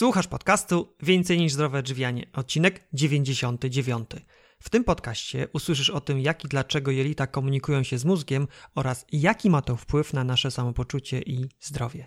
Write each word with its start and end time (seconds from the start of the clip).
Słuchasz 0.00 0.26
podcastu 0.26 0.94
Więcej 1.02 1.38
niż 1.38 1.52
zdrowe 1.52 1.78
odżywianie, 1.78 2.26
odcinek 2.32 2.88
99. 2.92 4.10
W 4.60 4.70
tym 4.70 4.84
podcaście 4.84 5.48
usłyszysz 5.52 5.90
o 5.90 6.00
tym, 6.00 6.20
jak 6.20 6.44
i 6.44 6.48
dlaczego 6.48 6.90
jelita 6.90 7.26
komunikują 7.26 7.82
się 7.82 7.98
z 7.98 8.04
mózgiem 8.04 8.48
oraz 8.74 9.06
jaki 9.12 9.50
ma 9.50 9.62
to 9.62 9.76
wpływ 9.76 10.12
na 10.12 10.24
nasze 10.24 10.50
samopoczucie 10.50 11.20
i 11.20 11.48
zdrowie. 11.60 12.06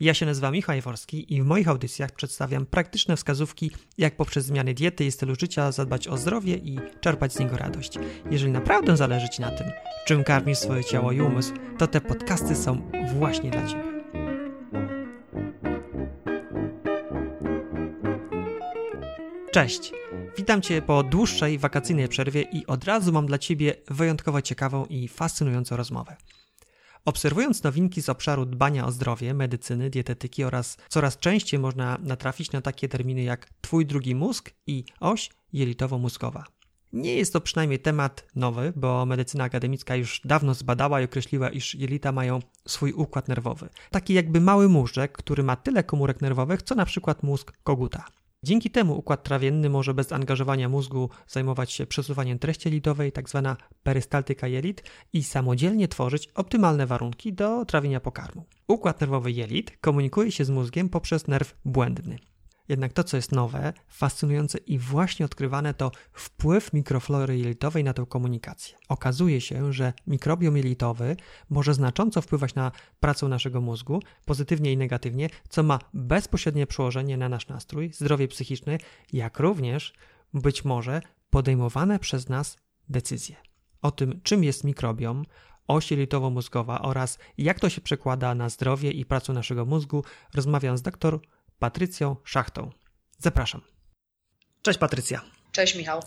Ja 0.00 0.14
się 0.14 0.26
nazywam 0.26 0.52
Michał 0.52 0.76
Jaworski 0.76 1.34
i 1.34 1.42
w 1.42 1.44
moich 1.44 1.68
audycjach 1.68 2.12
przedstawiam 2.12 2.66
praktyczne 2.66 3.16
wskazówki, 3.16 3.70
jak 3.98 4.16
poprzez 4.16 4.44
zmiany 4.44 4.74
diety 4.74 5.04
i 5.04 5.10
stylu 5.10 5.34
życia 5.40 5.72
zadbać 5.72 6.08
o 6.08 6.16
zdrowie 6.16 6.56
i 6.56 6.78
czerpać 7.00 7.32
z 7.32 7.38
niego 7.38 7.56
radość. 7.56 7.94
Jeżeli 8.30 8.52
naprawdę 8.52 8.96
zależy 8.96 9.28
Ci 9.28 9.40
na 9.40 9.50
tym, 9.50 9.66
czym 10.06 10.24
karmisz 10.24 10.58
swoje 10.58 10.84
ciało 10.84 11.12
i 11.12 11.20
umysł, 11.20 11.52
to 11.78 11.86
te 11.86 12.00
podcasty 12.00 12.56
są 12.56 12.90
właśnie 13.18 13.50
dla 13.50 13.66
Ciebie. 13.66 13.97
Cześć! 19.52 19.92
Witam 20.36 20.62
Cię 20.62 20.82
po 20.82 21.02
dłuższej 21.02 21.58
wakacyjnej 21.58 22.08
przerwie 22.08 22.42
i 22.42 22.66
od 22.66 22.84
razu 22.84 23.12
mam 23.12 23.26
dla 23.26 23.38
Ciebie 23.38 23.74
wyjątkowo 23.90 24.42
ciekawą 24.42 24.84
i 24.84 25.08
fascynującą 25.08 25.76
rozmowę. 25.76 26.16
Obserwując 27.04 27.62
nowinki 27.62 28.02
z 28.02 28.08
obszaru 28.08 28.46
dbania 28.46 28.86
o 28.86 28.92
zdrowie, 28.92 29.34
medycyny, 29.34 29.90
dietetyki 29.90 30.44
oraz 30.44 30.76
coraz 30.88 31.18
częściej 31.18 31.60
można 31.60 31.98
natrafić 32.02 32.52
na 32.52 32.60
takie 32.60 32.88
terminy 32.88 33.22
jak 33.22 33.48
Twój 33.60 33.86
drugi 33.86 34.14
mózg 34.14 34.50
i 34.66 34.84
oś 35.00 35.30
jelitowo-mózgowa. 35.52 36.42
Nie 36.92 37.14
jest 37.14 37.32
to 37.32 37.40
przynajmniej 37.40 37.78
temat 37.78 38.26
nowy, 38.34 38.72
bo 38.76 39.06
medycyna 39.06 39.44
akademicka 39.44 39.96
już 39.96 40.20
dawno 40.24 40.54
zbadała 40.54 41.00
i 41.00 41.04
określiła, 41.04 41.50
iż 41.50 41.74
jelita 41.74 42.12
mają 42.12 42.40
swój 42.66 42.92
układ 42.92 43.28
nerwowy. 43.28 43.68
Taki 43.90 44.14
jakby 44.14 44.40
mały 44.40 44.68
móżdżek, 44.68 45.12
który 45.12 45.42
ma 45.42 45.56
tyle 45.56 45.84
komórek 45.84 46.20
nerwowych, 46.20 46.62
co 46.62 46.74
na 46.74 46.84
przykład 46.84 47.22
mózg 47.22 47.52
koguta. 47.62 48.04
Dzięki 48.42 48.70
temu 48.70 48.98
układ 48.98 49.22
trawienny 49.22 49.70
może 49.70 49.94
bez 49.94 50.12
angażowania 50.12 50.68
mózgu 50.68 51.10
zajmować 51.26 51.72
się 51.72 51.86
przesuwaniem 51.86 52.38
treści 52.38 52.68
jelitowej, 52.68 53.12
tzw. 53.12 53.42
Tak 53.44 53.68
perystaltyka 53.82 54.48
jelit, 54.48 54.82
i 55.12 55.22
samodzielnie 55.22 55.88
tworzyć 55.88 56.28
optymalne 56.34 56.86
warunki 56.86 57.32
do 57.32 57.64
trawienia 57.64 58.00
pokarmu. 58.00 58.44
Układ 58.68 59.00
nerwowy 59.00 59.32
jelit 59.32 59.78
komunikuje 59.80 60.32
się 60.32 60.44
z 60.44 60.50
mózgiem 60.50 60.88
poprzez 60.88 61.26
nerw 61.26 61.54
błędny. 61.64 62.18
Jednak 62.68 62.92
to, 62.92 63.04
co 63.04 63.16
jest 63.16 63.32
nowe, 63.32 63.72
fascynujące 63.88 64.58
i 64.58 64.78
właśnie 64.78 65.26
odkrywane, 65.26 65.74
to 65.74 65.90
wpływ 66.12 66.72
mikroflory 66.72 67.38
jelitowej 67.38 67.84
na 67.84 67.92
tę 67.92 68.06
komunikację. 68.08 68.78
Okazuje 68.88 69.40
się, 69.40 69.72
że 69.72 69.92
mikrobiom 70.06 70.56
jelitowy 70.56 71.16
może 71.50 71.74
znacząco 71.74 72.22
wpływać 72.22 72.54
na 72.54 72.72
pracę 73.00 73.28
naszego 73.28 73.60
mózgu, 73.60 74.02
pozytywnie 74.24 74.72
i 74.72 74.76
negatywnie, 74.76 75.30
co 75.48 75.62
ma 75.62 75.78
bezpośrednie 75.94 76.66
przełożenie 76.66 77.16
na 77.16 77.28
nasz 77.28 77.48
nastrój, 77.48 77.92
zdrowie 77.92 78.28
psychiczne, 78.28 78.78
jak 79.12 79.38
również 79.38 79.92
być 80.34 80.64
może 80.64 81.02
podejmowane 81.30 81.98
przez 81.98 82.28
nas 82.28 82.56
decyzje. 82.88 83.36
O 83.82 83.90
tym, 83.90 84.20
czym 84.22 84.44
jest 84.44 84.64
mikrobiom, 84.64 85.24
oś 85.66 85.90
jelitowo-mózgowa 85.90 86.80
oraz 86.82 87.18
jak 87.38 87.60
to 87.60 87.68
się 87.68 87.80
przekłada 87.80 88.34
na 88.34 88.48
zdrowie 88.48 88.90
i 88.90 89.04
pracę 89.04 89.32
naszego 89.32 89.64
mózgu, 89.64 90.04
rozmawiam 90.34 90.78
z 90.78 90.82
dr 90.82 91.20
Patrycją 91.58 92.16
Szachtą. 92.24 92.70
Zapraszam. 93.18 93.60
Cześć 94.62 94.78
Patrycja. 94.78 95.20
Cześć 95.52 95.74
Michał. 95.74 96.02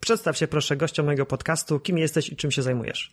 Przedstaw 0.00 0.36
się 0.36 0.48
proszę 0.48 0.76
gościom 0.76 1.06
mojego 1.06 1.26
podcastu. 1.26 1.80
Kim 1.80 1.98
jesteś 1.98 2.28
i 2.28 2.36
czym 2.36 2.50
się 2.50 2.62
zajmujesz? 2.62 3.12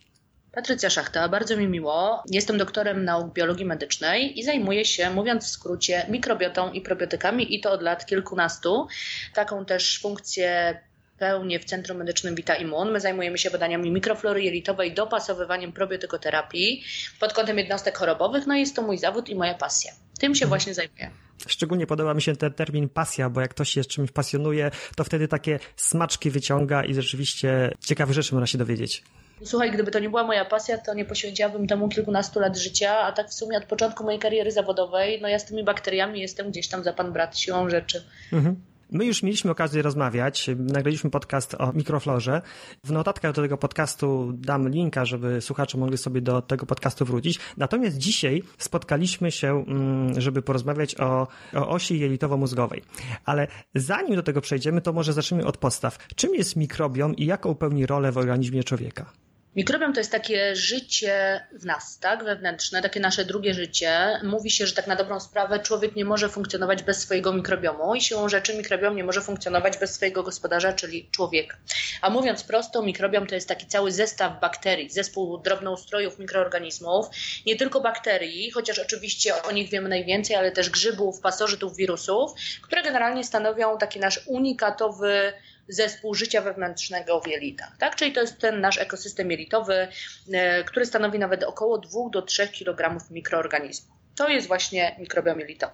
Patrycja 0.51 0.89
Szachta, 0.89 1.29
bardzo 1.29 1.57
mi 1.57 1.67
miło. 1.67 2.23
Jestem 2.31 2.57
doktorem 2.57 3.05
nauk 3.05 3.33
biologii 3.33 3.65
medycznej 3.65 4.39
i 4.39 4.43
zajmuję 4.43 4.85
się, 4.85 5.09
mówiąc 5.09 5.45
w 5.45 5.49
skrócie, 5.49 6.05
mikrobiotą 6.09 6.71
i 6.71 6.81
probiotykami 6.81 7.55
i 7.55 7.61
to 7.61 7.71
od 7.71 7.81
lat 7.81 8.05
kilkunastu. 8.05 8.87
Taką 9.33 9.65
też 9.65 9.99
funkcję 10.01 10.79
pełnię 11.17 11.59
w 11.59 11.65
Centrum 11.65 11.97
Medycznym 11.97 12.35
Vita 12.35 12.55
Immun. 12.55 12.91
My 12.91 12.99
zajmujemy 12.99 13.37
się 13.37 13.51
badaniami 13.51 13.91
mikroflory 13.91 14.43
jelitowej, 14.43 14.93
dopasowywaniem 14.93 15.73
probiotykoterapii 15.73 16.83
pod 17.19 17.33
kątem 17.33 17.57
jednostek 17.57 17.97
chorobowych. 17.97 18.47
No 18.47 18.55
i 18.55 18.59
jest 18.59 18.75
to 18.75 18.81
mój 18.81 18.97
zawód 18.97 19.29
i 19.29 19.35
moja 19.35 19.53
pasja. 19.53 19.93
Tym 20.19 20.35
się 20.35 20.45
mhm. 20.45 20.49
właśnie 20.49 20.73
zajmuję. 20.73 21.22
Szczególnie 21.47 21.87
podoba 21.87 22.13
mi 22.13 22.21
się 22.21 22.35
ten 22.35 22.53
termin 22.53 22.89
pasja, 22.89 23.29
bo 23.29 23.41
jak 23.41 23.51
ktoś 23.51 23.69
się 23.69 23.85
czymś 23.85 24.11
pasjonuje, 24.11 24.71
to 24.95 25.03
wtedy 25.03 25.27
takie 25.27 25.59
smaczki 25.75 26.29
wyciąga 26.29 26.83
i 26.83 26.93
rzeczywiście 26.93 27.71
ciekawe 27.79 28.13
rzeczy 28.13 28.33
można 28.33 28.47
się 28.47 28.57
dowiedzieć. 28.57 29.03
Słuchaj, 29.43 29.71
gdyby 29.71 29.91
to 29.91 29.99
nie 29.99 30.09
była 30.09 30.23
moja 30.23 30.45
pasja, 30.45 30.77
to 30.77 30.93
nie 30.93 31.05
poświęciłabym 31.05 31.67
temu 31.67 31.89
kilkunastu 31.89 32.39
lat 32.39 32.57
życia, 32.57 32.97
a 32.97 33.11
tak 33.11 33.29
w 33.29 33.33
sumie 33.33 33.57
od 33.57 33.65
początku 33.65 34.03
mojej 34.03 34.19
kariery 34.19 34.51
zawodowej, 34.51 35.21
no 35.21 35.27
ja 35.27 35.39
z 35.39 35.45
tymi 35.45 35.63
bakteriami 35.63 36.21
jestem 36.21 36.51
gdzieś 36.51 36.67
tam 36.67 36.83
za 36.83 36.93
pan 36.93 37.13
brat 37.13 37.37
siłą 37.37 37.69
rzeczy. 37.69 38.03
Mhm. 38.33 38.55
My 38.93 39.05
już 39.05 39.23
mieliśmy 39.23 39.51
okazję 39.51 39.81
rozmawiać, 39.81 40.49
nagraliśmy 40.57 41.09
podcast 41.09 41.55
o 41.55 41.73
mikroflorze. 41.73 42.41
W 42.83 42.91
notatkach 42.91 43.33
do 43.33 43.41
tego 43.41 43.57
podcastu 43.57 44.31
dam 44.33 44.69
linka, 44.69 45.05
żeby 45.05 45.41
słuchacze 45.41 45.77
mogli 45.77 45.97
sobie 45.97 46.21
do 46.21 46.41
tego 46.41 46.65
podcastu 46.65 47.05
wrócić. 47.05 47.39
Natomiast 47.57 47.97
dzisiaj 47.97 48.43
spotkaliśmy 48.57 49.31
się, 49.31 49.65
mm, 49.67 50.21
żeby 50.21 50.41
porozmawiać 50.41 50.99
o, 50.99 51.27
o 51.53 51.69
osi 51.69 51.99
jelitowo-mózgowej. 51.99 52.81
Ale 53.25 53.47
zanim 53.75 54.15
do 54.15 54.23
tego 54.23 54.41
przejdziemy, 54.41 54.81
to 54.81 54.93
może 54.93 55.13
zacznijmy 55.13 55.45
od 55.45 55.57
podstaw. 55.57 55.97
Czym 56.15 56.35
jest 56.35 56.55
mikrobiom 56.55 57.15
i 57.15 57.25
jaką 57.25 57.55
pełni 57.55 57.85
rolę 57.85 58.11
w 58.11 58.17
organizmie 58.17 58.63
człowieka? 58.63 59.05
Mikrobiom 59.55 59.93
to 59.93 59.99
jest 59.99 60.11
takie 60.11 60.55
życie 60.55 61.43
w 61.51 61.65
nas, 61.65 61.99
tak, 61.99 62.23
wewnętrzne, 62.23 62.81
takie 62.81 62.99
nasze 62.99 63.25
drugie 63.25 63.53
życie. 63.53 64.19
Mówi 64.23 64.51
się, 64.51 64.67
że 64.67 64.73
tak 64.73 64.87
na 64.87 64.95
dobrą 64.95 65.19
sprawę 65.19 65.59
człowiek 65.59 65.95
nie 65.95 66.05
może 66.05 66.29
funkcjonować 66.29 66.83
bez 66.83 66.99
swojego 66.99 67.33
mikrobiomu 67.33 67.95
i 67.95 68.01
siłą 68.01 68.29
rzeczy 68.29 68.57
mikrobiom 68.57 68.95
nie 68.95 69.03
może 69.03 69.21
funkcjonować 69.21 69.77
bez 69.77 69.95
swojego 69.95 70.23
gospodarza, 70.23 70.73
czyli 70.73 71.09
człowieka. 71.11 71.57
A 72.01 72.09
mówiąc 72.09 72.43
prosto, 72.43 72.81
mikrobiom 72.81 73.27
to 73.27 73.35
jest 73.35 73.47
taki 73.47 73.67
cały 73.67 73.91
zestaw 73.91 74.39
bakterii, 74.41 74.89
zespół 74.89 75.37
drobnoustrojów 75.37 76.19
mikroorganizmów, 76.19 77.05
nie 77.45 77.55
tylko 77.55 77.81
bakterii, 77.81 78.51
chociaż 78.51 78.79
oczywiście 78.79 79.43
o 79.43 79.51
nich 79.51 79.69
wiemy 79.69 79.89
najwięcej, 79.89 80.35
ale 80.35 80.51
też 80.51 80.69
grzybów, 80.69 81.19
pasożytów, 81.19 81.75
wirusów, 81.75 82.31
które 82.61 82.83
generalnie 82.83 83.23
stanowią 83.23 83.77
taki 83.77 83.99
nasz 83.99 84.27
unikatowy 84.27 85.33
zespół 85.67 86.13
życia 86.13 86.41
wewnętrznego 86.41 87.21
w 87.21 87.27
jelitach. 87.27 87.77
Tak? 87.77 87.95
Czyli 87.95 88.11
to 88.11 88.21
jest 88.21 88.39
ten 88.39 88.61
nasz 88.61 88.77
ekosystem 88.77 89.31
jelitowy, 89.31 89.87
e, 90.33 90.63
który 90.63 90.85
stanowi 90.85 91.19
nawet 91.19 91.43
około 91.43 91.77
2 91.77 92.09
do 92.09 92.21
3 92.21 92.47
kg 92.47 92.97
mikroorganizmów. 93.11 93.93
To 94.15 94.27
jest 94.27 94.47
właśnie 94.47 94.95
mikrobiom 94.99 95.39
jelitowy. 95.39 95.73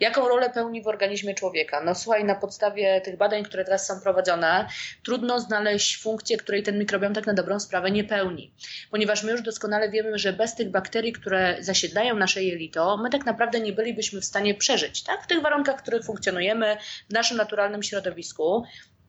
Jaką 0.00 0.28
rolę 0.28 0.50
pełni 0.50 0.82
w 0.82 0.86
organizmie 0.86 1.34
człowieka? 1.34 1.80
No 1.84 1.94
słuchaj, 1.94 2.24
na 2.24 2.34
podstawie 2.34 3.00
tych 3.00 3.16
badań, 3.16 3.44
które 3.44 3.64
teraz 3.64 3.86
są 3.86 4.00
prowadzone, 4.00 4.68
trudno 5.04 5.40
znaleźć 5.40 6.02
funkcję, 6.02 6.36
której 6.36 6.62
ten 6.62 6.78
mikrobiom 6.78 7.14
tak 7.14 7.26
na 7.26 7.34
dobrą 7.34 7.60
sprawę 7.60 7.90
nie 7.90 8.04
pełni. 8.04 8.54
Ponieważ 8.90 9.22
my 9.22 9.32
już 9.32 9.42
doskonale 9.42 9.90
wiemy, 9.90 10.18
że 10.18 10.32
bez 10.32 10.54
tych 10.54 10.70
bakterii, 10.70 11.12
które 11.12 11.56
zasiedlają 11.60 12.16
nasze 12.16 12.42
jelito, 12.42 12.96
my 12.96 13.10
tak 13.10 13.26
naprawdę 13.26 13.60
nie 13.60 13.72
bylibyśmy 13.72 14.20
w 14.20 14.24
stanie 14.24 14.54
przeżyć. 14.54 15.02
Tak? 15.02 15.24
W 15.24 15.26
tych 15.26 15.42
warunkach, 15.42 15.78
w 15.78 15.82
których 15.82 16.04
funkcjonujemy, 16.04 16.76
w 17.10 17.12
naszym 17.12 17.36
naturalnym 17.36 17.82
środowisku, 17.82 18.64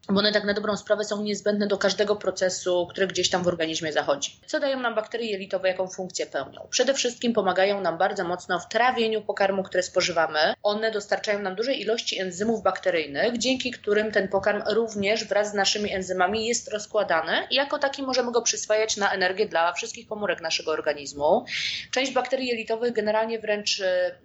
bo 0.09 0.19
one 0.19 0.31
tak 0.31 0.43
na 0.43 0.53
dobrą 0.53 0.77
sprawę 0.77 1.03
są 1.03 1.23
niezbędne 1.23 1.67
do 1.67 1.77
każdego 1.77 2.15
procesu, 2.15 2.87
który 2.89 3.07
gdzieś 3.07 3.29
tam 3.29 3.43
w 3.43 3.47
organizmie 3.47 3.93
zachodzi. 3.93 4.39
Co 4.45 4.59
dają 4.59 4.79
nam 4.79 4.95
bakterie 4.95 5.31
jelitowe, 5.31 5.67
jaką 5.67 5.87
funkcję 5.87 6.25
pełnią? 6.25 6.67
Przede 6.69 6.93
wszystkim 6.93 7.33
pomagają 7.33 7.81
nam 7.81 7.97
bardzo 7.97 8.23
mocno 8.23 8.59
w 8.59 8.67
trawieniu 8.67 9.21
pokarmu, 9.21 9.63
które 9.63 9.83
spożywamy. 9.83 10.39
One 10.63 10.91
dostarczają 10.91 11.39
nam 11.39 11.55
dużej 11.55 11.81
ilości 11.81 12.19
enzymów 12.19 12.63
bakteryjnych, 12.63 13.37
dzięki 13.37 13.71
którym 13.71 14.11
ten 14.11 14.27
pokarm 14.27 14.63
również 14.67 15.25
wraz 15.25 15.51
z 15.51 15.53
naszymi 15.53 15.93
enzymami 15.93 16.47
jest 16.47 16.73
rozkładany 16.73 17.33
i 17.49 17.55
jako 17.55 17.79
taki 17.79 18.03
możemy 18.03 18.31
go 18.31 18.41
przyswajać 18.41 18.97
na 18.97 19.11
energię 19.11 19.45
dla 19.45 19.73
wszystkich 19.73 20.07
komórek 20.07 20.41
naszego 20.41 20.71
organizmu. 20.71 21.45
Część 21.91 22.11
bakterii 22.11 22.47
jelitowych 22.47 22.93
generalnie 22.93 23.39
wręcz, 23.39 23.79
e, 23.79 24.15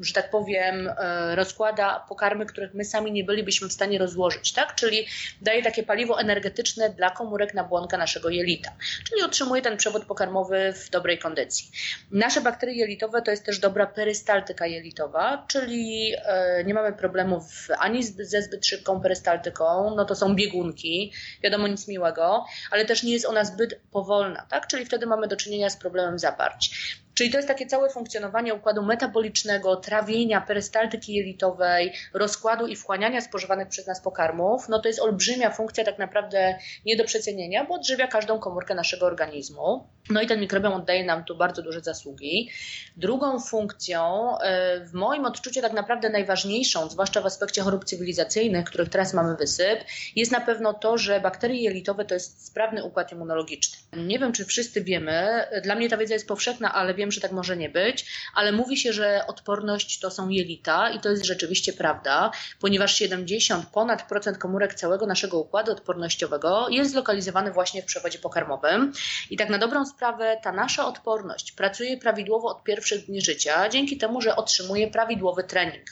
że 0.00 0.14
tak 0.14 0.30
powiem, 0.30 0.88
e, 0.88 1.36
rozkłada 1.36 2.04
pokarmy, 2.08 2.46
których 2.46 2.74
my 2.74 2.84
sami 2.84 3.12
nie 3.12 3.24
bylibyśmy 3.24 3.68
w 3.68 3.72
stanie 3.72 3.98
rozłożyć, 3.98 4.52
tak? 4.52 4.74
Czyli 4.74 4.97
czyli 4.98 5.08
daje 5.42 5.62
takie 5.62 5.82
paliwo 5.82 6.20
energetyczne 6.20 6.90
dla 6.90 7.10
komórek 7.10 7.54
nabłonka 7.54 7.98
naszego 7.98 8.28
jelita, 8.28 8.72
czyli 9.08 9.22
utrzymuje 9.22 9.62
ten 9.62 9.76
przewód 9.76 10.04
pokarmowy 10.04 10.72
w 10.72 10.90
dobrej 10.90 11.18
kondycji. 11.18 11.70
Nasze 12.10 12.40
bakterie 12.40 12.74
jelitowe 12.74 13.22
to 13.22 13.30
jest 13.30 13.44
też 13.44 13.58
dobra 13.58 13.86
perystaltyka 13.86 14.66
jelitowa, 14.66 15.46
czyli 15.48 16.12
e, 16.24 16.64
nie 16.64 16.74
mamy 16.74 16.92
problemów 16.92 17.44
ani 17.78 18.02
ze 18.04 18.42
zbyt 18.42 18.66
szybką 18.66 19.00
perystaltyką, 19.00 19.94
no 19.96 20.04
to 20.04 20.14
są 20.14 20.34
biegunki, 20.34 21.12
wiadomo 21.42 21.68
nic 21.68 21.88
miłego, 21.88 22.44
ale 22.70 22.84
też 22.84 23.02
nie 23.02 23.12
jest 23.12 23.26
ona 23.26 23.44
zbyt 23.44 23.80
powolna, 23.92 24.46
tak? 24.50 24.66
czyli 24.66 24.84
wtedy 24.86 25.06
mamy 25.06 25.28
do 25.28 25.36
czynienia 25.36 25.70
z 25.70 25.76
problemem 25.76 26.18
zaparć. 26.18 26.98
Czyli 27.18 27.30
to 27.30 27.38
jest 27.38 27.48
takie 27.48 27.66
całe 27.66 27.90
funkcjonowanie 27.90 28.54
układu 28.54 28.82
metabolicznego, 28.82 29.76
trawienia, 29.76 30.40
perystaltyki 30.40 31.14
jelitowej, 31.14 31.92
rozkładu 32.14 32.66
i 32.66 32.76
wchłaniania 32.76 33.20
spożywanych 33.20 33.68
przez 33.68 33.86
nas 33.86 34.00
pokarmów. 34.00 34.68
No 34.68 34.78
to 34.78 34.88
jest 34.88 35.00
olbrzymia 35.00 35.50
funkcja 35.50 35.84
tak 35.84 35.98
naprawdę 35.98 36.58
nie 36.86 36.96
do 36.96 37.04
przecenienia, 37.04 37.64
bo 37.64 37.74
odżywia 37.74 38.06
każdą 38.06 38.38
komórkę 38.38 38.74
naszego 38.74 39.06
organizmu. 39.06 39.88
No 40.10 40.22
i 40.22 40.26
ten 40.26 40.40
mikrobiom 40.40 40.72
oddaje 40.72 41.04
nam 41.04 41.24
tu 41.24 41.36
bardzo 41.36 41.62
duże 41.62 41.80
zasługi. 41.80 42.50
Drugą 42.96 43.40
funkcją, 43.40 44.30
e, 44.38 44.80
w 44.80 44.92
moim 44.92 45.24
odczuciu 45.24 45.60
tak 45.60 45.72
naprawdę 45.72 46.10
najważniejszą, 46.10 46.90
zwłaszcza 46.90 47.20
w 47.20 47.26
aspekcie 47.26 47.62
chorób 47.62 47.84
cywilizacyjnych, 47.84 48.64
których 48.64 48.88
teraz 48.88 49.14
mamy 49.14 49.36
wysyp, 49.36 49.80
jest 50.16 50.32
na 50.32 50.40
pewno 50.40 50.74
to, 50.74 50.98
że 50.98 51.20
bakterie 51.20 51.62
jelitowe 51.62 52.04
to 52.04 52.14
jest 52.14 52.46
sprawny 52.46 52.84
układ 52.84 53.12
immunologiczny. 53.12 53.78
Nie 53.96 54.18
wiem, 54.18 54.32
czy 54.32 54.44
wszyscy 54.44 54.84
wiemy, 54.84 55.44
dla 55.62 55.74
mnie 55.74 55.88
ta 55.88 55.96
wiedza 55.96 56.14
jest 56.14 56.28
powszechna, 56.28 56.74
ale 56.74 56.94
wiem, 56.94 57.07
że 57.10 57.20
tak 57.20 57.32
może 57.32 57.56
nie 57.56 57.68
być, 57.68 58.06
ale 58.34 58.52
mówi 58.52 58.76
się, 58.76 58.92
że 58.92 59.26
odporność 59.26 59.98
to 59.98 60.10
są 60.10 60.28
jelita 60.28 60.90
i 60.90 61.00
to 61.00 61.10
jest 61.10 61.24
rzeczywiście 61.24 61.72
prawda, 61.72 62.30
ponieważ 62.60 62.94
70 62.94 63.66
ponad 63.66 64.08
procent 64.08 64.38
komórek 64.38 64.74
całego 64.74 65.06
naszego 65.06 65.38
układu 65.38 65.72
odpornościowego 65.72 66.68
jest 66.70 66.90
zlokalizowany 66.90 67.50
właśnie 67.50 67.82
w 67.82 67.84
przewodzie 67.84 68.18
pokarmowym 68.18 68.92
i 69.30 69.36
tak 69.36 69.48
na 69.48 69.58
dobrą 69.58 69.86
sprawę 69.86 70.36
ta 70.42 70.52
nasza 70.52 70.86
odporność 70.86 71.52
pracuje 71.52 71.96
prawidłowo 71.96 72.48
od 72.48 72.64
pierwszych 72.64 73.06
dni 73.06 73.20
życia, 73.20 73.68
dzięki 73.68 73.96
temu, 73.96 74.20
że 74.20 74.36
otrzymuje 74.36 74.88
prawidłowy 74.90 75.44
trening. 75.44 75.84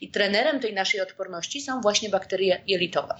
I 0.00 0.10
trenerem 0.10 0.60
tej 0.60 0.74
naszej 0.74 1.00
odporności 1.00 1.62
są 1.62 1.80
właśnie 1.80 2.08
bakterie 2.08 2.62
jelitowe. 2.66 3.14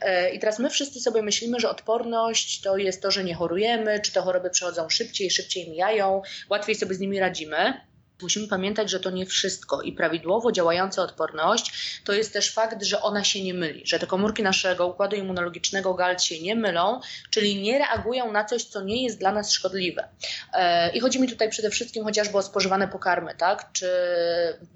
E, 0.00 0.30
I 0.30 0.38
teraz 0.38 0.58
my 0.58 0.70
wszyscy 0.70 1.00
sobie 1.00 1.22
myślimy, 1.22 1.60
że 1.60 1.70
odporność 1.70 2.60
to 2.60 2.76
jest 2.76 3.02
to, 3.02 3.10
że 3.10 3.24
nie 3.24 3.34
chorujemy, 3.34 4.00
czy 4.00 4.12
te 4.12 4.20
choroby 4.20 4.50
przechodzą 4.50 4.88
szybciej, 4.88 5.30
szybciej 5.30 5.70
mijają, 5.70 6.22
łatwiej 6.50 6.74
sobie 6.74 6.94
z 6.96 7.00
nimi 7.00 7.20
radzimy. 7.20 7.80
Musimy 8.22 8.48
pamiętać, 8.48 8.90
że 8.90 9.00
to 9.00 9.10
nie 9.10 9.26
wszystko 9.26 9.82
i 9.82 9.92
prawidłowo 9.92 10.52
działająca 10.52 11.02
odporność 11.02 12.00
to 12.04 12.12
jest 12.12 12.32
też 12.32 12.52
fakt, 12.52 12.82
że 12.82 13.02
ona 13.02 13.24
się 13.24 13.42
nie 13.42 13.54
myli, 13.54 13.82
że 13.86 13.98
te 13.98 14.06
komórki 14.06 14.42
naszego 14.42 14.86
układu 14.86 15.16
immunologicznego 15.16 15.94
GALT 15.94 16.22
się 16.22 16.42
nie 16.42 16.56
mylą, 16.56 17.00
czyli 17.30 17.62
nie 17.62 17.78
reagują 17.78 18.32
na 18.32 18.44
coś, 18.44 18.64
co 18.64 18.82
nie 18.82 19.04
jest 19.04 19.18
dla 19.18 19.32
nas 19.32 19.52
szkodliwe. 19.52 20.08
E, 20.52 20.92
I 20.96 21.00
chodzi 21.00 21.20
mi 21.20 21.28
tutaj 21.28 21.50
przede 21.50 21.70
wszystkim 21.70 22.04
chociażby 22.04 22.38
o 22.38 22.42
spożywane 22.42 22.88
pokarmy, 22.88 23.34
tak? 23.34 23.72
czy 23.72 23.88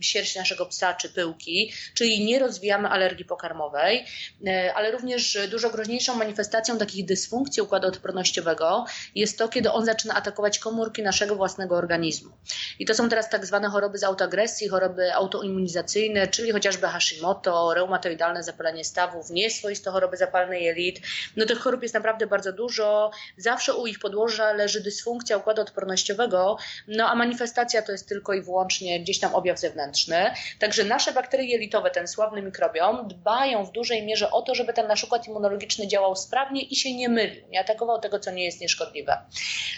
sierść 0.01 0.37
naszego 0.37 0.67
psa, 0.67 0.95
czy 0.95 1.09
pyłki, 1.09 1.73
czyli 1.95 2.25
nie 2.25 2.39
rozwijamy 2.39 2.89
alergii 2.89 3.25
pokarmowej, 3.25 4.05
e, 4.47 4.75
ale 4.75 4.91
również 4.91 5.39
dużo 5.51 5.71
groźniejszą 5.71 6.15
manifestacją 6.15 6.79
takich 6.79 7.05
dysfunkcji 7.05 7.63
układu 7.63 7.89
odpornościowego 7.89 8.85
jest 9.15 9.39
to, 9.39 9.49
kiedy 9.49 9.73
on 9.73 9.85
zaczyna 9.85 10.15
atakować 10.15 10.59
komórki 10.59 11.03
naszego 11.03 11.37
własnego 11.37 11.77
organizmu. 11.77 12.31
I 12.79 12.85
to 12.85 12.95
są 12.95 13.09
teraz 13.09 13.30
tak 13.31 13.47
zwane 13.47 13.69
choroby 13.69 13.99
z 13.99 14.05
autoagresji, 14.05 14.69
choroby 14.69 15.15
autoimmunizacyjne, 15.15 16.27
czyli 16.27 16.53
chociażby 16.53 16.87
Hashimoto, 16.87 17.75
reumatoidalne 17.75 18.43
zapalenie 18.43 18.85
stawów, 18.85 19.31
nieswoiste 19.31 19.91
choroby 19.91 20.17
zapalne 20.17 20.61
jelit. 20.61 21.01
No 21.37 21.47
tych 21.47 21.59
chorób 21.59 21.83
jest 21.83 21.95
naprawdę 21.95 22.27
bardzo 22.27 22.53
dużo. 22.53 23.11
Zawsze 23.37 23.75
u 23.75 23.87
ich 23.87 23.99
podłoża 23.99 24.53
leży 24.53 24.81
dysfunkcja 24.81 25.37
układu 25.37 25.63
odpornościowego, 25.63 26.57
no 26.89 27.11
a 27.11 27.15
manifestacja 27.15 27.83
to 27.83 27.93
jest 27.93 28.09
tylko 28.09 28.35
i 28.35 28.41
wyłącznie 28.41 29.01
gdzieś 29.01 29.21
tam 29.21 29.35
objaw 29.35 29.59
zewnętrzny. 29.59 30.31
Także 30.59 30.85
nasze 30.85 31.13
bakterie 31.13 31.47
jelitowe, 31.47 31.91
ten 31.91 32.09
sławny 32.09 32.43
mikrobiom, 32.43 33.09
dbają 33.09 33.65
w 33.65 33.73
dużej 33.73 34.07
mierze 34.07 34.31
o 34.31 34.43
to, 34.43 34.55
żeby 34.55 34.73
ten 34.73 34.87
nasz 34.87 35.05
układ 35.05 35.27
immunologiczny 35.27 35.89
działał 35.89 36.17
sprawnie 36.17 36.63
i 36.63 36.77
się 36.77 36.97
nie 36.97 37.09
mylił, 37.09 37.49
nie 37.49 37.61
atakował 37.61 38.01
tego, 38.01 38.19
co 38.19 38.31
nie 38.31 38.45
jest 38.45 38.61
nieszkodliwe. 38.61 39.19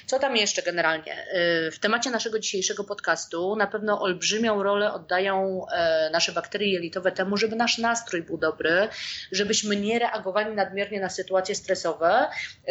Co 0.06 0.18
tam 0.18 0.36
jeszcze 0.36 0.62
generalnie? 0.62 1.26
Y, 1.66 1.70
w 1.70 1.78
temacie 1.78 2.10
naszego 2.10 2.38
dzisiejszego 2.38 2.84
podcastu 2.84 3.41
na 3.56 3.66
pewno 3.66 4.00
olbrzymią 4.02 4.62
rolę 4.62 4.92
oddają 4.92 5.66
e, 5.66 6.10
nasze 6.12 6.32
bakterie 6.32 6.72
jelitowe 6.72 7.12
temu, 7.12 7.36
żeby 7.36 7.56
nasz 7.56 7.78
nastrój 7.78 8.22
był 8.22 8.38
dobry, 8.38 8.88
żebyśmy 9.32 9.76
nie 9.76 9.98
reagowali 9.98 10.54
nadmiernie 10.54 11.00
na 11.00 11.08
sytuacje 11.08 11.54
stresowe, 11.54 12.28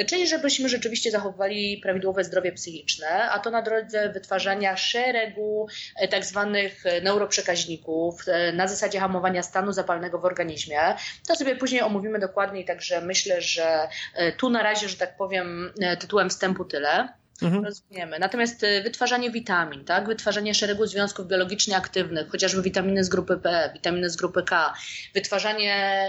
czyli 0.07 0.27
żebyśmy 0.27 0.69
rzeczywiście 0.69 1.11
zachowywali 1.11 1.79
prawidłowe 1.83 2.23
zdrowie 2.23 2.51
psychiczne, 2.51 3.07
a 3.07 3.39
to 3.39 3.49
na 3.49 3.61
drodze 3.61 4.09
wytwarzania 4.09 4.77
szeregu 4.77 5.67
e, 5.95 6.07
tak 6.07 6.25
zwanych 6.25 6.83
neuroprzekaźników 7.03 8.27
e, 8.27 8.53
na 8.53 8.67
zasadzie 8.67 8.99
hamowania 8.99 9.43
stanu 9.43 9.71
zapalnego 9.71 10.19
w 10.19 10.25
organizmie. 10.25 10.79
To 11.27 11.35
sobie 11.35 11.55
później 11.55 11.81
omówimy 11.81 12.19
dokładniej, 12.19 12.65
także 12.65 13.01
myślę, 13.01 13.41
że 13.41 13.87
tu 14.37 14.49
na 14.49 14.63
razie, 14.63 14.89
że 14.89 14.97
tak 14.97 15.17
powiem, 15.17 15.73
tytułem 15.99 16.29
wstępu 16.29 16.65
tyle. 16.65 17.20
Mhm. 17.41 17.65
Rozumiemy. 17.65 18.19
Natomiast 18.19 18.63
y, 18.63 18.81
wytwarzanie 18.83 19.31
witamin, 19.31 19.85
tak? 19.85 20.07
wytwarzanie 20.07 20.53
szeregu 20.53 20.85
związków 20.85 21.27
biologicznie 21.27 21.77
aktywnych, 21.77 22.29
chociażby 22.29 22.61
witaminy 22.61 23.03
z 23.03 23.09
grupy 23.09 23.37
P, 23.37 23.71
witaminy 23.73 24.09
z 24.09 24.15
grupy 24.15 24.43
K, 24.43 24.73
wytwarzanie 25.13 26.05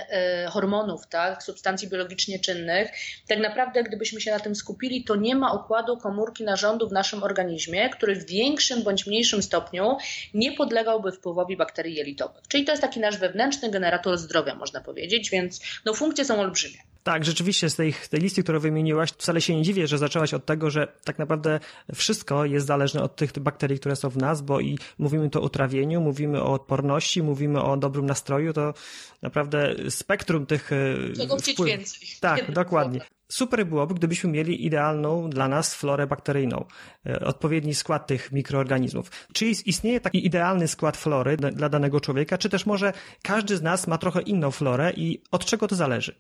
y, 0.47 0.51
hormonów, 0.51 1.07
tak? 1.07 1.43
substancji 1.43 1.89
biologicznie 1.89 2.39
czynnych, 2.39 2.91
tak 3.29 3.39
naprawdę 3.39 3.83
gdybyśmy 3.83 4.21
się 4.21 4.31
na 4.31 4.41
tym 4.41 4.55
skupili, 4.55 5.05
to 5.05 5.17
nie 5.17 5.37
ma 5.37 5.53
układu 5.53 5.97
komórki 5.97 6.45
narządu 6.45 6.89
w 6.89 6.93
naszym 6.93 7.23
organizmie, 7.23 7.91
który 7.91 8.17
w 8.17 8.27
większym 8.27 8.83
bądź 8.83 9.07
mniejszym 9.07 9.43
stopniu 9.43 9.97
nie 10.35 10.53
podlegałby 10.53 11.13
wpływowi 11.13 11.57
bakterii 11.57 11.95
jelitowych. 11.95 12.43
Czyli 12.49 12.65
to 12.65 12.73
jest 12.73 12.83
taki 12.83 13.01
nasz 13.01 13.19
wewnętrzny 13.19 13.71
generator 13.71 14.19
zdrowia, 14.19 14.55
można 14.55 14.81
powiedzieć, 14.81 15.31
więc 15.31 15.61
no, 15.85 15.95
funkcje 15.95 16.25
są 16.25 16.41
olbrzymie. 16.41 16.79
Tak, 17.03 17.25
rzeczywiście 17.25 17.71
z 17.71 17.77
tej, 17.77 17.95
tej 18.11 18.21
listy, 18.21 18.43
którą 18.43 18.61
wymieniłaś, 18.61 19.11
wcale 19.11 19.41
się 19.41 19.57
nie 19.57 19.63
dziwię, 19.63 19.87
że 19.87 19.99
zaczęłaś 19.99 20.35
od 20.35 20.47
tego, 20.47 20.71
że 20.71 20.89
tak 21.05 21.19
naprawdę 21.23 21.61
wszystko 21.95 22.45
jest 22.45 22.67
zależne 22.67 23.03
od 23.03 23.17
tych 23.17 23.33
bakterii, 23.33 23.79
które 23.79 23.97
są 23.97 24.11
w 24.11 24.17
nas, 24.17 24.43
bo 24.43 24.61
i 24.61 24.79
mówimy 24.99 25.31
tu 25.31 25.43
o 25.43 25.49
trawieniu, 25.49 26.01
mówimy 26.01 26.43
o 26.43 26.53
odporności, 26.53 27.23
mówimy 27.23 27.63
o 27.63 27.77
dobrym 27.77 28.07
nastroju, 28.07 28.53
to 28.53 28.75
naprawdę 29.23 29.75
spektrum 29.91 30.47
tych... 30.47 30.71
Czego 31.17 31.37
chcieć 31.37 31.59
więcej. 31.65 32.09
Tak, 32.21 32.53
dokładnie. 32.53 33.01
Super 33.33 33.67
byłoby, 33.67 33.95
gdybyśmy 33.95 34.31
mieli 34.31 34.67
idealną 34.67 35.31
dla 35.31 35.49
nas 35.49 35.75
florę 35.75 36.07
bakteryjną, 36.07 36.65
e, 37.07 37.21
odpowiedni 37.21 37.75
skład 37.75 38.07
tych 38.07 38.33
mikroorganizmów. 38.33 39.11
Czy 39.33 39.47
istnieje 39.47 40.01
taki 40.01 40.27
idealny 40.27 40.69
skład 40.69 40.97
flory 40.97 41.37
dla 41.37 41.69
danego 41.69 42.01
człowieka, 42.01 42.39
czy 42.39 42.49
też 42.49 42.67
może 42.67 42.93
każdy 43.23 43.57
z 43.57 43.63
nas 43.63 43.87
ma 43.87 43.99
trochę 43.99 44.23
inną 44.23 44.51
florę 44.51 44.93
i 44.97 45.23
od 45.31 45.45
czego 45.45 45.69
to 45.69 45.77
zależy? 45.77 46.15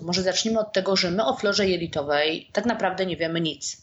Może 0.00 0.22
zacznijmy 0.22 0.60
od 0.60 0.72
tego, 0.72 0.96
że 0.96 1.10
my 1.10 1.24
o 1.24 1.36
florze 1.36 1.68
jelitowej 1.68 2.48
tak 2.52 2.66
naprawdę 2.66 3.06
nie 3.06 3.16
wiemy 3.16 3.40
nic. 3.40 3.76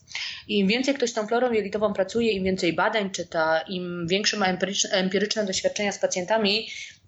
Im 0.48 0.68
więcej 0.68 0.94
ktoś 0.94 1.10
z 1.10 1.13
tą 1.13 1.27
florą 1.27 1.51
jelitową 1.51 1.94
pracuje, 1.94 2.31
im 2.31 2.44
więcej 2.44 2.74
badań 2.74 3.10
czyta, 3.10 3.62
im 3.62 4.07
większe 4.07 4.38
ma 4.38 4.45
empiryczne, 4.45 4.89
empiryczne 4.89 5.45
doświadczenia 5.45 5.92
z 5.92 6.00
pacjentami, 6.00 6.68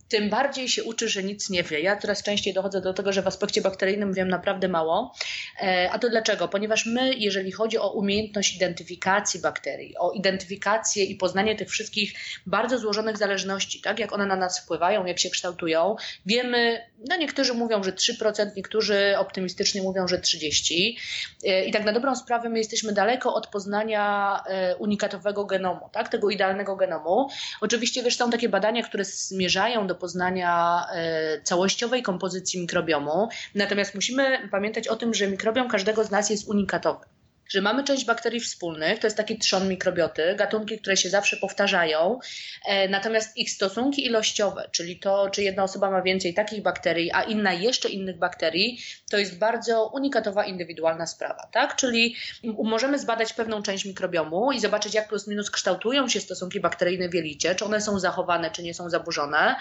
tym 0.10 0.30
bardziej 0.30 0.70
się 0.70 0.84
uczy, 0.84 1.10
że 1.10 1.24
nic 1.24 1.50
nie 1.50 1.64
wie. 1.64 1.80
Ja 1.80 1.98
coraz 1.98 2.24
częściej 2.24 2.54
dochodzę 2.54 2.82
do 2.82 2.94
tego, 2.94 3.14
że 3.14 3.22
w 3.22 3.28
aspekcie 3.28 3.62
bakteryjnym 3.62 4.14
wiem 4.14 4.28
naprawdę 4.28 4.68
mało. 4.68 5.14
E, 5.62 5.90
a 5.92 6.00
to 6.00 6.10
dlaczego? 6.10 6.48
Ponieważ 6.48 6.86
my, 6.86 7.14
jeżeli 7.14 7.52
chodzi 7.52 7.78
o 7.78 7.92
umiejętność 7.92 8.56
identyfikacji 8.56 9.40
bakterii, 9.40 9.98
o 9.98 10.12
identyfikację 10.12 11.04
i 11.04 11.16
poznanie 11.16 11.56
tych 11.56 11.70
wszystkich 11.70 12.14
bardzo 12.46 12.78
złożonych 12.78 13.18
zależności, 13.18 13.82
tak 13.82 14.00
jak 14.00 14.14
one 14.14 14.26
na 14.26 14.36
nas 14.36 14.60
wpływają, 14.60 15.06
jak 15.06 15.20
się 15.20 15.30
kształtują, 15.30 15.96
wiemy, 16.26 16.82
no 17.10 17.18
niektórzy 17.18 17.54
mówią, 17.54 17.84
że 17.84 17.92
3%, 17.92 18.56
niektórzy 18.56 19.16
optymistycznie 19.18 19.82
mówią, 19.82 20.08
że 20.08 20.20
30%. 20.20 20.96
E, 21.44 21.66
I 21.66 21.72
tak 21.72 21.86
na 21.86 21.92
dobrą 21.92 22.16
sprawę 22.16 22.50
my 22.50 22.58
jesteśmy 22.58 22.94
daleko 22.94 23.34
od 23.34 23.48
poznania 23.48 24.44
e, 24.48 24.76
unikatowego 24.76 25.46
genomu, 25.46 25.90
tak? 25.92 26.10
tego 26.10 26.30
idealnego 26.30 26.76
genomu. 26.76 27.30
Oczywiście 27.62 28.04
wiesz, 28.04 28.18
są 28.18 28.30
takie 28.30 28.50
badania, 28.50 28.84
które 28.84 29.06
zmierzają 29.06 29.88
do 29.88 29.95
do 29.96 30.00
poznania 30.00 30.86
e, 30.92 31.42
całościowej 31.42 32.04
kompozycji 32.04 32.62
mikrobiomu. 32.62 33.30
Natomiast 33.56 33.96
musimy 33.96 34.50
pamiętać 34.52 34.88
o 34.88 34.96
tym, 34.96 35.14
że 35.14 35.28
mikrobiom 35.28 35.70
każdego 35.70 36.04
z 36.04 36.12
nas 36.12 36.30
jest 36.30 36.48
unikatowy 36.48 37.06
że 37.50 37.62
mamy 37.62 37.84
część 37.84 38.06
bakterii 38.06 38.40
wspólnych, 38.40 39.00
to 39.00 39.08
jest 39.08 39.18
taki 39.18 39.38
trzon 39.38 39.70
mikrobioty, 39.70 40.36
gatunki, 40.38 40.80
które 40.80 40.98
się 40.98 41.10
zawsze 41.10 41.38
powtarzają, 41.38 42.20
e, 42.66 42.90
natomiast 42.90 43.38
ich 43.38 43.52
stosunki 43.52 44.06
ilościowe, 44.06 44.70
czyli 44.72 45.00
to, 45.00 45.30
czy 45.30 45.44
jedna 45.44 45.64
osoba 45.64 45.92
ma 45.92 46.02
więcej 46.02 46.34
takich 46.34 46.62
bakterii, 46.62 47.12
a 47.12 47.24
inna 47.24 47.54
jeszcze 47.54 47.90
innych 47.90 48.18
bakterii, 48.18 48.80
to 49.10 49.18
jest 49.18 49.38
bardzo 49.38 49.92
unikatowa, 49.94 50.46
indywidualna 50.46 51.08
sprawa, 51.08 51.48
tak? 51.52 51.76
Czyli 51.76 52.16
możemy 52.64 53.00
zbadać 53.00 53.34
pewną 53.34 53.62
część 53.64 53.86
mikrobiomu 53.86 54.52
i 54.52 54.60
zobaczyć, 54.60 54.94
jak 54.94 55.08
plus 55.08 55.28
minus 55.28 55.52
kształtują 55.52 56.10
się 56.10 56.20
stosunki 56.20 56.60
bakteryjne 56.60 57.10
w 57.10 57.14
jelicie, 57.14 57.56
czy 57.56 57.66
one 57.66 57.82
są 57.82 58.00
zachowane, 58.00 58.52
czy 58.52 58.64
nie 58.64 58.74
są 58.74 58.90
zaburzone, 58.90 59.56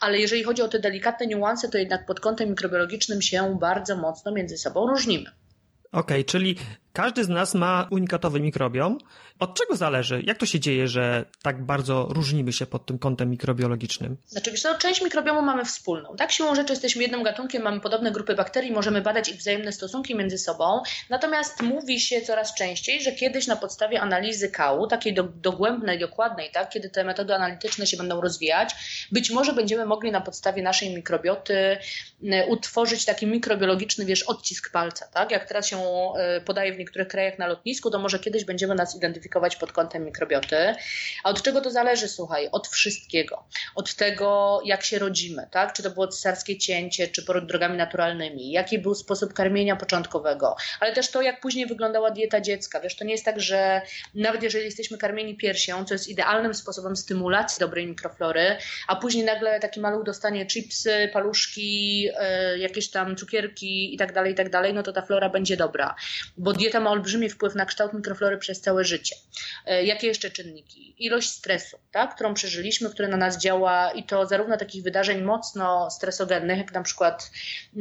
ale 0.00 0.18
jeżeli 0.18 0.44
chodzi 0.44 0.62
o 0.62 0.68
te 0.68 0.78
delikatne 0.78 1.26
niuanse, 1.26 1.68
to 1.68 1.78
jednak 1.78 2.06
pod 2.06 2.20
kątem 2.20 2.48
mikrobiologicznym 2.48 3.22
się 3.22 3.58
bardzo 3.60 3.96
mocno 3.96 4.32
między 4.32 4.58
sobą 4.58 4.86
różnimy. 4.86 5.30
Okej, 5.92 6.20
okay, 6.20 6.24
czyli 6.24 6.56
każdy 6.94 7.24
z 7.24 7.28
nas 7.28 7.54
ma 7.54 7.88
unikatowy 7.90 8.40
mikrobiom. 8.40 8.98
Od 9.38 9.58
czego 9.58 9.76
zależy? 9.76 10.22
Jak 10.26 10.38
to 10.38 10.46
się 10.46 10.60
dzieje, 10.60 10.88
że 10.88 11.24
tak 11.42 11.64
bardzo 11.64 12.08
różnimy 12.10 12.52
się 12.52 12.66
pod 12.66 12.86
tym 12.86 12.98
kątem 12.98 13.30
mikrobiologicznym? 13.30 14.16
Znaczy, 14.26 14.50
wiesz, 14.50 14.64
no, 14.64 14.78
część 14.78 15.02
mikrobiomu 15.02 15.42
mamy 15.42 15.64
wspólną. 15.64 16.16
Tak, 16.16 16.32
siłą 16.32 16.54
rzeczy 16.54 16.72
jesteśmy 16.72 17.02
jednym 17.02 17.22
gatunkiem, 17.22 17.62
mamy 17.62 17.80
podobne 17.80 18.12
grupy 18.12 18.34
bakterii, 18.34 18.72
możemy 18.72 19.02
badać 19.02 19.28
ich 19.28 19.36
wzajemne 19.36 19.72
stosunki 19.72 20.14
między 20.14 20.38
sobą. 20.38 20.82
Natomiast 21.10 21.62
mówi 21.62 22.00
się 22.00 22.20
coraz 22.20 22.54
częściej, 22.54 23.02
że 23.02 23.12
kiedyś 23.12 23.46
na 23.46 23.56
podstawie 23.56 24.00
analizy 24.00 24.48
kału, 24.48 24.86
takiej 24.86 25.14
do, 25.14 25.22
dogłębnej, 25.22 25.98
dokładnej, 25.98 26.50
tak, 26.50 26.68
kiedy 26.70 26.90
te 26.90 27.04
metody 27.04 27.34
analityczne 27.34 27.86
się 27.86 27.96
będą 27.96 28.20
rozwijać, 28.20 28.74
być 29.12 29.30
może 29.30 29.52
będziemy 29.52 29.86
mogli 29.86 30.10
na 30.10 30.20
podstawie 30.20 30.62
naszej 30.62 30.94
mikrobioty 30.94 31.78
utworzyć 32.48 33.04
taki 33.04 33.26
mikrobiologiczny, 33.26 34.04
wiesz, 34.04 34.22
odcisk 34.22 34.72
palca, 34.72 35.06
tak? 35.06 35.30
Jak 35.30 35.48
teraz 35.48 35.66
się 35.66 35.78
e, 35.78 36.40
podaje 36.40 36.74
w 36.74 36.83
niektórych 36.84 37.08
krajach 37.08 37.38
na 37.38 37.46
lotnisku, 37.46 37.90
to 37.90 37.98
może 37.98 38.18
kiedyś 38.18 38.44
będziemy 38.44 38.74
nas 38.74 38.96
identyfikować 38.96 39.56
pod 39.56 39.72
kątem 39.72 40.04
mikrobioty. 40.04 40.74
A 41.24 41.30
od 41.30 41.42
czego 41.42 41.60
to 41.60 41.70
zależy, 41.70 42.08
słuchaj? 42.08 42.48
Od 42.52 42.68
wszystkiego. 42.68 43.44
Od 43.74 43.94
tego, 43.94 44.60
jak 44.64 44.84
się 44.84 44.98
rodzimy, 44.98 45.48
tak? 45.50 45.72
Czy 45.72 45.82
to 45.82 45.90
było 45.90 46.08
cesarskie 46.08 46.58
cięcie, 46.58 47.08
czy 47.08 47.24
poród 47.24 47.46
drogami 47.46 47.76
naturalnymi, 47.76 48.50
jaki 48.50 48.78
był 48.78 48.94
sposób 48.94 49.32
karmienia 49.32 49.76
początkowego, 49.76 50.56
ale 50.80 50.92
też 50.92 51.10
to, 51.10 51.22
jak 51.22 51.40
później 51.40 51.66
wyglądała 51.66 52.10
dieta 52.10 52.40
dziecka. 52.40 52.80
Wiesz, 52.80 52.96
to 52.96 53.04
nie 53.04 53.12
jest 53.12 53.24
tak, 53.24 53.40
że 53.40 53.82
nawet 54.14 54.42
jeżeli 54.42 54.64
jesteśmy 54.64 54.98
karmieni 54.98 55.36
piersią, 55.36 55.84
co 55.84 55.94
jest 55.94 56.08
idealnym 56.08 56.54
sposobem 56.54 56.96
stymulacji 56.96 57.60
dobrej 57.60 57.86
mikroflory, 57.86 58.56
a 58.88 58.96
później 58.96 59.24
nagle 59.24 59.60
taki 59.60 59.80
maluch 59.80 60.04
dostanie 60.04 60.46
chipsy, 60.46 61.10
paluszki, 61.12 62.02
yy, 62.02 62.58
jakieś 62.58 62.90
tam 62.90 63.16
cukierki 63.16 63.94
i 63.94 63.98
tak 63.98 64.12
dalej, 64.12 64.32
i 64.32 64.34
tak 64.34 64.50
dalej, 64.50 64.74
no 64.74 64.82
to 64.82 64.92
ta 64.92 65.02
flora 65.02 65.28
będzie 65.28 65.56
dobra, 65.56 65.94
bo 66.36 66.52
dieta 66.52 66.73
ma 66.80 66.90
olbrzymi 66.90 67.30
wpływ 67.30 67.54
na 67.54 67.66
kształt 67.66 67.92
mikroflory 67.92 68.38
przez 68.38 68.60
całe 68.60 68.84
życie. 68.84 69.16
E, 69.66 69.84
jakie 69.84 70.06
jeszcze 70.06 70.30
czynniki? 70.30 70.94
Ilość 70.98 71.30
stresu, 71.30 71.78
tak, 71.92 72.14
którą 72.14 72.34
przeżyliśmy, 72.34 72.90
które 72.90 73.08
na 73.08 73.16
nas 73.16 73.38
działa 73.38 73.92
i 73.92 74.02
to 74.02 74.26
zarówno 74.26 74.56
takich 74.56 74.82
wydarzeń 74.82 75.22
mocno 75.22 75.90
stresogennych, 75.90 76.58
jak 76.58 76.72
na 76.72 76.82
przykład 76.82 77.30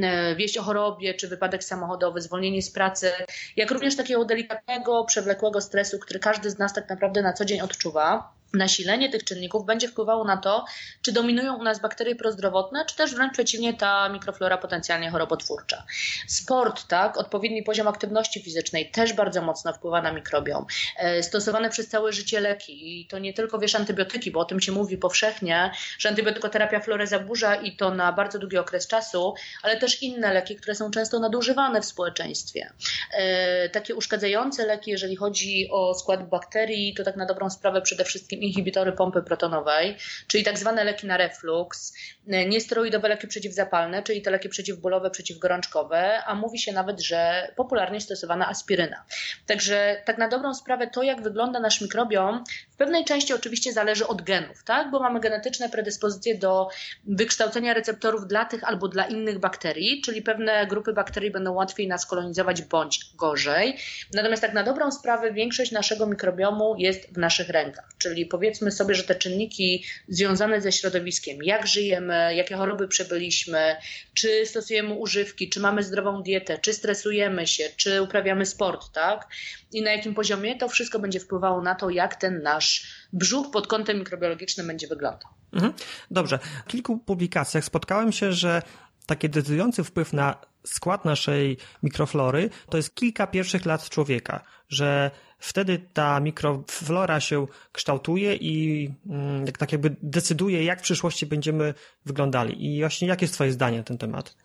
e, 0.01 0.35
wieść 0.35 0.57
o 0.57 0.63
chorobie, 0.63 1.13
czy 1.13 1.27
wypadek 1.27 1.63
samochodowy, 1.63 2.21
zwolnienie 2.21 2.61
z 2.61 2.71
pracy, 2.71 3.11
jak 3.55 3.71
również 3.71 3.95
takiego 3.95 4.25
delikatnego, 4.25 5.05
przewlekłego 5.05 5.61
stresu, 5.61 5.99
który 5.99 6.19
każdy 6.19 6.49
z 6.49 6.57
nas 6.57 6.73
tak 6.73 6.89
naprawdę 6.89 7.21
na 7.21 7.33
co 7.33 7.45
dzień 7.45 7.61
odczuwa 7.61 8.33
nasilenie 8.53 9.09
tych 9.09 9.23
czynników 9.23 9.65
będzie 9.65 9.87
wpływało 9.87 10.23
na 10.23 10.37
to, 10.37 10.65
czy 11.01 11.11
dominują 11.11 11.55
u 11.55 11.63
nas 11.63 11.81
bakterie 11.81 12.15
prozdrowotne, 12.15 12.85
czy 12.85 12.95
też 12.95 13.15
wręcz 13.15 13.33
przeciwnie 13.33 13.73
ta 13.73 14.09
mikroflora 14.09 14.57
potencjalnie 14.57 15.11
chorobotwórcza. 15.11 15.83
Sport, 16.27 16.87
tak, 16.87 17.17
odpowiedni 17.17 17.63
poziom 17.63 17.87
aktywności 17.87 18.41
fizycznej 18.41 18.91
też 18.91 19.13
bardzo 19.13 19.41
mocno 19.41 19.73
wpływa 19.73 20.01
na 20.01 20.11
mikrobiom. 20.11 20.65
E, 20.97 21.23
stosowane 21.23 21.69
przez 21.69 21.87
całe 21.87 22.13
życie 22.13 22.39
leki 22.39 23.01
i 23.01 23.07
to 23.07 23.19
nie 23.19 23.33
tylko 23.33 23.59
wiesz 23.59 23.75
antybiotyki, 23.75 24.31
bo 24.31 24.39
o 24.39 24.45
tym 24.45 24.61
się 24.61 24.71
mówi 24.71 24.97
powszechnie, 24.97 25.71
że 25.99 26.09
antybiotykoterapia 26.09 26.79
florę 26.79 27.07
zaburza 27.07 27.55
i 27.55 27.75
to 27.75 27.91
na 27.91 28.11
bardzo 28.11 28.39
długi 28.39 28.57
okres 28.57 28.87
czasu, 28.87 29.33
ale 29.63 29.77
też 29.77 30.01
inne 30.01 30.33
leki, 30.33 30.55
które 30.55 30.75
są 30.75 30.91
często 30.91 31.19
nadużywane 31.19 31.81
w 31.81 31.85
społeczeństwie. 31.85 32.73
E, 33.13 33.69
takie 33.69 33.95
uszkadzające 33.95 34.65
leki, 34.65 34.91
jeżeli 34.91 35.15
chodzi 35.15 35.69
o 35.71 35.93
skład 35.93 36.29
bakterii, 36.29 36.93
to 36.93 37.03
tak 37.03 37.15
na 37.15 37.25
dobrą 37.25 37.49
sprawę 37.49 37.81
przede 37.81 38.05
wszystkim 38.05 38.42
inhibitory 38.43 38.91
pompy 38.91 39.21
protonowej, 39.21 39.97
czyli 40.27 40.43
tak 40.43 40.57
zwane 40.57 40.83
leki 40.83 41.07
na 41.07 41.17
reflux, 41.17 41.93
niesteroidowe 42.27 43.07
leki 43.07 43.27
przeciwzapalne, 43.27 44.03
czyli 44.03 44.21
te 44.21 44.31
leki 44.31 44.49
przeciwbólowe, 44.49 45.09
przeciwgorączkowe, 45.11 46.23
a 46.25 46.35
mówi 46.35 46.59
się 46.59 46.73
nawet, 46.73 47.01
że 47.01 47.51
popularnie 47.55 48.01
stosowana 48.01 48.49
aspiryna. 48.49 49.03
Także 49.45 50.01
tak 50.05 50.17
na 50.17 50.27
dobrą 50.27 50.53
sprawę 50.53 50.87
to, 50.87 51.03
jak 51.03 51.21
wygląda 51.21 51.59
nasz 51.59 51.81
mikrobiom, 51.81 52.43
w 52.71 52.75
pewnej 52.75 53.05
części 53.05 53.33
oczywiście 53.33 53.73
zależy 53.73 54.07
od 54.07 54.21
genów, 54.21 54.63
tak? 54.63 54.91
bo 54.91 54.99
mamy 54.99 55.19
genetyczne 55.19 55.69
predyspozycje 55.69 56.37
do 56.37 56.69
wykształcenia 57.05 57.73
receptorów 57.73 58.27
dla 58.27 58.45
tych 58.45 58.63
albo 58.63 58.87
dla 58.87 59.05
innych 59.05 59.39
bakterii, 59.39 60.01
czyli 60.01 60.21
pewne 60.21 60.67
grupy 60.67 60.93
bakterii 60.93 61.31
będą 61.31 61.53
łatwiej 61.53 61.87
nas 61.87 62.05
kolonizować 62.05 62.61
bądź 62.61 62.99
gorzej. 63.15 63.77
Natomiast 64.13 64.41
tak 64.41 64.53
na 64.53 64.63
dobrą 64.63 64.91
sprawę 64.91 65.33
większość 65.33 65.71
naszego 65.71 66.07
mikrobiomu 66.07 66.75
jest 66.77 67.13
w 67.13 67.17
naszych 67.17 67.49
rękach, 67.49 67.89
czyli 67.97 68.25
powiedzmy 68.33 68.71
sobie, 68.71 68.95
że 68.95 69.03
te 69.03 69.15
czynniki 69.15 69.83
związane 70.07 70.61
ze 70.61 70.71
środowiskiem, 70.71 71.43
jak 71.43 71.67
żyjemy, 71.67 72.35
jakie 72.35 72.55
choroby 72.55 72.87
przebyliśmy, 72.87 73.75
czy 74.13 74.45
stosujemy 74.45 74.93
używki, 74.93 75.49
czy 75.49 75.59
mamy 75.59 75.83
zdrową 75.83 76.23
dietę, 76.23 76.57
czy 76.57 76.73
stresujemy 76.73 77.47
się, 77.47 77.63
czy 77.77 78.01
uprawiamy 78.01 78.45
sport, 78.45 78.91
tak? 78.91 79.27
I 79.73 79.81
na 79.81 79.91
jakim 79.91 80.13
poziomie 80.13 80.57
to 80.57 80.69
wszystko 80.69 80.99
będzie 80.99 81.19
wpływało 81.19 81.61
na 81.61 81.75
to, 81.75 81.89
jak 81.89 82.15
ten 82.15 82.41
nasz 82.43 82.87
brzuch 83.13 83.51
pod 83.51 83.67
kątem 83.67 83.99
mikrobiologicznym 83.99 84.67
będzie 84.67 84.87
wyglądał. 84.87 85.31
Mhm. 85.53 85.73
Dobrze. 86.11 86.39
W 86.65 86.69
kilku 86.69 86.97
publikacjach 86.97 87.65
spotkałem 87.65 88.11
się, 88.11 88.33
że 88.33 88.61
taki 89.05 89.29
decydujący 89.29 89.83
wpływ 89.83 90.13
na 90.13 90.35
skład 90.63 91.05
naszej 91.05 91.57
mikroflory 91.83 92.49
to 92.69 92.77
jest 92.77 92.95
kilka 92.95 93.27
pierwszych 93.27 93.65
lat 93.65 93.89
człowieka, 93.89 94.43
że 94.69 95.11
wtedy 95.39 95.79
ta 95.93 96.19
mikroflora 96.19 97.19
się 97.19 97.47
kształtuje 97.71 98.35
i 98.35 98.89
mm, 99.09 99.45
tak 99.51 99.71
jakby 99.71 99.95
decyduje, 100.01 100.63
jak 100.63 100.79
w 100.79 100.83
przyszłości 100.83 101.25
będziemy 101.25 101.73
wyglądali. 102.05 102.75
I 102.75 102.79
właśnie 102.79 103.07
jakie 103.07 103.23
jest 103.23 103.33
Twoje 103.33 103.51
zdanie 103.51 103.77
na 103.77 103.83
ten 103.83 103.97
temat? 103.97 104.35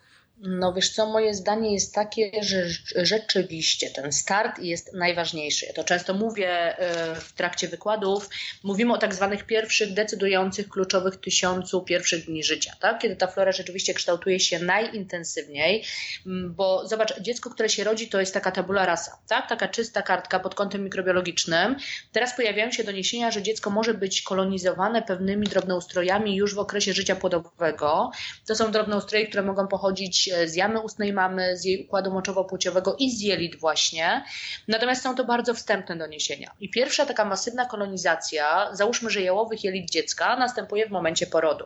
No 0.41 0.73
wiesz 0.73 0.91
co, 0.91 1.07
moje 1.07 1.35
zdanie 1.35 1.73
jest 1.73 1.95
takie, 1.95 2.31
że 2.43 2.67
rzeczywiście 2.97 3.91
ten 3.91 4.13
start 4.13 4.59
jest 4.59 4.93
najważniejszy. 4.93 5.67
Ja 5.67 5.73
to 5.73 5.85
często 5.85 6.15
mówię 6.15 6.49
e, 6.51 7.15
w 7.15 7.33
trakcie 7.33 7.69
wykładów. 7.69 8.29
Mówimy 8.63 8.93
o 8.93 8.99
tak 8.99 9.15
zwanych 9.15 9.47
pierwszych, 9.47 9.95
decydujących, 9.95 10.69
kluczowych 10.69 11.17
tysiącu 11.17 11.83
pierwszych 11.83 12.27
dni 12.27 12.45
życia, 12.45 12.73
tak? 12.81 12.99
kiedy 12.99 13.17
ta 13.17 13.27
flora 13.27 13.53
rzeczywiście 13.53 13.95
kształtuje 13.95 14.41
się 14.41 14.59
najintensywniej, 14.59 15.85
bo 16.27 16.89
zobacz, 16.89 17.21
dziecko, 17.21 17.51
które 17.51 17.69
się 17.69 17.85
rodzi, 17.85 18.09
to 18.09 18.21
jest 18.21 18.35
taka 18.35 18.51
tabula 18.51 18.87
rasa, 18.87 19.19
tak? 19.29 19.49
taka 19.49 19.69
czysta 19.69 20.03
kartka 20.03 20.41
pod 20.41 20.55
kątem 20.55 20.85
mikrobiologicznym. 20.85 21.77
Teraz 22.13 22.37
pojawiają 22.37 22.71
się 22.71 22.85
doniesienia, 22.85 23.31
że 23.31 23.43
dziecko 23.43 23.71
może 23.71 23.95
być 23.95 24.23
kolonizowane 24.23 25.03
pewnymi 25.03 25.47
drobnoustrojami 25.47 26.37
już 26.37 26.55
w 26.55 26.59
okresie 26.59 26.93
życia 26.93 27.17
płodowego. 27.17 28.11
To 28.47 28.55
są 28.55 28.73
drobnoustroje, 28.73 29.27
które 29.27 29.43
mogą 29.43 29.69
pochodzić 29.69 30.28
z 30.45 30.55
jamy 30.55 30.81
ustnej 30.81 31.13
mamy, 31.13 31.57
z 31.57 31.65
jej 31.65 31.85
układu 31.85 32.11
moczowo-płciowego 32.11 32.95
i 32.99 33.11
z 33.11 33.21
jelit 33.21 33.61
właśnie. 33.61 34.25
Natomiast 34.69 35.03
są 35.03 35.15
to 35.15 35.25
bardzo 35.25 35.55
wstępne 35.55 35.97
doniesienia. 35.97 36.51
I 36.61 36.71
pierwsza 36.71 37.07
taka 37.07 37.25
masywna 37.25 37.65
kolonizacja, 37.67 38.69
załóżmy, 38.73 39.11
że 39.11 39.23
jałowych 39.23 39.65
jelit 39.65 39.91
dziecka, 39.91 40.37
następuje 40.37 40.87
w 40.87 40.91
momencie 40.91 41.27
porodu. 41.27 41.65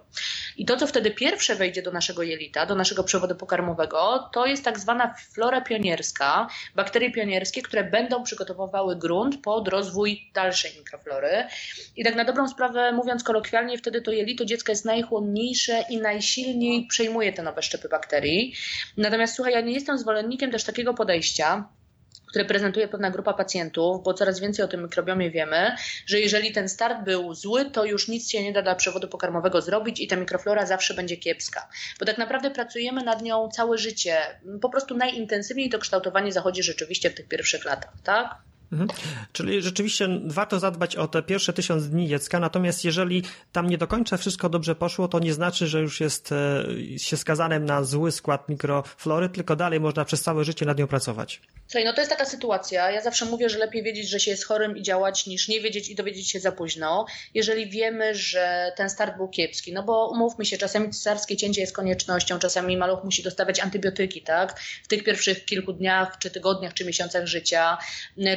I 0.56 0.64
to, 0.64 0.76
co 0.76 0.86
wtedy 0.86 1.10
pierwsze 1.10 1.54
wejdzie 1.54 1.82
do 1.82 1.92
naszego 1.92 2.22
jelita, 2.22 2.66
do 2.66 2.74
naszego 2.74 3.04
przewodu 3.04 3.34
pokarmowego, 3.34 4.30
to 4.32 4.46
jest 4.46 4.64
tak 4.64 4.78
zwana 4.78 5.14
flora 5.32 5.60
pionierska, 5.60 6.48
bakterie 6.74 7.12
pionierskie, 7.12 7.62
które 7.62 7.84
będą 7.84 8.22
przygotowywały 8.22 8.96
grunt 8.96 9.42
pod 9.42 9.68
rozwój 9.68 10.30
dalszej 10.34 10.72
mikroflory. 10.78 11.46
I 11.96 12.04
tak 12.04 12.14
na 12.14 12.24
dobrą 12.24 12.48
sprawę, 12.48 12.92
mówiąc 12.92 13.24
kolokwialnie, 13.24 13.78
wtedy 13.78 14.02
to 14.02 14.12
jelito 14.12 14.44
dziecka 14.44 14.72
jest 14.72 14.84
najchłonniejsze 14.84 15.84
i 15.90 15.96
najsilniej 15.98 16.86
przejmuje 16.86 17.32
te 17.32 17.42
nowe 17.42 17.62
szczepy 17.62 17.88
bakterii. 17.88 18.51
Natomiast 18.96 19.34
słuchaj, 19.34 19.52
ja 19.52 19.60
nie 19.60 19.72
jestem 19.72 19.98
zwolennikiem 19.98 20.50
też 20.50 20.64
takiego 20.64 20.94
podejścia, 20.94 21.68
które 22.32 22.44
prezentuje 22.44 22.88
pewna 22.88 23.10
grupa 23.10 23.32
pacjentów, 23.32 24.02
bo 24.02 24.14
coraz 24.14 24.40
więcej 24.40 24.64
o 24.64 24.68
tym 24.68 24.82
mikrobiomie 24.82 25.30
wiemy, 25.30 25.76
że 26.06 26.20
jeżeli 26.20 26.52
ten 26.52 26.68
start 26.68 27.04
był 27.04 27.34
zły, 27.34 27.70
to 27.70 27.84
już 27.84 28.08
nic 28.08 28.30
się 28.30 28.42
nie 28.42 28.52
da 28.52 28.62
dla 28.62 28.74
przewodu 28.74 29.08
pokarmowego 29.08 29.60
zrobić 29.60 30.00
i 30.00 30.08
ta 30.08 30.16
mikroflora 30.16 30.66
zawsze 30.66 30.94
będzie 30.94 31.16
kiepska. 31.16 31.68
Bo 32.00 32.06
tak 32.06 32.18
naprawdę 32.18 32.50
pracujemy 32.50 33.02
nad 33.02 33.22
nią 33.22 33.48
całe 33.48 33.78
życie. 33.78 34.16
Po 34.60 34.68
prostu 34.68 34.96
najintensywniej 34.96 35.70
to 35.70 35.78
kształtowanie 35.78 36.32
zachodzi 36.32 36.62
rzeczywiście 36.62 37.10
w 37.10 37.14
tych 37.14 37.28
pierwszych 37.28 37.64
latach, 37.64 37.92
tak? 38.04 38.34
Mhm. 38.72 38.88
Czyli 39.32 39.62
rzeczywiście 39.62 40.08
warto 40.24 40.58
zadbać 40.58 40.96
o 40.96 41.08
te 41.08 41.22
pierwsze 41.22 41.52
tysiąc 41.52 41.88
dni 41.88 42.08
dziecka, 42.08 42.40
natomiast 42.40 42.84
jeżeli 42.84 43.22
tam 43.52 43.70
nie 43.70 43.78
do 43.78 43.86
końca 43.86 44.16
wszystko 44.16 44.48
dobrze 44.48 44.74
poszło, 44.74 45.08
to 45.08 45.18
nie 45.18 45.32
znaczy, 45.32 45.66
że 45.66 45.80
już 45.80 46.00
jest 46.00 46.32
e, 46.32 46.64
się 46.98 47.16
skazanym 47.16 47.64
na 47.64 47.84
zły 47.84 48.12
skład 48.12 48.48
mikroflory, 48.48 49.28
tylko 49.28 49.56
dalej 49.56 49.80
można 49.80 50.04
przez 50.04 50.22
całe 50.22 50.44
życie 50.44 50.66
nad 50.66 50.78
nią 50.78 50.86
pracować. 50.86 51.40
Słuchaj, 51.66 51.84
no 51.84 51.92
to 51.92 52.00
jest 52.00 52.10
taka 52.10 52.24
sytuacja. 52.24 52.90
Ja 52.90 53.02
zawsze 53.02 53.24
mówię, 53.24 53.48
że 53.48 53.58
lepiej 53.58 53.82
wiedzieć, 53.82 54.08
że 54.08 54.20
się 54.20 54.30
jest 54.30 54.46
chorym 54.46 54.76
i 54.76 54.82
działać, 54.82 55.26
niż 55.26 55.48
nie 55.48 55.60
wiedzieć 55.60 55.88
i 55.88 55.94
dowiedzieć 55.94 56.30
się 56.30 56.40
za 56.40 56.52
późno. 56.52 57.06
Jeżeli 57.34 57.70
wiemy, 57.70 58.14
że 58.14 58.72
ten 58.76 58.90
start 58.90 59.16
był 59.16 59.28
kiepski, 59.28 59.72
no 59.72 59.82
bo 59.82 60.08
umówmy 60.08 60.44
się, 60.44 60.58
czasami 60.58 60.90
cesarskie 60.90 61.36
cięcie 61.36 61.60
jest 61.60 61.76
koniecznością, 61.76 62.38
czasami 62.38 62.76
maluch 62.76 63.04
musi 63.04 63.22
dostawać 63.22 63.60
antybiotyki, 63.60 64.22
tak? 64.22 64.60
W 64.84 64.88
tych 64.88 65.04
pierwszych 65.04 65.44
kilku 65.44 65.72
dniach, 65.72 66.18
czy 66.18 66.30
tygodniach, 66.30 66.74
czy 66.74 66.84
miesiącach 66.84 67.26
życia. 67.26 67.78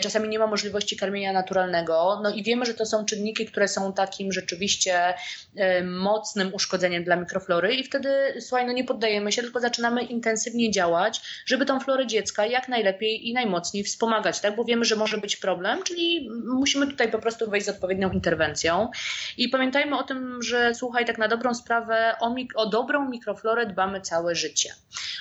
Czasami 0.01 0.25
nie 0.27 0.39
ma 0.39 0.48
możliwości 0.48 0.98
karmienia 0.98 1.34
naturalnego. 1.34 2.20
No 2.24 2.29
i 2.29 2.44
wiemy, 2.44 2.65
że 2.65 2.74
to 2.74 2.86
są 2.86 3.05
czynniki, 3.05 3.46
które 3.46 3.67
są 3.67 3.94
takim 3.94 4.32
rzeczywiście 4.32 5.13
e, 5.55 5.84
mocnym 5.84 6.53
uszkodzeniem 6.53 7.03
dla 7.03 7.15
mikroflory 7.15 7.75
i 7.75 7.84
wtedy, 7.84 8.10
słuchaj, 8.39 8.65
no 8.65 8.74
nie 8.74 8.84
poddajemy 8.84 9.32
się, 9.32 9.41
tylko 9.41 9.60
zaczynamy 9.60 10.03
intensywnie 10.03 10.72
działać, 10.72 11.22
żeby 11.46 11.65
tą 11.65 11.79
florę 11.79 12.08
dziecka 12.08 12.46
jak 12.46 12.67
najlepiej 12.67 13.29
i 13.29 13.34
najmocniej 13.34 13.84
wspomagać, 13.84 14.39
tak? 14.39 14.55
Bo 14.55 14.63
wiemy, 14.63 14.86
że 14.86 14.96
może 14.96 15.17
być 15.17 15.38
problem, 15.38 15.84
czyli 15.84 16.29
musimy 16.46 16.88
tutaj 16.88 17.12
po 17.12 17.20
prostu 17.20 17.50
wejść 17.50 17.65
z 17.65 17.70
odpowiednią 17.70 18.12
interwencją. 18.12 18.89
I 19.38 19.50
pamiętajmy 19.50 19.98
o 19.98 20.03
tym, 20.03 20.44
że 20.44 20.75
słuchaj, 20.75 21.05
tak 21.05 21.17
na 21.17 21.27
dobrą 21.27 21.53
sprawę 21.53 22.15
o, 22.20 22.29
mik- 22.29 22.55
o 22.55 22.65
dobrą 22.65 23.10
mikroflorę 23.10 23.65
dbamy 23.65 24.01
całe 24.01 24.36
życie. 24.36 24.74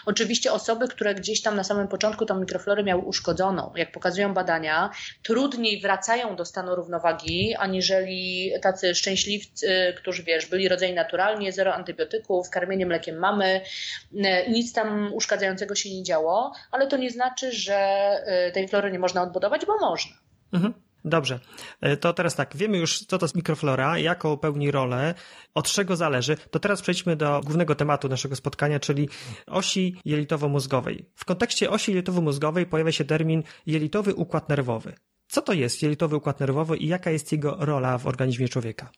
Oczywiście 0.07 0.53
osoby, 0.53 0.89
które 0.89 1.15
gdzieś 1.15 1.43
tam 1.43 1.57
na 1.57 1.65
samym 1.65 1.89
początku 1.89 2.27
tą 2.27 2.41
mikroflorę 2.41 2.85
miały 2.85 3.03
uszkodzoną, 3.03 3.73
jak 3.77 3.93
pokazują 3.93 4.35
badania, 4.35 4.91
trudniej 5.23 5.81
wracają 5.81 6.37
do 6.37 6.45
stanu 6.45 6.75
równowagi, 6.75 7.55
aniżeli 7.55 8.53
tacy 8.63 8.95
szczęśliwcy, 8.95 9.95
którzy 9.97 10.23
wiesz, 10.23 10.47
byli 10.47 10.69
rodzeni 10.69 10.95
naturalnie, 10.95 11.53
zero 11.53 11.75
antybiotyków, 11.75 12.51
karmienie 12.51 12.87
mlekiem 12.87 13.19
mamy, 13.19 13.61
e, 14.25 14.51
nic 14.51 14.73
tam 14.73 15.13
uszkadzającego 15.13 15.75
się 15.75 15.91
nie 15.91 16.03
działo, 16.03 16.53
ale 16.71 16.87
to 16.87 16.97
nie 16.97 17.11
znaczy, 17.11 17.53
że 17.53 17.77
e, 17.77 18.53
tej 18.53 18.69
flory 18.69 18.93
nie 18.93 18.99
można 18.99 19.23
odbudować, 19.23 19.67
bo 19.67 19.79
można. 19.79 20.13
Mhm. 20.53 20.75
Dobrze, 21.05 21.41
e, 21.81 21.97
to 21.97 22.13
teraz 22.13 22.35
tak, 22.35 22.57
wiemy 22.57 22.79
już, 22.79 22.99
co 22.99 23.19
to 23.19 23.27
jest 23.27 23.37
mikroflora, 23.37 23.99
jaką 23.99 24.37
pełni 24.37 24.71
rolę, 24.71 25.15
od 25.55 25.69
czego 25.69 25.97
zależy. 25.97 26.37
To 26.51 26.59
teraz 26.59 26.83
przejdźmy 26.83 27.17
do 27.17 27.41
głównego 27.45 27.75
tematu 27.75 28.09
naszego 28.09 28.37
spotkania, 28.37 28.81
czyli 28.81 29.09
osi 29.47 29.97
jelitowo-mózgowej. 30.05 31.05
W 31.15 31.25
kontekście 31.25 31.71
osi 31.71 31.93
jelitowo-mózgowej 31.93 32.67
pojawia 32.67 32.93
się 32.93 33.05
termin 33.05 33.43
jelitowy 33.67 34.15
układ 34.15 34.49
nerwowy. 34.49 34.95
Co 35.29 35.43
to 35.43 35.53
jest 35.53 35.83
jelitowy 35.83 36.17
układ 36.17 36.41
nerwowy 36.41 36.77
i 36.77 36.89
jaka 36.89 37.11
jest 37.11 37.33
jego 37.33 37.57
rola 37.59 37.99
w 37.99 38.07
organizmie 38.07 38.49
człowieka? 38.49 38.91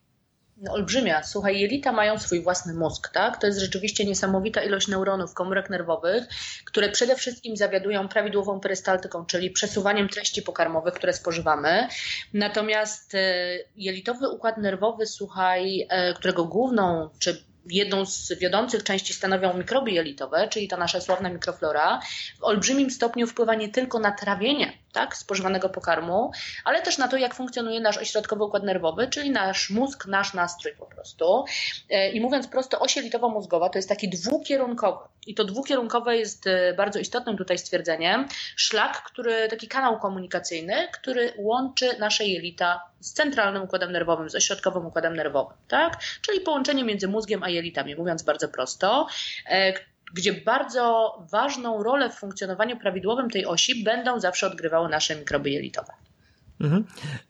No, 0.57 0.73
olbrzymia. 0.73 1.23
Słuchaj, 1.23 1.61
jelita 1.61 1.93
mają 1.93 2.19
swój 2.19 2.43
własny 2.43 2.75
mózg, 2.75 3.09
tak? 3.09 3.41
To 3.41 3.47
jest 3.47 3.59
rzeczywiście 3.59 4.05
niesamowita 4.05 4.63
ilość 4.63 4.89
neuronów, 4.89 5.35
komórek 5.35 5.71
nerwowych, 5.71 6.25
które 6.65 6.89
przede 6.89 7.17
wszystkim 7.17 7.57
zawiadują 7.57 8.09
prawidłową 8.09 8.61
perystaltyką, 8.61 9.27
czyli 9.27 9.51
przesuwaniem 9.51 10.09
treści 10.09 10.43
pokarmowych, 10.43 10.95
które 10.95 11.13
spożywamy. 11.13 11.89
Natomiast 12.35 13.15
e, 13.15 13.19
jelitowy 13.77 14.29
układ 14.29 14.59
nerwowy, 14.59 15.07
słuchaj, 15.07 15.87
e, 15.89 16.15
którego 16.15 16.45
główną 16.45 17.11
czy 17.19 17.45
jedną 17.71 18.07
z 18.07 18.33
wiodących 18.33 18.83
części 18.85 19.13
stanowią 19.13 19.55
mikroby 19.55 19.91
jelitowe, 19.91 20.49
czyli 20.49 20.69
ta 20.69 20.77
nasza 20.77 21.01
sławna 21.01 21.29
mikroflora, 21.29 22.01
w 22.39 22.45
olbrzymim 22.45 22.91
stopniu 22.91 23.27
wpływa 23.27 23.55
nie 23.55 23.69
tylko 23.69 23.99
na 23.99 24.13
trawienie 24.13 24.73
tak, 24.97 25.17
spożywanego 25.17 25.69
pokarmu, 25.69 26.31
ale 26.65 26.83
też 26.83 26.99
na 26.99 27.09
to, 27.09 27.17
jak 27.17 27.35
funkcjonuje 27.35 27.81
nasz 27.81 27.99
ośrodkowy 27.99 28.45
układ 28.45 28.63
nerwowy, 28.63 29.09
czyli 29.09 29.31
nasz 29.31 29.71
mózg, 29.71 30.07
nasz 30.07 30.35
nastrój 30.35 30.73
po 30.79 30.87
prostu. 30.87 31.45
E, 31.91 32.11
I 32.11 32.21
mówiąc 32.21 32.49
prosto, 32.49 32.79
oś 32.81 32.97
jelitowo-mózgowa 32.97 33.69
to 33.69 33.79
jest 33.79 33.89
taki 33.89 34.09
dwukierunkowy. 34.09 35.09
I 35.27 35.35
to 35.35 35.45
dwukierunkowe 35.45 36.17
jest 36.17 36.47
e, 36.47 36.75
bardzo 36.75 36.99
istotnym 36.99 37.37
tutaj 37.37 37.59
stwierdzeniem. 37.59 38.29
Szlak, 38.57 39.03
który, 39.03 39.49
taki 39.49 39.69
kanał 39.69 39.99
komunikacyjny, 39.99 40.89
który 40.93 41.33
łączy 41.39 41.99
nasze 41.99 42.25
jelita 42.25 42.81
z 43.01 43.13
centralnym 43.13 43.63
układem 43.63 43.93
nerwowym, 43.93 44.31
z 44.31 44.35
ośrodkowym 44.35 44.87
układem 44.87 45.17
nerwowym, 45.17 45.57
tak? 45.69 45.99
Czyli 46.23 46.41
połączenie 46.41 46.85
między 46.85 47.09
mózgiem 47.09 47.43
a 47.43 47.49
jelitami, 47.49 47.97
mówiąc 47.97 48.23
bardzo 48.23 48.49
prosto 48.49 49.07
e, 49.47 49.73
gdzie 50.15 50.33
bardzo 50.33 51.15
ważną 51.31 51.83
rolę 51.83 52.11
w 52.11 52.15
funkcjonowaniu 52.15 52.77
prawidłowym 52.77 53.31
tej 53.31 53.47
osi 53.47 53.85
będą 53.85 54.21
zawsze 54.21 54.47
odgrywały 54.47 54.89
nasze 54.89 55.17
mikroby 55.17 55.51
jelitowe. 55.51 55.93
Mhm. 56.61 56.85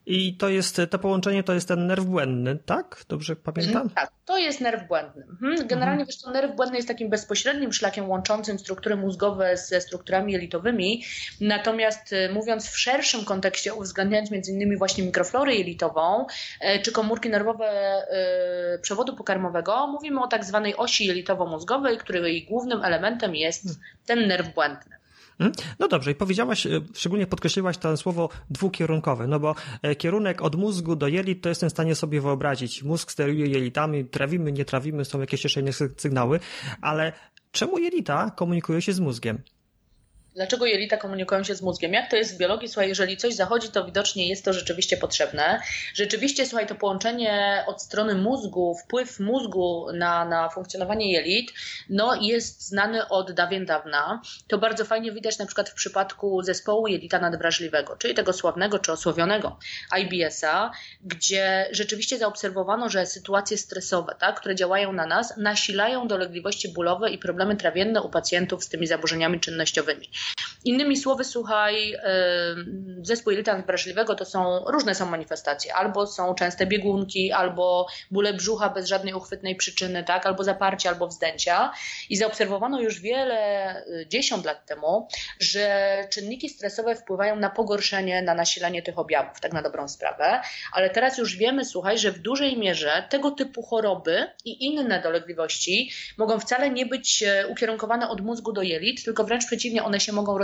I 0.06 0.36
to 0.36 0.48
jest, 0.48 0.80
to 0.90 0.98
połączenie 0.98 1.42
to 1.42 1.54
jest 1.54 1.68
ten 1.68 1.86
nerw 1.86 2.04
błędny, 2.04 2.58
tak? 2.66 3.04
Dobrze 3.08 3.36
pamiętam? 3.36 3.82
Mhm, 3.82 3.90
tak, 3.90 4.12
to 4.24 4.38
jest 4.38 4.60
nerw 4.60 4.88
błędny. 4.88 5.22
Mhm. 5.30 5.66
Generalnie 5.66 6.00
mhm. 6.00 6.06
wiesz, 6.06 6.22
to 6.22 6.30
nerw 6.30 6.56
błędny 6.56 6.76
jest 6.76 6.88
takim 6.88 7.10
bezpośrednim 7.10 7.72
szlakiem 7.72 8.08
łączącym 8.08 8.58
struktury 8.58 8.96
mózgowe 8.96 9.56
ze 9.56 9.80
strukturami 9.80 10.32
jelitowymi. 10.32 11.04
Natomiast 11.40 12.12
y, 12.12 12.30
mówiąc 12.32 12.68
w 12.68 12.78
szerszym 12.78 13.24
kontekście, 13.24 13.74
uwzględniając 13.74 14.30
między 14.30 14.52
innymi 14.52 14.76
właśnie 14.76 15.04
mikroflorę 15.04 15.54
jelitową, 15.54 16.26
y, 16.26 16.82
czy 16.82 16.92
komórki 16.92 17.30
nerwowe 17.30 18.02
y, 18.76 18.78
przewodu 18.78 19.16
pokarmowego, 19.16 19.86
mówimy 19.86 20.20
o 20.20 20.28
tak 20.28 20.44
zwanej 20.44 20.76
osi 20.76 21.06
jelitowo-mózgowej, 21.06 21.98
której 21.98 22.44
głównym 22.44 22.84
elementem 22.84 23.34
jest 23.34 23.64
hmm. 23.64 23.82
ten 24.06 24.28
nerw 24.28 24.54
błędny. 24.54 24.95
Hmm? 25.38 25.52
No 25.78 25.88
dobrze, 25.88 26.10
i 26.10 26.14
powiedziałaś, 26.14 26.66
e, 26.66 26.80
szczególnie 26.94 27.26
podkreśliłaś 27.26 27.78
to 27.78 27.96
słowo 27.96 28.28
dwukierunkowe, 28.50 29.26
no 29.26 29.40
bo 29.40 29.54
e, 29.82 29.94
kierunek 29.96 30.42
od 30.42 30.54
mózgu 30.54 30.96
do 30.96 31.08
jelit 31.08 31.42
to 31.42 31.48
jestem 31.48 31.68
w 31.68 31.72
stanie 31.72 31.94
sobie 31.94 32.20
wyobrazić. 32.20 32.82
Mózg 32.82 33.10
steruje 33.10 33.46
jelitami, 33.46 34.04
trawimy, 34.04 34.52
nie 34.52 34.64
trawimy, 34.64 35.04
są 35.04 35.20
jakieś 35.20 35.44
jeszcze 35.44 35.60
inne 35.60 35.72
sygnały, 35.72 36.40
ale 36.80 37.12
czemu 37.52 37.78
jelita 37.78 38.30
komunikują 38.30 38.80
się 38.80 38.92
z 38.92 39.00
mózgiem? 39.00 39.38
Dlaczego 40.36 40.66
jelita 40.66 40.96
komunikują 40.96 41.44
się 41.44 41.54
z 41.54 41.62
mózgiem? 41.62 41.92
Jak 41.92 42.10
to 42.10 42.16
jest 42.16 42.34
w 42.34 42.38
biologii? 42.38 42.68
Słuchaj, 42.68 42.88
jeżeli 42.88 43.16
coś 43.16 43.34
zachodzi, 43.34 43.68
to 43.68 43.84
widocznie 43.84 44.28
jest 44.28 44.44
to 44.44 44.52
rzeczywiście 44.52 44.96
potrzebne. 44.96 45.60
Rzeczywiście, 45.94 46.46
słuchaj, 46.46 46.66
to 46.66 46.74
połączenie 46.74 47.64
od 47.66 47.82
strony 47.82 48.14
mózgu, 48.14 48.74
wpływ 48.84 49.20
mózgu 49.20 49.86
na, 49.94 50.24
na 50.24 50.48
funkcjonowanie 50.48 51.12
jelit, 51.12 51.52
no 51.88 52.14
jest 52.22 52.68
znany 52.68 53.08
od 53.08 53.32
dawien 53.32 53.66
dawna. 53.66 54.22
To 54.48 54.58
bardzo 54.58 54.84
fajnie 54.84 55.12
widać 55.12 55.38
na 55.38 55.46
przykład 55.46 55.68
w 55.68 55.74
przypadku 55.74 56.42
zespołu 56.42 56.86
jelita 56.86 57.18
nadwrażliwego, 57.18 57.96
czyli 57.96 58.14
tego 58.14 58.32
sławnego 58.32 58.78
czy 58.78 58.92
osłowionego 58.92 59.58
IBS-a, 60.00 60.70
gdzie 61.04 61.68
rzeczywiście 61.70 62.18
zaobserwowano, 62.18 62.88
że 62.88 63.06
sytuacje 63.06 63.58
stresowe, 63.58 64.14
tak, 64.18 64.40
które 64.40 64.54
działają 64.54 64.92
na 64.92 65.06
nas, 65.06 65.36
nasilają 65.36 66.08
dolegliwości 66.08 66.68
bólowe 66.68 67.10
i 67.10 67.18
problemy 67.18 67.56
trawienne 67.56 68.02
u 68.02 68.08
pacjentów 68.08 68.64
z 68.64 68.68
tymi 68.68 68.86
zaburzeniami 68.86 69.40
czynnościowymi. 69.40 70.08
Innymi 70.64 70.96
słowy, 70.96 71.24
słuchaj, 71.24 71.94
zespół 73.02 73.30
jelita 73.30 73.62
wrażliwego 73.62 74.14
to 74.14 74.24
są 74.24 74.64
różne 74.66 74.94
są 74.94 75.06
manifestacje. 75.06 75.74
Albo 75.74 76.06
są 76.06 76.34
częste 76.34 76.66
biegunki, 76.66 77.32
albo 77.32 77.86
bóle 78.10 78.34
brzucha 78.34 78.70
bez 78.70 78.88
żadnej 78.88 79.14
uchwytnej 79.14 79.56
przyczyny, 79.56 80.04
tak? 80.04 80.26
albo 80.26 80.44
zaparcia, 80.44 80.90
albo 80.90 81.06
wzdęcia. 81.06 81.72
I 82.10 82.16
zaobserwowano 82.16 82.80
już 82.80 83.00
wiele, 83.00 83.82
y, 83.86 84.06
dziesiąt 84.08 84.44
lat 84.44 84.66
temu, 84.66 85.08
że 85.40 85.96
czynniki 86.10 86.48
stresowe 86.48 86.94
wpływają 86.96 87.36
na 87.36 87.50
pogorszenie, 87.50 88.22
na 88.22 88.34
nasilenie 88.34 88.82
tych 88.82 88.98
objawów, 88.98 89.40
tak 89.40 89.52
na 89.52 89.62
dobrą 89.62 89.88
sprawę. 89.88 90.40
Ale 90.72 90.90
teraz 90.90 91.18
już 91.18 91.36
wiemy, 91.36 91.64
słuchaj, 91.64 91.98
że 91.98 92.12
w 92.12 92.18
dużej 92.18 92.58
mierze 92.58 93.06
tego 93.10 93.30
typu 93.30 93.62
choroby 93.62 94.26
i 94.44 94.64
inne 94.64 95.02
dolegliwości 95.02 95.90
mogą 96.18 96.40
wcale 96.40 96.70
nie 96.70 96.86
być 96.86 97.22
e, 97.22 97.46
ukierunkowane 97.46 98.08
od 98.08 98.20
mózgu 98.20 98.52
do 98.52 98.62
jelit, 98.62 99.04
tylko 99.04 99.24
wręcz 99.24 99.46
przeciwnie, 99.46 99.84
one 99.84 100.00
się 100.00 100.12
mogą 100.16 100.38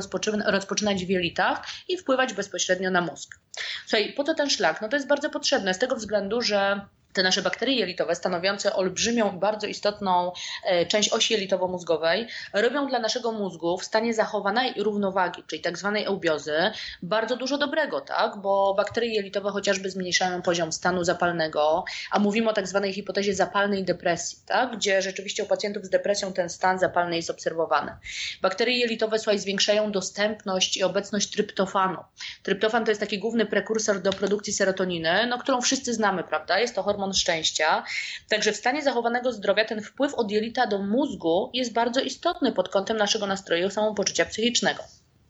rozpoczynać 0.46 1.04
w 1.04 1.08
jelitach 1.08 1.66
i 1.88 1.98
wpływać 1.98 2.34
bezpośrednio 2.34 2.90
na 2.90 3.00
mózg. 3.00 3.38
Słuchaj, 3.86 4.12
po 4.12 4.24
co 4.24 4.34
ten 4.34 4.50
szlak? 4.50 4.82
No 4.82 4.88
to 4.88 4.96
jest 4.96 5.08
bardzo 5.08 5.30
potrzebne 5.30 5.74
z 5.74 5.78
tego 5.78 5.96
względu, 5.96 6.42
że 6.42 6.86
te 7.12 7.22
nasze 7.22 7.42
bakterie 7.42 7.76
jelitowe, 7.76 8.14
stanowiące 8.14 8.72
olbrzymią 8.72 9.36
i 9.36 9.38
bardzo 9.38 9.66
istotną 9.66 10.32
e, 10.64 10.86
część 10.86 11.12
osi 11.12 11.34
jelitowo-mózgowej, 11.34 12.26
robią 12.52 12.86
dla 12.86 12.98
naszego 12.98 13.32
mózgu 13.32 13.78
w 13.78 13.84
stanie 13.84 14.14
zachowanej 14.14 14.74
równowagi, 14.76 15.42
czyli 15.46 15.62
tak 15.62 15.78
zwanej 15.78 16.04
eubiozy, 16.04 16.70
bardzo 17.02 17.36
dużo 17.36 17.58
dobrego, 17.58 18.00
tak? 18.00 18.36
Bo 18.36 18.74
bakterie 18.74 19.14
jelitowe 19.14 19.50
chociażby 19.50 19.90
zmniejszają 19.90 20.42
poziom 20.42 20.72
stanu 20.72 21.04
zapalnego, 21.04 21.84
a 22.10 22.18
mówimy 22.18 22.50
o 22.50 22.52
tak 22.52 22.68
zwanej 22.68 22.92
hipotezie 22.92 23.34
zapalnej 23.34 23.84
depresji, 23.84 24.38
tak? 24.46 24.76
Gdzie 24.76 25.02
rzeczywiście 25.02 25.44
u 25.44 25.46
pacjentów 25.46 25.84
z 25.84 25.90
depresją 25.90 26.32
ten 26.32 26.48
stan 26.48 26.78
zapalny 26.78 27.16
jest 27.16 27.30
obserwowany. 27.30 27.92
Bakterie 28.42 28.78
jelitowe, 28.78 29.18
słuchaj, 29.18 29.38
zwiększają 29.38 29.92
dostępność 29.92 30.76
i 30.76 30.82
obecność 30.82 31.30
tryptofanu. 31.30 31.98
Tryptofan 32.42 32.84
to 32.84 32.90
jest 32.90 33.00
taki 33.00 33.18
główny 33.18 33.46
prekursor 33.46 34.02
do 34.02 34.12
produkcji 34.12 34.52
serotoniny, 34.52 35.26
no, 35.26 35.38
którą 35.38 35.60
wszyscy 35.60 35.94
znamy, 35.94 36.24
prawda? 36.24 36.58
Jest 36.58 36.74
to 36.74 36.82
hormon 36.82 37.01
hormon 37.02 37.14
szczęścia. 37.14 37.84
Także 38.28 38.52
w 38.52 38.56
stanie 38.56 38.82
zachowanego 38.82 39.32
zdrowia 39.32 39.64
ten 39.64 39.82
wpływ 39.82 40.14
od 40.14 40.30
jelita 40.30 40.66
do 40.66 40.78
mózgu 40.78 41.50
jest 41.54 41.72
bardzo 41.72 42.00
istotny 42.00 42.52
pod 42.52 42.68
kątem 42.68 42.96
naszego 42.96 43.26
nastroju 43.26 43.70
samopoczucia 43.70 44.24
psychicznego. 44.24 44.82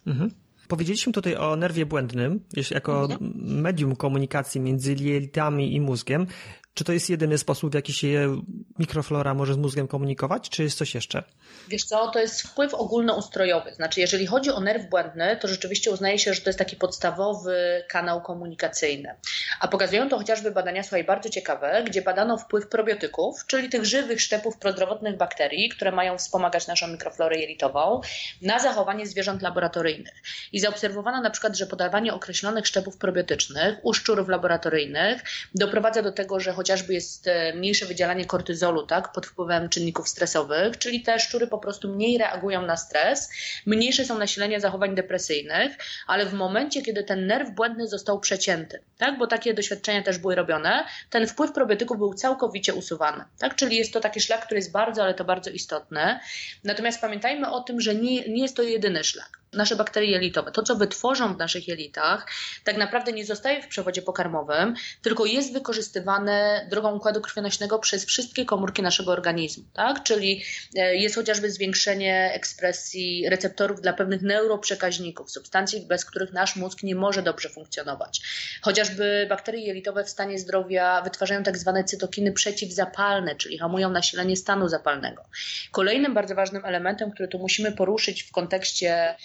Mhm. 0.06 0.30
Powiedzieliśmy 0.68 1.12
tutaj 1.12 1.36
o 1.36 1.56
nerwie 1.56 1.86
błędnym, 1.86 2.40
jako 2.70 3.02
mhm. 3.02 3.32
medium 3.44 3.96
komunikacji 3.96 4.60
między 4.60 4.94
jelitami 4.94 5.74
i 5.74 5.80
mózgiem. 5.80 6.26
Czy 6.74 6.84
to 6.84 6.92
jest 6.92 7.10
jedyny 7.10 7.38
sposób, 7.38 7.70
w 7.70 7.74
jaki 7.74 7.92
się 7.92 8.42
mikroflora 8.78 9.34
może 9.34 9.54
z 9.54 9.56
mózgiem 9.56 9.88
komunikować, 9.88 10.50
czy 10.50 10.62
jest 10.62 10.78
coś 10.78 10.94
jeszcze? 10.94 11.24
Wiesz 11.68 11.84
co, 11.84 12.08
to 12.08 12.18
jest 12.18 12.42
wpływ 12.42 12.74
ogólnoustrojowy. 12.74 13.74
Znaczy, 13.74 14.00
jeżeli 14.00 14.26
chodzi 14.26 14.50
o 14.50 14.60
nerw 14.60 14.88
błędny, 14.90 15.36
to 15.40 15.48
rzeczywiście 15.48 15.90
uznaje 15.90 16.18
się, 16.18 16.34
że 16.34 16.40
to 16.40 16.48
jest 16.48 16.58
taki 16.58 16.76
podstawowy 16.76 17.84
kanał 17.88 18.22
komunikacyjny. 18.22 19.14
A 19.60 19.68
pokazują 19.68 20.08
to 20.08 20.18
chociażby 20.18 20.50
badania, 20.50 20.82
słuchaj, 20.82 21.04
bardzo 21.04 21.28
ciekawe, 21.28 21.82
gdzie 21.86 22.02
badano 22.02 22.38
wpływ 22.38 22.68
probiotyków, 22.68 23.46
czyli 23.46 23.68
tych 23.68 23.84
żywych 23.84 24.20
szczepów 24.20 24.58
prozdrowotnych 24.58 25.16
bakterii, 25.16 25.68
które 25.68 25.92
mają 25.92 26.18
wspomagać 26.18 26.66
naszą 26.66 26.88
mikroflorę 26.88 27.38
jelitową, 27.38 28.00
na 28.42 28.58
zachowanie 28.58 29.06
zwierząt 29.06 29.42
laboratoryjnych. 29.42 30.14
I 30.52 30.60
zaobserwowano 30.60 31.20
na 31.20 31.30
przykład, 31.30 31.56
że 31.56 31.66
podawanie 31.66 32.14
określonych 32.14 32.66
szczepów 32.66 32.96
probiotycznych 32.96 33.78
u 33.82 33.94
szczurów 33.94 34.28
laboratoryjnych 34.28 35.22
doprowadza 35.54 36.02
do 36.02 36.12
tego, 36.12 36.40
że 36.40 36.52
chociażby 36.62 36.94
jest 36.94 37.26
e, 37.26 37.54
mniejsze 37.54 37.86
wydzielanie 37.86 38.24
kortyzolu, 38.24 38.86
tak, 38.86 39.12
pod 39.12 39.26
wpływem 39.26 39.68
czynników 39.68 40.08
stresowych, 40.08 40.78
czyli 40.78 41.02
te 41.02 41.18
szczury 41.18 41.46
po 41.46 41.58
prostu 41.58 41.88
mniej 41.88 42.18
reagują 42.18 42.62
na 42.62 42.76
stres, 42.76 43.30
mniejsze 43.66 44.04
są 44.04 44.18
nasilenia 44.18 44.60
zachowań 44.60 44.94
depresyjnych, 44.94 45.76
ale 46.06 46.26
w 46.26 46.32
momencie, 46.32 46.82
kiedy 46.82 47.04
ten 47.04 47.26
nerw 47.26 47.50
błędny 47.50 47.88
został 47.88 48.20
przecięty, 48.20 48.82
tak, 48.98 49.18
bo 49.18 49.26
takie 49.26 49.54
doświadczenia 49.54 50.02
też 50.02 50.18
były 50.18 50.34
robione, 50.34 50.84
ten 51.10 51.26
wpływ 51.26 51.52
probiotyków 51.52 51.98
był 51.98 52.14
całkowicie 52.14 52.74
usuwany, 52.74 53.24
tak, 53.38 53.54
czyli 53.56 53.76
jest 53.76 53.92
to 53.92 54.00
taki 54.00 54.20
szlak, 54.20 54.44
który 54.44 54.58
jest 54.58 54.72
bardzo, 54.72 55.02
ale 55.02 55.14
to 55.14 55.24
bardzo 55.24 55.50
istotny. 55.50 56.18
Natomiast 56.64 57.00
pamiętajmy 57.00 57.50
o 57.50 57.60
tym, 57.60 57.80
że 57.80 57.94
nie, 57.94 58.28
nie 58.28 58.42
jest 58.42 58.56
to 58.56 58.62
jedyny 58.62 59.04
szlak 59.04 59.41
nasze 59.52 59.76
bakterie 59.76 60.10
jelitowe, 60.10 60.52
to 60.52 60.62
co 60.62 60.76
wytworzą 60.76 61.34
w 61.34 61.38
naszych 61.38 61.68
jelitach, 61.68 62.26
tak 62.64 62.76
naprawdę 62.76 63.12
nie 63.12 63.26
zostaje 63.26 63.62
w 63.62 63.68
przewodzie 63.68 64.02
pokarmowym, 64.02 64.74
tylko 65.02 65.26
jest 65.26 65.52
wykorzystywane 65.52 66.66
drogą 66.70 66.96
układu 66.96 67.20
krwionośnego 67.20 67.78
przez 67.78 68.04
wszystkie 68.04 68.44
komórki 68.44 68.82
naszego 68.82 69.12
organizmu, 69.12 69.64
tak? 69.72 70.02
Czyli 70.02 70.44
e, 70.76 70.96
jest 70.96 71.14
chociażby 71.14 71.50
zwiększenie 71.50 72.30
ekspresji 72.34 73.28
receptorów 73.28 73.80
dla 73.80 73.92
pewnych 73.92 74.22
neuroprzekaźników, 74.22 75.30
substancji, 75.30 75.80
bez 75.80 76.04
których 76.04 76.32
nasz 76.32 76.56
mózg 76.56 76.82
nie 76.82 76.94
może 76.94 77.22
dobrze 77.22 77.48
funkcjonować. 77.48 78.20
Chociażby 78.62 79.26
bakterie 79.28 79.66
jelitowe 79.66 80.04
w 80.04 80.10
stanie 80.10 80.38
zdrowia 80.38 81.02
wytwarzają 81.02 81.42
tak 81.42 81.58
zwane 81.58 81.84
cytokiny 81.84 82.32
przeciwzapalne, 82.32 83.36
czyli 83.36 83.58
hamują 83.58 83.90
nasilenie 83.90 84.36
stanu 84.36 84.68
zapalnego. 84.68 85.24
Kolejnym 85.70 86.14
bardzo 86.14 86.34
ważnym 86.34 86.64
elementem, 86.64 87.10
który 87.10 87.28
tu 87.28 87.38
musimy 87.38 87.72
poruszyć 87.72 88.22
w 88.22 88.32
kontekście 88.32 89.16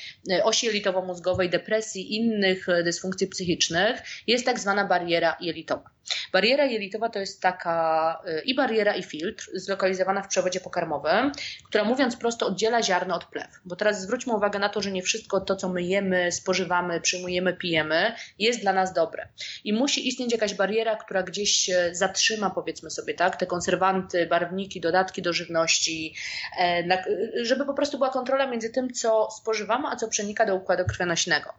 osi 0.44 0.66
jelitowo-mózgowej, 0.68 1.50
depresji, 1.50 2.16
innych 2.16 2.70
e, 2.70 2.84
dysfunkcji 2.84 3.28
psychicznych, 3.28 4.02
jest 4.28 4.46
tak 4.46 4.60
zwana 4.60 4.86
bariera 4.86 5.38
jelitowa. 5.42 5.97
Bariera 6.34 6.66
jelitowa 6.66 7.10
to 7.10 7.20
jest 7.20 7.42
taka 7.42 8.22
y, 8.28 8.42
i 8.42 8.56
bariera, 8.56 8.96
i 8.96 9.04
filtr 9.04 9.50
zlokalizowana 9.54 10.22
w 10.22 10.28
przewodzie 10.28 10.60
pokarmowym, 10.60 11.32
która 11.66 11.84
mówiąc 11.84 12.16
prosto 12.16 12.48
oddziela 12.48 12.84
ziarno 12.84 13.16
od 13.16 13.26
plew. 13.26 13.48
Bo 13.66 13.76
teraz 13.76 14.02
zwróćmy 14.02 14.34
uwagę 14.34 14.60
na 14.60 14.70
to, 14.70 14.82
że 14.82 14.92
nie 14.92 15.02
wszystko 15.02 15.42
to, 15.42 15.56
co 15.56 15.70
my 15.70 15.84
jemy, 15.84 16.32
spożywamy, 16.32 17.02
przyjmujemy, 17.02 17.54
pijemy, 17.54 18.14
jest 18.40 18.62
dla 18.62 18.74
nas 18.74 18.94
dobre. 18.94 19.28
I 19.64 19.74
musi 19.74 20.08
istnieć 20.08 20.32
jakaś 20.32 20.54
bariera, 20.54 20.96
która 20.96 21.24
gdzieś 21.24 21.70
zatrzyma, 21.92 22.50
powiedzmy 22.50 22.90
sobie, 22.90 23.14
tak, 23.14 23.36
te 23.36 23.46
konserwanty, 23.46 24.26
barwniki, 24.26 24.82
dodatki 24.82 25.22
do 25.22 25.34
żywności, 25.34 26.16
e, 26.60 27.04
żeby 27.42 27.66
po 27.66 27.74
prostu 27.74 27.98
była 27.98 28.10
kontrola 28.10 28.48
między 28.48 28.70
tym, 28.70 28.94
co 28.94 29.30
spożywamy, 29.32 29.88
a 29.88 29.96
co 29.96 30.08
przenika 30.08 30.46
do 30.46 30.56
układu 30.56 30.86
krwionośnego. 30.86 31.54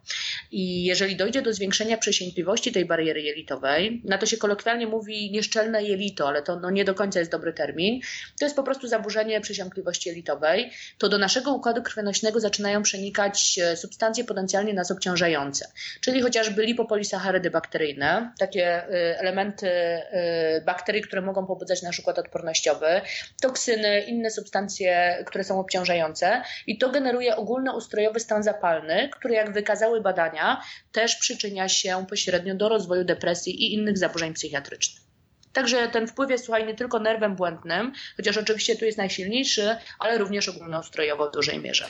I 0.51 0.83
jeżeli 0.85 1.15
dojdzie 1.15 1.41
do 1.41 1.53
zwiększenia 1.53 1.97
przesiętliwości 1.97 2.71
tej 2.71 2.85
bariery 2.85 3.21
jelitowej, 3.21 4.01
na 4.05 4.17
to 4.17 4.25
się 4.25 4.37
kolokwialnie 4.39 4.87
mówi 4.87 5.31
nieszczelne 5.31 5.83
jelito, 5.83 6.27
ale 6.27 6.41
to 6.41 6.59
no, 6.59 6.69
nie 6.69 6.85
do 6.85 6.95
końca 6.95 7.19
jest 7.19 7.31
dobry 7.31 7.53
termin. 7.53 8.01
To 8.39 8.45
jest 8.45 8.55
po 8.55 8.63
prostu 8.63 8.87
zaburzenie 8.87 9.41
przesiąkliwości 9.41 10.09
jelitowej. 10.09 10.71
To 10.97 11.09
do 11.09 11.17
naszego 11.17 11.53
układu 11.53 11.83
krwionośnego 11.83 12.39
zaczynają 12.39 12.83
przenikać 12.83 13.59
e, 13.63 13.77
substancje 13.77 14.23
potencjalnie 14.23 14.73
nas 14.73 14.91
obciążające, 14.91 15.71
czyli 16.01 16.21
chociażby 16.21 16.65
lipopolisacharydy 16.65 17.49
bakteryjne, 17.49 18.33
takie 18.39 18.65
e, 18.65 19.19
elementy 19.19 19.67
e, 19.67 20.61
bakterii, 20.65 21.01
które 21.01 21.21
mogą 21.21 21.45
pobudzać 21.45 21.81
nasz 21.81 21.99
układ 21.99 22.19
odpornościowy, 22.19 23.01
toksyny, 23.41 24.01
inne 24.01 24.31
substancje, 24.31 25.23
które 25.27 25.43
są 25.43 25.59
obciążające 25.59 26.41
i 26.67 26.77
to 26.77 26.89
generuje 26.89 27.35
ogólnoustrojowy 27.35 28.19
stan 28.19 28.43
zapalny, 28.43 29.09
który 29.09 29.33
jak 29.33 29.53
wykazały 29.53 30.01
badania 30.01 30.61
też 30.91 31.15
przyczynia 31.15 31.69
się 31.69 32.05
pośrednio 32.09 32.55
do 32.55 32.69
rozwoju 32.69 33.03
depresji 33.03 33.63
i 33.63 33.73
innych 33.73 33.97
zaburzeń 33.97 34.28
zaburzeń 34.29 34.33
psychiatrycznych. 34.33 35.09
Także 35.53 35.87
ten 35.87 36.07
wpływ 36.07 36.29
jest, 36.29 36.45
słuchaj, 36.45 36.67
nie 36.67 36.75
tylko 36.75 36.99
nerwem 36.99 37.35
błędnym, 37.35 37.91
chociaż 38.17 38.37
oczywiście 38.37 38.75
tu 38.75 38.85
jest 38.85 38.97
najsilniejszy, 38.97 39.75
ale 39.99 40.17
również 40.17 40.49
ogólnoustrojowo 40.49 41.29
w 41.29 41.33
dużej 41.33 41.59
mierze. 41.59 41.85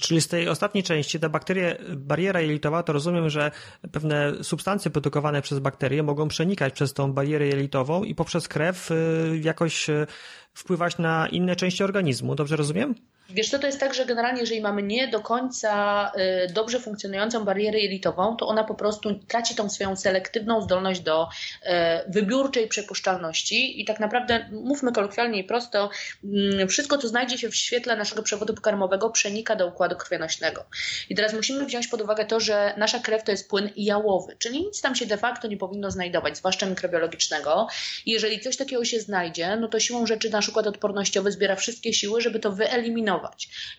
Czyli 0.00 0.20
z 0.20 0.28
tej 0.28 0.48
ostatniej 0.48 0.84
części, 0.84 1.20
ta 1.20 1.28
bakteria, 1.28 1.74
bariera 1.96 2.40
jelitowa, 2.40 2.82
to 2.82 2.92
rozumiem, 2.92 3.30
że 3.30 3.50
pewne 3.92 4.44
substancje 4.44 4.90
produkowane 4.90 5.42
przez 5.42 5.58
bakterie 5.58 6.02
mogą 6.02 6.28
przenikać 6.28 6.74
przez 6.74 6.92
tą 6.92 7.12
barierę 7.12 7.46
jelitową 7.46 8.04
i 8.04 8.14
poprzez 8.14 8.48
krew 8.48 8.90
y, 8.90 9.40
jakoś 9.42 9.90
y, 9.90 10.06
wpływać 10.54 10.98
na 10.98 11.28
inne 11.28 11.56
części 11.56 11.84
organizmu. 11.84 12.34
Dobrze 12.34 12.56
rozumiem? 12.56 12.94
Wiesz 13.30 13.50
co, 13.50 13.58
to 13.58 13.66
jest 13.66 13.80
tak, 13.80 13.94
że 13.94 14.06
generalnie 14.06 14.40
jeżeli 14.40 14.60
mamy 14.60 14.82
nie 14.82 15.08
do 15.08 15.20
końca 15.20 16.12
y, 16.46 16.52
dobrze 16.52 16.80
funkcjonującą 16.80 17.44
barierę 17.44 17.78
jelitową, 17.78 18.36
to 18.36 18.46
ona 18.46 18.64
po 18.64 18.74
prostu 18.74 19.14
traci 19.14 19.54
tą 19.54 19.68
swoją 19.68 19.96
selektywną 19.96 20.62
zdolność 20.62 21.00
do 21.00 21.28
y, 21.28 21.68
wybiórczej 22.08 22.68
przepuszczalności 22.68 23.80
i 23.80 23.84
tak 23.84 24.00
naprawdę, 24.00 24.48
mówmy 24.52 24.92
kolokwialnie 24.92 25.38
i 25.38 25.44
prosto, 25.44 25.90
mm, 26.24 26.68
wszystko 26.68 26.98
co 26.98 27.08
znajdzie 27.08 27.38
się 27.38 27.48
w 27.48 27.56
świetle 27.56 27.96
naszego 27.96 28.22
przewodu 28.22 28.54
pokarmowego 28.54 29.10
przenika 29.10 29.56
do 29.56 29.66
układu 29.66 29.96
krwionośnego. 29.96 30.64
I 31.08 31.14
teraz 31.14 31.32
musimy 31.32 31.66
wziąć 31.66 31.88
pod 31.88 32.00
uwagę 32.00 32.26
to, 32.26 32.40
że 32.40 32.74
nasza 32.76 32.98
krew 32.98 33.24
to 33.24 33.30
jest 33.30 33.48
płyn 33.50 33.70
jałowy, 33.76 34.36
czyli 34.38 34.60
nic 34.60 34.80
tam 34.80 34.94
się 34.94 35.06
de 35.06 35.16
facto 35.16 35.48
nie 35.48 35.56
powinno 35.56 35.90
znajdować, 35.90 36.36
zwłaszcza 36.36 36.66
mikrobiologicznego. 36.66 37.66
I 38.06 38.10
jeżeli 38.10 38.40
coś 38.40 38.56
takiego 38.56 38.84
się 38.84 39.00
znajdzie, 39.00 39.56
no 39.56 39.68
to 39.68 39.80
siłą 39.80 40.06
rzeczy 40.06 40.30
nasz 40.30 40.48
układ 40.48 40.66
odpornościowy 40.66 41.32
zbiera 41.32 41.56
wszystkie 41.56 41.92
siły, 41.92 42.20
żeby 42.20 42.38
to 42.38 42.52
wyeliminować 42.52 43.17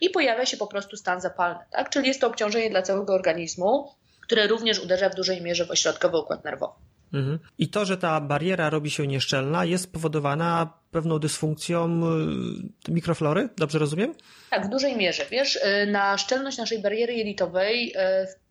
i 0.00 0.10
pojawia 0.10 0.46
się 0.46 0.56
po 0.56 0.66
prostu 0.66 0.96
stan 0.96 1.20
zapalny, 1.20 1.60
tak? 1.70 1.90
Czyli 1.90 2.08
jest 2.08 2.20
to 2.20 2.26
obciążenie 2.26 2.70
dla 2.70 2.82
całego 2.82 3.14
organizmu, 3.14 3.88
które 4.20 4.46
również 4.46 4.78
uderza 4.78 5.08
w 5.08 5.14
dużej 5.14 5.42
mierze 5.42 5.66
w 5.66 5.70
ośrodkowy 5.70 6.18
układ 6.18 6.44
nerwowy. 6.44 6.72
Mhm. 7.12 7.38
I 7.58 7.68
to, 7.68 7.84
że 7.84 7.96
ta 7.96 8.20
bariera 8.20 8.70
robi 8.70 8.90
się 8.90 9.06
nieszczelna, 9.06 9.64
jest 9.64 9.84
spowodowana 9.84 10.72
pewną 10.90 11.18
dysfunkcją 11.18 12.00
y, 12.88 12.92
mikroflory, 12.92 13.48
dobrze 13.56 13.78
rozumiem? 13.78 14.14
Tak, 14.50 14.66
w 14.66 14.68
dużej 14.68 14.96
mierze. 14.96 15.22
Wiesz, 15.30 15.56
y, 15.56 15.86
na 15.86 16.18
szczelność 16.18 16.58
naszej 16.58 16.82
bariery 16.82 17.14
jelitowej 17.14 17.92
y, 17.92 17.96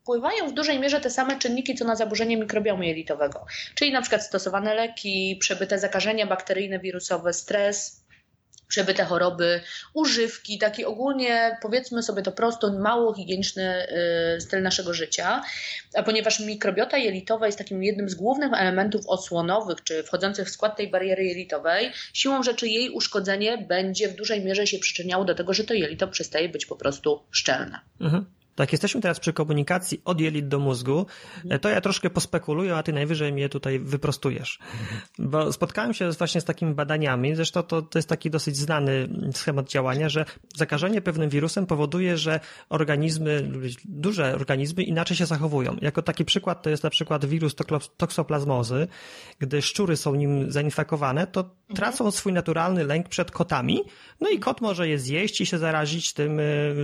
wpływają 0.02 0.48
w 0.48 0.54
dużej 0.54 0.80
mierze 0.80 1.00
te 1.00 1.10
same 1.10 1.38
czynniki, 1.38 1.74
co 1.74 1.84
na 1.84 1.96
zaburzenie 1.96 2.36
mikrobiomu 2.36 2.82
jelitowego, 2.82 3.46
czyli 3.74 3.92
na 3.92 4.00
przykład 4.00 4.22
stosowane 4.22 4.74
leki, 4.74 5.36
przebyte 5.40 5.78
zakażenia 5.78 6.26
bakteryjne, 6.26 6.78
wirusowe, 6.78 7.32
stres, 7.32 7.99
przebyte 8.70 9.04
choroby, 9.04 9.60
używki, 9.94 10.58
taki 10.58 10.84
ogólnie, 10.84 11.56
powiedzmy 11.62 12.02
sobie 12.02 12.22
to 12.22 12.32
prosto, 12.32 12.72
mało 12.72 13.14
higieniczny 13.14 13.86
y, 14.36 14.40
styl 14.40 14.62
naszego 14.62 14.94
życia. 14.94 15.42
A 15.94 16.02
ponieważ 16.02 16.40
mikrobiota 16.40 16.98
jelitowa 16.98 17.46
jest 17.46 17.58
takim 17.58 17.82
jednym 17.82 18.08
z 18.08 18.14
głównych 18.14 18.52
elementów 18.52 19.06
osłonowych, 19.06 19.84
czy 19.84 20.02
wchodzących 20.02 20.48
w 20.48 20.50
skład 20.50 20.76
tej 20.76 20.90
bariery 20.90 21.24
jelitowej, 21.24 21.92
siłą 22.12 22.42
rzeczy 22.42 22.68
jej 22.68 22.90
uszkodzenie 22.90 23.58
będzie 23.58 24.08
w 24.08 24.14
dużej 24.14 24.44
mierze 24.44 24.66
się 24.66 24.78
przyczyniało 24.78 25.24
do 25.24 25.34
tego, 25.34 25.54
że 25.54 25.64
to 25.64 25.74
jelito 25.74 26.08
przestaje 26.08 26.48
być 26.48 26.66
po 26.66 26.76
prostu 26.76 27.22
szczelne. 27.30 27.80
Mhm. 28.00 28.39
Tak, 28.60 28.72
jesteśmy 28.72 29.00
teraz 29.00 29.20
przy 29.20 29.32
komunikacji 29.32 30.02
od 30.04 30.20
jelit 30.20 30.48
do 30.48 30.58
mózgu, 30.58 31.06
to 31.60 31.68
ja 31.68 31.80
troszkę 31.80 32.10
pospekuluję, 32.10 32.76
a 32.76 32.82
ty 32.82 32.92
najwyżej 32.92 33.32
mnie 33.32 33.48
tutaj 33.48 33.78
wyprostujesz. 33.78 34.58
Bo 35.18 35.52
spotkałem 35.52 35.94
się 35.94 36.10
właśnie 36.10 36.40
z 36.40 36.44
takimi 36.44 36.74
badaniami, 36.74 37.34
zresztą 37.34 37.62
to, 37.62 37.82
to 37.82 37.98
jest 37.98 38.08
taki 38.08 38.30
dosyć 38.30 38.56
znany 38.56 39.08
schemat 39.34 39.68
działania, 39.68 40.08
że 40.08 40.24
zakażenie 40.56 41.00
pewnym 41.00 41.30
wirusem 41.30 41.66
powoduje, 41.66 42.16
że 42.16 42.40
organizmy, 42.68 43.50
duże 43.84 44.34
organizmy 44.34 44.82
inaczej 44.82 45.16
się 45.16 45.26
zachowują. 45.26 45.76
Jako 45.82 46.02
taki 46.02 46.24
przykład 46.24 46.62
to 46.62 46.70
jest 46.70 46.84
na 46.84 46.90
przykład 46.90 47.24
wirus 47.24 47.54
toksoplazmozy. 47.96 48.88
Gdy 49.38 49.62
szczury 49.62 49.96
są 49.96 50.14
nim 50.14 50.52
zainfekowane, 50.52 51.26
to 51.26 51.50
tracą 51.74 52.10
swój 52.10 52.32
naturalny 52.32 52.84
lęk 52.84 53.08
przed 53.08 53.30
kotami, 53.30 53.80
no 54.20 54.28
i 54.30 54.38
kot 54.38 54.60
może 54.60 54.88
je 54.88 54.98
zjeść 54.98 55.40
i 55.40 55.46
się 55.46 55.58
zarazić 55.58 56.12
tym, 56.12 56.40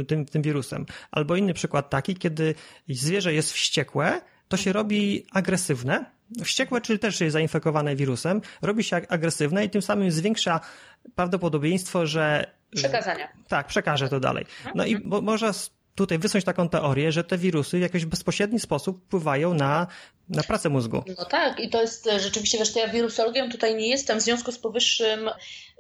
tym, 0.09 0.25
tym 0.25 0.43
wirusem. 0.43 0.87
Albo 1.11 1.37
inny 1.37 1.55
przykład 1.55 1.65
przykład 1.66 1.90
taki, 1.90 2.14
kiedy 2.14 2.55
zwierzę 2.88 3.35
jest 3.35 3.52
wściekłe, 3.52 4.20
to 4.48 4.57
się 4.57 4.72
robi 4.72 5.26
agresywne. 5.33 6.05
Wściekłe, 6.44 6.81
czyli 6.81 6.98
też 6.98 7.20
jest 7.20 7.33
zainfekowane 7.33 7.96
wirusem, 7.96 8.40
robi 8.62 8.85
się 8.85 8.96
agresywne 9.09 9.64
i 9.64 9.70
tym 9.70 9.83
samym 9.83 10.11
zwiększa 10.11 10.61
prawdopodobieństwo, 11.14 12.07
że. 12.07 12.50
Przekazania. 12.74 13.29
Tak, 13.48 13.66
przekaże 13.66 14.09
to 14.09 14.20
dalej. 14.20 14.46
No 14.74 14.85
i 14.85 14.96
bo, 14.96 15.20
można 15.20 15.52
tutaj 15.97 16.19
wysnuć 16.19 16.45
taką 16.45 16.69
teorię, 16.69 17.13
że 17.13 17.25
te 17.25 17.39
wirusy 17.39 17.79
w 17.79 17.81
jakiś 17.81 18.05
bezpośredni 18.05 18.61
sposób 18.61 19.05
wpływają 19.05 19.55
na, 19.55 19.87
na 20.29 20.43
pracę 20.43 20.69
mózgu. 20.69 21.05
No 21.19 21.25
tak, 21.25 21.61
i 21.61 21.71
to 21.71 21.81
jest 21.81 22.09
rzeczywiście, 22.19 22.59
wiesz, 22.59 22.77
ja 22.77 22.89
wirusologiem 22.89 23.51
tutaj 23.51 23.77
nie 23.77 23.89
jestem, 23.89 24.19
w 24.19 24.23
związku 24.23 24.53
z 24.53 24.59
powyższym 24.59 25.31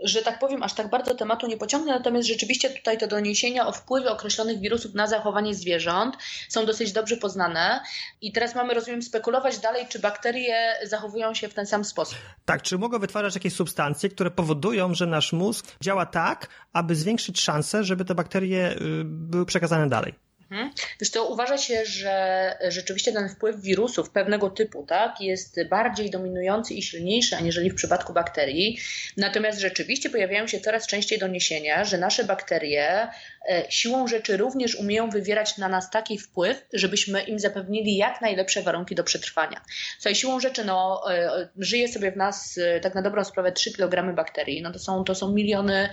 że 0.02 0.22
tak 0.22 0.38
powiem, 0.38 0.62
aż 0.62 0.74
tak 0.74 0.90
bardzo 0.90 1.14
tematu 1.14 1.46
nie 1.46 1.56
pociągnę, 1.56 1.92
natomiast 1.92 2.28
rzeczywiście 2.28 2.70
tutaj 2.70 2.98
te 2.98 3.08
doniesienia 3.08 3.66
o 3.66 3.72
wpływie 3.72 4.10
określonych 4.10 4.60
wirusów 4.60 4.94
na 4.94 5.06
zachowanie 5.06 5.54
zwierząt 5.54 6.16
są 6.48 6.66
dosyć 6.66 6.92
dobrze 6.92 7.16
poznane. 7.16 7.80
I 8.20 8.32
teraz 8.32 8.54
mamy, 8.54 8.74
rozumiem, 8.74 9.02
spekulować 9.02 9.58
dalej, 9.58 9.86
czy 9.88 9.98
bakterie 9.98 10.74
zachowują 10.84 11.34
się 11.34 11.48
w 11.48 11.54
ten 11.54 11.66
sam 11.66 11.84
sposób. 11.84 12.18
Tak, 12.44 12.62
czy 12.62 12.78
mogą 12.78 12.98
wytwarzać 12.98 13.34
jakieś 13.34 13.54
substancje, 13.54 14.08
które 14.08 14.30
powodują, 14.30 14.94
że 14.94 15.06
nasz 15.06 15.32
mózg 15.32 15.66
działa 15.80 16.06
tak, 16.06 16.48
aby 16.72 16.94
zwiększyć 16.94 17.40
szanse, 17.40 17.84
żeby 17.84 18.04
te 18.04 18.14
bakterie 18.14 18.72
y, 18.72 19.04
były 19.04 19.46
przekazane 19.46 19.88
dalej. 19.88 20.05
Mhm. 20.50 20.70
Wiesz 21.00 21.10
to 21.10 21.28
uważa 21.28 21.58
się, 21.58 21.86
że 21.86 22.56
rzeczywiście 22.68 23.12
ten 23.12 23.28
wpływ 23.28 23.60
wirusów 23.60 24.10
pewnego 24.10 24.50
typu 24.50 24.86
tak, 24.86 25.20
jest 25.20 25.60
bardziej 25.70 26.10
dominujący 26.10 26.74
i 26.74 26.82
silniejszy 26.82 27.36
aniżeli 27.36 27.70
w 27.70 27.74
przypadku 27.74 28.12
bakterii. 28.12 28.78
Natomiast 29.16 29.58
rzeczywiście 29.60 30.10
pojawiają 30.10 30.46
się 30.46 30.60
coraz 30.60 30.86
częściej 30.86 31.18
doniesienia, 31.18 31.84
że 31.84 31.98
nasze 31.98 32.24
bakterie 32.24 33.08
siłą 33.68 34.08
rzeczy 34.08 34.36
również 34.36 34.74
umieją 34.74 35.10
wywierać 35.10 35.58
na 35.58 35.68
nas 35.68 35.90
taki 35.90 36.18
wpływ, 36.18 36.66
żebyśmy 36.72 37.22
im 37.22 37.38
zapewnili 37.38 37.96
jak 37.96 38.20
najlepsze 38.20 38.62
warunki 38.62 38.94
do 38.94 39.04
przetrwania. 39.04 39.60
Co 39.98 40.14
siłą 40.14 40.40
rzeczy 40.40 40.64
no, 40.64 41.02
e, 41.14 41.48
żyje 41.58 41.88
sobie 41.88 42.12
w 42.12 42.16
nas 42.16 42.58
e, 42.58 42.80
tak 42.80 42.94
na 42.94 43.02
dobrą 43.02 43.24
sprawę 43.24 43.52
3 43.52 43.72
kg 43.72 44.14
bakterii. 44.14 44.62
No 44.62 44.72
to 44.72 44.78
są, 44.78 45.04
to 45.04 45.14
są 45.14 45.32
miliony 45.32 45.88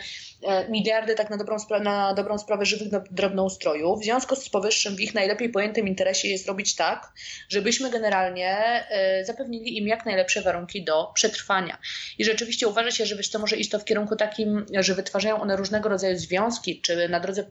E, 0.48 0.70
miliardy 0.70 1.16
tak 1.16 1.30
na 1.30 1.38
dobrą, 1.38 1.60
sprawę, 1.60 1.84
na 1.84 2.13
dobrą 2.13 2.38
sprawę 2.38 2.66
żywych 2.66 2.88
drobnoustrojów. 3.12 4.00
W 4.00 4.04
związku 4.04 4.36
z 4.36 4.50
powyższym 4.50 4.96
w 4.96 5.00
ich 5.00 5.13
najlepiej 5.13 5.50
pojętym 5.50 5.88
interesie 5.88 6.28
jest 6.28 6.48
robić 6.48 6.76
tak, 6.76 7.12
żebyśmy 7.50 7.89
generalnie 7.89 8.58
e, 8.89 9.26
zapewnili 9.26 9.78
im 9.78 9.88
jak 9.88 10.06
najlepsze 10.06 10.42
warunki 10.42 10.84
do 10.84 11.12
przetrwania. 11.13 11.78
I 12.18 12.26
rzeczywiście 12.26 12.68
uważa 12.68 12.92
się, 12.92 13.06
że 13.06 13.16
wiesz, 13.16 13.30
to 13.30 13.39
może 13.39 13.56
iść 13.56 13.70
to 13.70 13.80
w 13.80 13.86
kierunku 13.86 14.16
takim, 14.16 14.66
że 14.80 14.96
wytwarzają 14.96 15.42
one 15.42 15.56
różnego 15.56 15.89
rodzaju 15.89 16.18
związki, 16.18 16.82
czy 16.82 17.10
na 17.10 17.20
drodze 17.20 17.42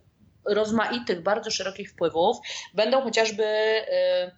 rozmaitych, 0.44 1.22
bardzo 1.22 1.50
szerokich 1.50 1.90
wpływów. 1.90 2.36
Będą 2.74 3.02
chociażby 3.02 3.44
e, 3.44 4.32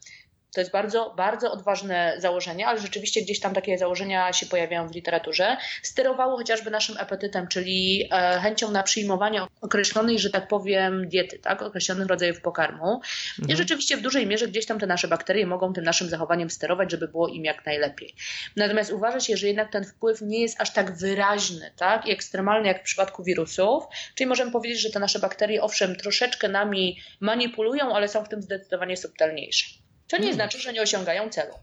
to 0.54 0.60
jest 0.60 0.70
bardzo, 0.72 1.14
bardzo 1.16 1.52
odważne 1.52 2.14
założenie, 2.18 2.66
ale 2.66 2.80
rzeczywiście 2.80 3.22
gdzieś 3.22 3.40
tam 3.40 3.54
takie 3.54 3.78
założenia 3.78 4.32
się 4.32 4.46
pojawiają 4.46 4.88
w 4.88 4.94
literaturze. 4.94 5.56
Sterowało 5.82 6.36
chociażby 6.36 6.70
naszym 6.70 6.96
apetytem, 6.98 7.48
czyli 7.48 8.08
e, 8.12 8.40
chęcią 8.40 8.70
na 8.70 8.82
przyjmowanie 8.82 9.42
określonej, 9.60 10.18
że 10.18 10.30
tak 10.30 10.48
powiem, 10.48 11.08
diety, 11.08 11.38
tak? 11.38 11.62
określonych 11.62 12.06
rodzajów 12.06 12.40
pokarmu. 12.40 12.94
Mhm. 12.94 13.48
I 13.48 13.56
rzeczywiście 13.56 13.96
w 13.96 14.00
dużej 14.00 14.26
mierze 14.26 14.48
gdzieś 14.48 14.66
tam 14.66 14.78
te 14.78 14.86
nasze 14.86 15.08
bakterie 15.08 15.46
mogą 15.46 15.72
tym 15.72 15.84
naszym 15.84 16.08
zachowaniem 16.08 16.50
sterować, 16.50 16.90
żeby 16.90 17.08
było 17.08 17.28
im 17.28 17.44
jak 17.44 17.66
najlepiej. 17.66 18.14
Natomiast 18.56 18.92
uważa 18.92 19.20
się, 19.20 19.36
że 19.36 19.46
jednak 19.46 19.72
ten 19.72 19.84
wpływ 19.84 20.22
nie 20.22 20.40
jest 20.40 20.60
aż 20.60 20.72
tak 20.72 20.96
wyraźny 20.96 21.70
tak? 21.76 22.06
i 22.06 22.10
ekstremalny 22.10 22.68
jak 22.68 22.80
w 22.80 22.84
przypadku 22.84 23.24
wirusów. 23.24 23.84
Czyli 24.14 24.28
możemy 24.28 24.52
powiedzieć, 24.52 24.80
że 24.80 24.90
te 24.90 24.98
nasze 24.98 25.18
bakterie 25.18 25.62
owszem 25.62 25.96
troszeczkę 25.96 26.48
nami 26.48 26.98
manipulują, 27.20 27.94
ale 27.94 28.08
są 28.08 28.24
w 28.24 28.28
tym 28.28 28.42
zdecydowanie 28.42 28.96
subtelniejsze. 28.96 29.84
To 30.08 30.16
nie 30.16 30.22
hmm. 30.22 30.34
znaczy, 30.34 30.58
że 30.58 30.72
nie 30.72 30.82
osiągają 30.82 31.30
celu. 31.30 31.54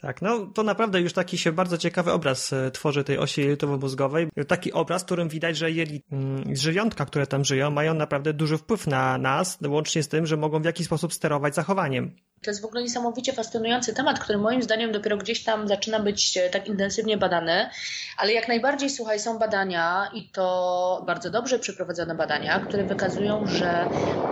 Tak, 0.00 0.22
no 0.22 0.46
to 0.54 0.62
naprawdę 0.62 1.00
już 1.00 1.12
taki 1.12 1.38
się 1.38 1.52
bardzo 1.52 1.78
ciekawy 1.78 2.12
obraz 2.12 2.52
e, 2.52 2.70
tworzy 2.70 3.04
tej 3.04 3.18
osi 3.18 3.40
jelitowo-mózgowej. 3.40 4.28
Taki 4.48 4.72
obraz, 4.72 5.04
którym 5.04 5.28
widać, 5.28 5.56
że 5.56 5.70
jeli, 5.70 6.02
mm, 6.12 6.56
żywiątka, 6.56 7.06
które 7.06 7.26
tam 7.26 7.44
żyją, 7.44 7.70
mają 7.70 7.94
naprawdę 7.94 8.32
duży 8.32 8.58
wpływ 8.58 8.86
na 8.86 9.18
nas, 9.18 9.58
łącznie 9.68 10.02
z 10.02 10.08
tym, 10.08 10.26
że 10.26 10.36
mogą 10.36 10.62
w 10.62 10.64
jakiś 10.64 10.86
sposób 10.86 11.14
sterować 11.14 11.54
zachowaniem. 11.54 12.16
To 12.42 12.50
jest 12.50 12.62
w 12.62 12.64
ogóle 12.64 12.82
niesamowicie 12.82 13.32
fascynujący 13.32 13.94
temat, 13.94 14.18
który 14.18 14.38
moim 14.38 14.62
zdaniem 14.62 14.92
dopiero 14.92 15.16
gdzieś 15.16 15.44
tam 15.44 15.68
zaczyna 15.68 16.00
być 16.00 16.36
e, 16.36 16.50
tak 16.50 16.66
intensywnie 16.66 17.16
badany, 17.16 17.70
ale 18.18 18.32
jak 18.32 18.48
najbardziej, 18.48 18.90
słuchaj, 18.90 19.20
są 19.20 19.38
badania 19.38 20.10
i 20.14 20.28
to 20.28 21.02
bardzo 21.06 21.30
dobrze 21.30 21.58
przeprowadzone 21.58 22.14
badania, 22.14 22.60
które 22.60 22.84
wykazują, 22.84 23.46
że 23.46 23.88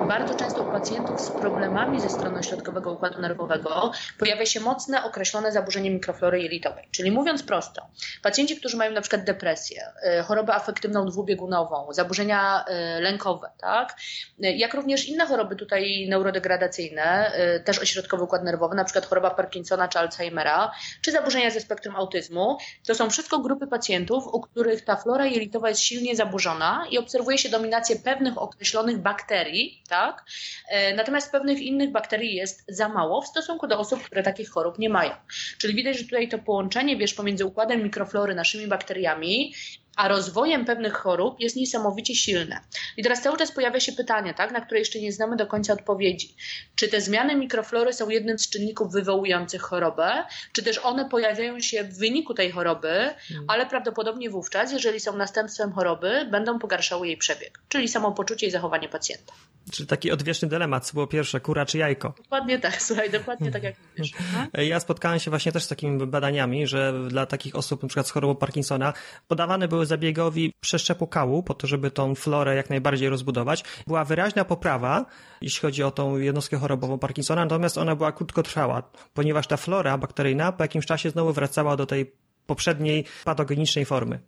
bardzo 0.08 0.34
często 0.34 0.62
u 0.62 0.72
pacjentów 0.72 1.20
z 1.20 1.30
problemami 1.30 2.00
ze 2.00 2.08
strony 2.08 2.42
środkowego 2.42 2.92
układu 2.92 3.20
nerwowego 3.20 3.92
pojawia 4.18 4.46
się 4.46 4.60
mocne, 4.60 5.04
określone 5.04 5.52
zaburzenie 5.54 5.90
mikroflory 5.90 6.42
jelitowej. 6.42 6.88
Czyli 6.90 7.10
mówiąc 7.10 7.42
prosto, 7.42 7.86
pacjenci, 8.22 8.56
którzy 8.56 8.76
mają 8.76 8.92
na 8.92 9.00
przykład 9.00 9.24
depresję, 9.24 9.82
e, 10.02 10.22
chorobę 10.22 10.54
afektywną 10.54 11.06
dwubiegunową, 11.06 11.92
zaburzenia 11.92 12.64
e, 12.64 13.00
lękowe, 13.00 13.50
tak, 13.58 13.96
jak 14.38 14.74
również 14.74 15.08
inne 15.08 15.26
choroby 15.26 15.56
tutaj 15.56 16.06
neurodegradacyjne, 16.08 17.32
też 17.64 17.78
ośrodkowe 17.78 18.04
środkowy 18.04 18.24
układ 18.24 18.44
nerwowy, 18.44 18.74
na 18.74 18.84
przykład 18.84 19.06
choroba 19.06 19.30
Parkinsona 19.30 19.88
czy 19.88 19.98
Alzheimera, 19.98 20.72
czy 21.00 21.12
zaburzenia 21.12 21.50
ze 21.50 21.60
spektrum 21.60 21.96
autyzmu. 21.96 22.58
To 22.86 22.94
są 22.94 23.10
wszystko 23.10 23.38
grupy 23.38 23.66
pacjentów, 23.66 24.26
u 24.26 24.40
których 24.40 24.84
ta 24.84 24.96
flora 24.96 25.26
jelitowa 25.26 25.68
jest 25.68 25.80
silnie 25.80 26.16
zaburzona 26.16 26.86
i 26.90 26.98
obserwuje 26.98 27.38
się 27.38 27.48
dominację 27.48 27.96
pewnych 27.96 28.38
określonych 28.38 28.98
bakterii, 28.98 29.82
tak? 29.88 30.24
E, 30.68 30.94
natomiast 30.94 31.32
pewnych 31.32 31.60
innych 31.60 31.92
bakterii 31.92 32.34
jest 32.34 32.64
za 32.68 32.88
mało 32.88 33.22
w 33.22 33.26
stosunku 33.26 33.66
do 33.66 33.78
osób, 33.78 34.02
które 34.02 34.22
takich 34.22 34.50
chorób 34.50 34.78
nie 34.78 34.88
mają. 34.88 35.10
Czyli 35.58 35.74
widać, 35.74 35.98
że 35.98 36.04
tutaj 36.04 36.28
to 36.28 36.38
połączenie, 36.38 36.96
wiesz, 36.96 37.14
pomiędzy 37.14 37.44
układem 37.44 37.82
mikroflory, 37.82 38.34
naszymi 38.34 38.66
bakteriami 38.66 39.54
a 39.96 40.08
rozwojem 40.08 40.64
pewnych 40.64 40.92
chorób 40.92 41.40
jest 41.40 41.56
niesamowicie 41.56 42.14
silne. 42.14 42.60
I 42.96 43.02
teraz 43.02 43.22
cały 43.22 43.36
czas 43.36 43.52
pojawia 43.52 43.80
się 43.80 43.92
pytanie, 43.92 44.34
tak, 44.34 44.52
na 44.52 44.60
które 44.60 44.78
jeszcze 44.78 45.00
nie 45.00 45.12
znamy 45.12 45.36
do 45.36 45.46
końca 45.46 45.72
odpowiedzi. 45.72 46.36
Czy 46.74 46.88
te 46.88 47.00
zmiany 47.00 47.36
mikroflory 47.36 47.92
są 47.92 48.08
jednym 48.08 48.38
z 48.38 48.50
czynników 48.50 48.92
wywołujących 48.92 49.62
chorobę, 49.62 50.24
czy 50.52 50.62
też 50.62 50.78
one 50.78 51.08
pojawiają 51.08 51.60
się 51.60 51.84
w 51.84 51.98
wyniku 51.98 52.34
tej 52.34 52.50
choroby, 52.50 52.88
hmm. 52.88 53.44
ale 53.48 53.66
prawdopodobnie 53.66 54.30
wówczas, 54.30 54.72
jeżeli 54.72 55.00
są 55.00 55.16
następstwem 55.16 55.72
choroby, 55.72 56.28
będą 56.30 56.58
pogarszały 56.58 57.06
jej 57.06 57.16
przebieg, 57.16 57.58
czyli 57.68 57.88
samopoczucie 57.88 58.46
i 58.46 58.50
zachowanie 58.50 58.88
pacjenta. 58.88 59.32
Czyli 59.72 59.86
taki 59.86 60.10
odwieczny 60.12 60.48
dylemat, 60.48 60.86
co 60.86 60.94
było 60.94 61.06
pierwsze, 61.06 61.40
kura 61.40 61.66
czy 61.66 61.78
jajko? 61.78 62.14
Dokładnie 62.16 62.58
tak, 62.58 62.82
słuchaj, 62.82 63.10
dokładnie 63.10 63.50
tak 63.52 63.62
jak 63.62 63.74
mówisz. 63.98 64.12
Ja 64.72 64.80
spotkałem 64.80 65.18
się 65.18 65.30
właśnie 65.30 65.52
też 65.52 65.64
z 65.64 65.68
takimi 65.68 66.06
badaniami, 66.06 66.66
że 66.66 67.08
dla 67.08 67.26
takich 67.26 67.56
osób, 67.56 67.82
na 67.82 67.88
przykład 67.88 68.08
z 68.08 68.10
chorobą 68.10 68.34
Parkinsona, 68.34 68.92
podawane 69.28 69.68
były 69.68 69.83
zabiegowi 69.86 70.52
przeszczepu 70.60 71.06
kału, 71.06 71.42
po 71.42 71.54
to, 71.54 71.66
żeby 71.66 71.90
tą 71.90 72.14
florę 72.14 72.56
jak 72.56 72.70
najbardziej 72.70 73.08
rozbudować. 73.08 73.64
Była 73.86 74.04
wyraźna 74.04 74.44
poprawa, 74.44 75.06
jeśli 75.40 75.60
chodzi 75.60 75.82
o 75.82 75.90
tą 75.90 76.18
jednostkę 76.18 76.56
chorobową 76.56 76.98
Parkinsona, 76.98 77.44
natomiast 77.44 77.78
ona 77.78 77.96
była 77.96 78.12
krótkotrwała, 78.12 78.82
ponieważ 79.14 79.46
ta 79.46 79.56
flora 79.56 79.98
bakteryjna 79.98 80.52
po 80.52 80.64
jakimś 80.64 80.86
czasie 80.86 81.10
znowu 81.10 81.32
wracała 81.32 81.76
do 81.76 81.86
tej 81.86 82.12
poprzedniej 82.46 83.04
patogenicznej 83.24 83.84
formy. 83.84 84.20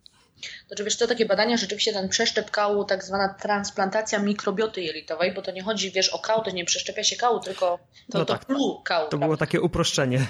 Znaczy 0.66 0.84
wiesz, 0.84 0.96
to 0.96 1.06
takie 1.06 1.26
badania, 1.26 1.56
rzeczywiście 1.56 1.92
ten 1.92 2.08
przeszczep 2.08 2.50
kału, 2.50 2.84
tak 2.84 3.04
zwana 3.04 3.34
transplantacja 3.34 4.18
mikrobioty 4.18 4.82
jelitowej, 4.82 5.34
bo 5.34 5.42
to 5.42 5.50
nie 5.50 5.62
chodzi, 5.62 5.90
wiesz, 5.90 6.08
o 6.08 6.18
kał, 6.18 6.44
to 6.44 6.50
nie 6.50 6.64
przeszczepia 6.64 7.04
się 7.04 7.16
kału, 7.16 7.40
tylko 7.40 7.78
to, 8.12 8.18
no 8.18 8.24
to 8.24 8.32
tak. 8.32 8.44
plu 8.44 8.82
kału. 8.84 9.08
To 9.08 9.18
było 9.18 9.36
takie 9.36 9.60
uproszczenie. 9.60 10.26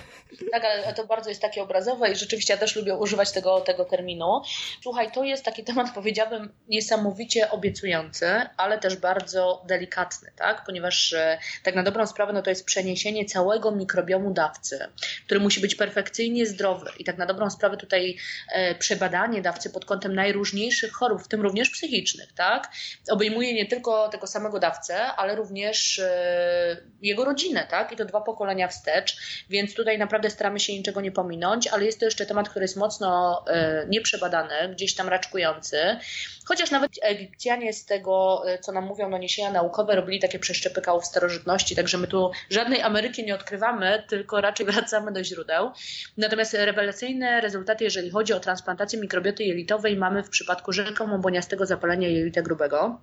Tak, 0.52 0.64
ale 0.64 0.94
to 0.94 1.06
bardzo 1.06 1.28
jest 1.28 1.42
takie 1.42 1.62
obrazowe 1.62 2.12
i 2.12 2.16
rzeczywiście 2.16 2.54
ja 2.54 2.60
też 2.60 2.76
lubię 2.76 2.94
używać 2.94 3.32
tego, 3.32 3.60
tego 3.60 3.84
terminu. 3.84 4.42
Słuchaj, 4.82 5.12
to 5.12 5.24
jest 5.24 5.44
taki 5.44 5.64
temat, 5.64 5.94
powiedziałbym, 5.94 6.52
niesamowicie 6.68 7.50
obiecujący, 7.50 8.26
ale 8.56 8.78
też 8.78 8.96
bardzo 8.96 9.62
delikatny, 9.68 10.32
tak? 10.36 10.62
Ponieważ 10.66 11.12
e, 11.12 11.38
tak 11.62 11.74
na 11.74 11.82
dobrą 11.82 12.06
sprawę, 12.06 12.32
no 12.32 12.42
to 12.42 12.50
jest 12.50 12.64
przeniesienie 12.64 13.24
całego 13.24 13.70
mikrobiomu 13.70 14.32
dawcy, 14.32 14.78
który 15.24 15.40
musi 15.40 15.60
być 15.60 15.74
perfekcyjnie 15.74 16.46
zdrowy 16.46 16.90
i 16.98 17.04
tak 17.04 17.18
na 17.18 17.26
dobrą 17.26 17.50
sprawę 17.50 17.76
tutaj 17.76 18.16
e, 18.52 18.74
przebadanie 18.74 19.42
dawcy 19.42 19.70
pod 19.70 19.84
kątem 19.84 19.95
kątem 19.96 20.14
najróżniejszych 20.14 20.92
chorób, 20.92 21.22
w 21.22 21.28
tym 21.28 21.40
również 21.40 21.70
psychicznych, 21.70 22.32
tak? 22.32 22.70
Obejmuje 23.10 23.54
nie 23.54 23.66
tylko 23.66 24.08
tego 24.08 24.26
samego 24.26 24.58
dawcę, 24.58 25.06
ale 25.06 25.36
również 25.36 25.98
e, 25.98 26.76
jego 27.02 27.24
rodzinę, 27.24 27.66
tak? 27.70 27.92
I 27.92 27.96
to 27.96 28.04
dwa 28.04 28.20
pokolenia 28.20 28.68
wstecz, 28.68 29.16
więc 29.50 29.74
tutaj 29.74 29.98
naprawdę 29.98 30.30
staramy 30.30 30.60
się 30.60 30.72
niczego 30.72 31.00
nie 31.00 31.12
pominąć, 31.12 31.66
ale 31.66 31.84
jest 31.84 32.00
to 32.00 32.04
jeszcze 32.04 32.26
temat, 32.26 32.48
który 32.48 32.64
jest 32.64 32.76
mocno 32.76 33.42
e, 33.48 33.86
nieprzebadany, 33.88 34.68
gdzieś 34.72 34.94
tam 34.94 35.08
raczkujący. 35.08 35.96
Chociaż 36.44 36.70
nawet 36.70 36.90
Egipcjanie 37.02 37.72
z 37.72 37.84
tego, 37.84 38.42
e, 38.46 38.58
co 38.58 38.72
nam 38.72 38.84
mówią 38.84 39.10
doniesienia 39.10 39.50
naukowe, 39.50 39.96
robili 39.96 40.20
takie 40.20 40.38
przeszczepy 40.38 40.80
kałów 40.80 41.06
starożytności, 41.06 41.76
także 41.76 41.98
my 41.98 42.06
tu 42.06 42.30
żadnej 42.50 42.82
Ameryki 42.82 43.24
nie 43.24 43.34
odkrywamy, 43.34 44.02
tylko 44.08 44.40
raczej 44.40 44.66
wracamy 44.66 45.12
do 45.12 45.24
źródeł. 45.24 45.70
Natomiast 46.16 46.54
rewelacyjne 46.54 47.40
rezultaty, 47.40 47.84
jeżeli 47.84 48.10
chodzi 48.10 48.32
o 48.32 48.40
transplantację 48.40 49.00
mikrobioty 49.00 49.44
jelitowej, 49.44 49.85
mamy 49.96 50.22
w 50.22 50.28
przypadku 50.28 50.72
rzekomo 50.72 51.18
błoniastego 51.18 51.66
zapalenia 51.66 52.08
jelita 52.08 52.42
grubego. 52.42 53.00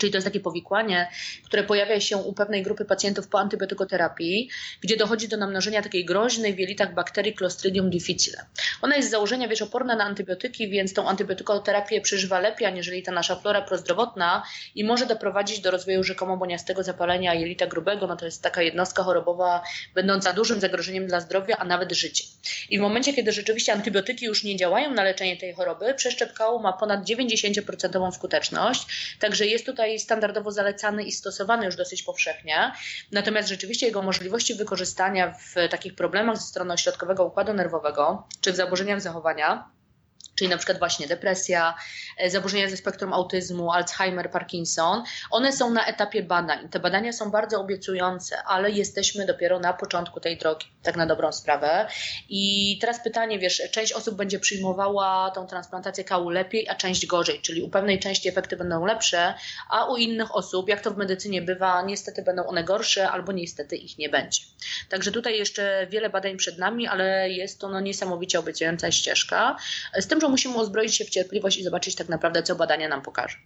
Czyli 0.00 0.12
to 0.12 0.16
jest 0.16 0.26
takie 0.26 0.40
powikłanie, 0.40 1.10
które 1.44 1.64
pojawia 1.64 2.00
się 2.00 2.16
u 2.16 2.32
pewnej 2.32 2.62
grupy 2.62 2.84
pacjentów 2.84 3.28
po 3.28 3.40
antybiotykoterapii, 3.40 4.50
gdzie 4.80 4.96
dochodzi 4.96 5.28
do 5.28 5.36
namnożenia 5.36 5.82
takiej 5.82 6.04
groźnej 6.04 6.54
w 6.54 6.58
jelitach 6.58 6.94
bakterii 6.94 7.34
Clostridium 7.34 7.90
difficile. 7.90 8.44
Ona 8.82 8.96
jest 8.96 9.08
z 9.08 9.10
założenia, 9.10 9.48
wiesz, 9.48 9.62
oporna 9.62 9.96
na 9.96 10.04
antybiotyki, 10.04 10.68
więc 10.68 10.94
tą 10.94 11.08
antybiotykoterapię 11.08 12.00
przeżywa 12.00 12.40
lepiej, 12.40 12.66
aniżeli 12.66 13.02
ta 13.02 13.12
nasza 13.12 13.36
flora 13.36 13.62
prozdrowotna 13.62 14.42
i 14.74 14.84
może 14.84 15.06
doprowadzić 15.06 15.60
do 15.60 15.70
rozwoju 15.70 16.02
rzekomo 16.02 16.36
boniastego 16.36 16.82
zapalenia 16.82 17.34
jelita 17.34 17.66
grubego. 17.66 18.06
No 18.06 18.16
to 18.16 18.24
jest 18.24 18.42
taka 18.42 18.62
jednostka 18.62 19.02
chorobowa 19.02 19.62
będąca 19.94 20.32
dużym 20.32 20.60
zagrożeniem 20.60 21.06
dla 21.06 21.20
zdrowia, 21.20 21.56
a 21.56 21.64
nawet 21.64 21.92
życia. 21.92 22.24
I 22.70 22.78
w 22.78 22.80
momencie, 22.80 23.12
kiedy 23.12 23.32
rzeczywiście 23.32 23.72
antybiotyki 23.72 24.26
już 24.26 24.44
nie 24.44 24.56
działają 24.56 24.94
na 24.94 25.02
leczenie 25.02 25.36
tej 25.36 25.54
choroby, 25.54 25.94
przeszczep 25.94 26.30
ma 26.62 26.72
ponad 26.72 27.04
90% 27.04 28.12
skuteczność, 28.12 28.86
także 29.18 29.46
jest 29.46 29.66
tutaj 29.66 29.89
standardowo 29.98 30.52
zalecany 30.52 31.04
i 31.04 31.12
stosowany 31.12 31.66
już 31.66 31.76
dosyć 31.76 32.02
powszechnie. 32.02 32.72
Natomiast 33.12 33.48
rzeczywiście 33.48 33.86
jego 33.86 34.02
możliwości 34.02 34.54
wykorzystania 34.54 35.30
w 35.32 35.54
takich 35.70 35.94
problemach 35.94 36.36
ze 36.36 36.42
strony 36.42 36.74
ośrodkowego 36.74 37.24
układu 37.24 37.54
nerwowego 37.54 38.28
czy 38.40 38.52
w 38.52 38.56
zaburzeniach 38.56 39.00
zachowania 39.00 39.70
czyli 40.40 40.50
na 40.50 40.56
przykład 40.56 40.78
właśnie 40.78 41.06
depresja, 41.06 41.74
e, 42.18 42.30
zaburzenia 42.30 42.68
ze 42.70 42.76
spektrum 42.76 43.12
autyzmu, 43.12 43.72
Alzheimer, 43.72 44.30
Parkinson, 44.30 45.02
one 45.30 45.52
są 45.52 45.70
na 45.70 45.86
etapie 45.86 46.22
badań. 46.22 46.68
Te 46.68 46.80
badania 46.80 47.12
są 47.12 47.30
bardzo 47.30 47.60
obiecujące, 47.60 48.42
ale 48.42 48.70
jesteśmy 48.70 49.26
dopiero 49.26 49.58
na 49.58 49.72
początku 49.72 50.20
tej 50.20 50.38
drogi, 50.38 50.66
tak 50.82 50.96
na 50.96 51.06
dobrą 51.06 51.32
sprawę. 51.32 51.86
I 52.28 52.78
teraz 52.80 53.04
pytanie, 53.04 53.38
wiesz, 53.38 53.62
część 53.70 53.92
osób 53.92 54.16
będzie 54.16 54.38
przyjmowała 54.38 55.30
tą 55.30 55.46
transplantację 55.46 56.04
kału 56.04 56.30
lepiej, 56.30 56.68
a 56.68 56.74
część 56.74 57.06
gorzej, 57.06 57.40
czyli 57.40 57.62
u 57.62 57.68
pewnej 57.68 57.98
części 57.98 58.28
efekty 58.28 58.56
będą 58.56 58.86
lepsze, 58.86 59.34
a 59.70 59.84
u 59.84 59.96
innych 59.96 60.36
osób, 60.36 60.68
jak 60.68 60.80
to 60.80 60.90
w 60.90 60.96
medycynie 60.96 61.42
bywa, 61.42 61.82
niestety 61.82 62.22
będą 62.22 62.46
one 62.46 62.64
gorsze 62.64 63.10
albo 63.10 63.32
niestety 63.32 63.76
ich 63.76 63.98
nie 63.98 64.08
będzie. 64.08 64.40
Także 64.88 65.12
tutaj 65.12 65.38
jeszcze 65.38 65.86
wiele 65.90 66.10
badań 66.10 66.36
przed 66.36 66.58
nami, 66.58 66.86
ale 66.86 67.30
jest 67.30 67.60
to 67.60 67.68
no, 67.68 67.80
niesamowicie 67.80 68.38
obiecująca 68.38 68.90
ścieżka. 68.90 69.56
Z 69.98 70.06
tym, 70.06 70.20
że 70.20 70.29
musimy 70.30 70.56
uzbroić 70.56 70.94
się 70.94 71.04
w 71.04 71.10
cierpliwość 71.10 71.58
i 71.58 71.62
zobaczyć 71.62 71.94
tak 71.94 72.08
naprawdę, 72.08 72.42
co 72.42 72.56
badania 72.56 72.88
nam 72.88 73.02
pokażą. 73.02 73.36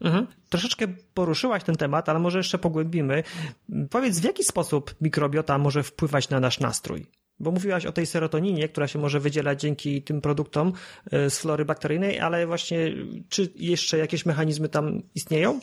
Mhm. 0.00 0.26
Troszeczkę 0.48 0.86
poruszyłaś 1.14 1.64
ten 1.64 1.76
temat, 1.76 2.08
ale 2.08 2.18
może 2.18 2.38
jeszcze 2.38 2.58
pogłębimy. 2.58 3.22
Powiedz, 3.90 4.18
w 4.18 4.24
jaki 4.24 4.44
sposób 4.44 4.94
mikrobiota 5.00 5.58
może 5.58 5.82
wpływać 5.82 6.28
na 6.28 6.40
nasz 6.40 6.60
nastrój? 6.60 7.06
Bo 7.40 7.50
mówiłaś 7.50 7.86
o 7.86 7.92
tej 7.92 8.06
serotoninie, 8.06 8.68
która 8.68 8.88
się 8.88 8.98
może 8.98 9.20
wydzielać 9.20 9.60
dzięki 9.60 10.02
tym 10.02 10.20
produktom 10.20 10.72
e, 11.10 11.30
z 11.30 11.38
flory 11.38 11.64
bakteryjnej, 11.64 12.20
ale 12.20 12.46
właśnie 12.46 12.92
czy 13.28 13.52
jeszcze 13.56 13.98
jakieś 13.98 14.26
mechanizmy 14.26 14.68
tam 14.68 15.02
istnieją? 15.14 15.60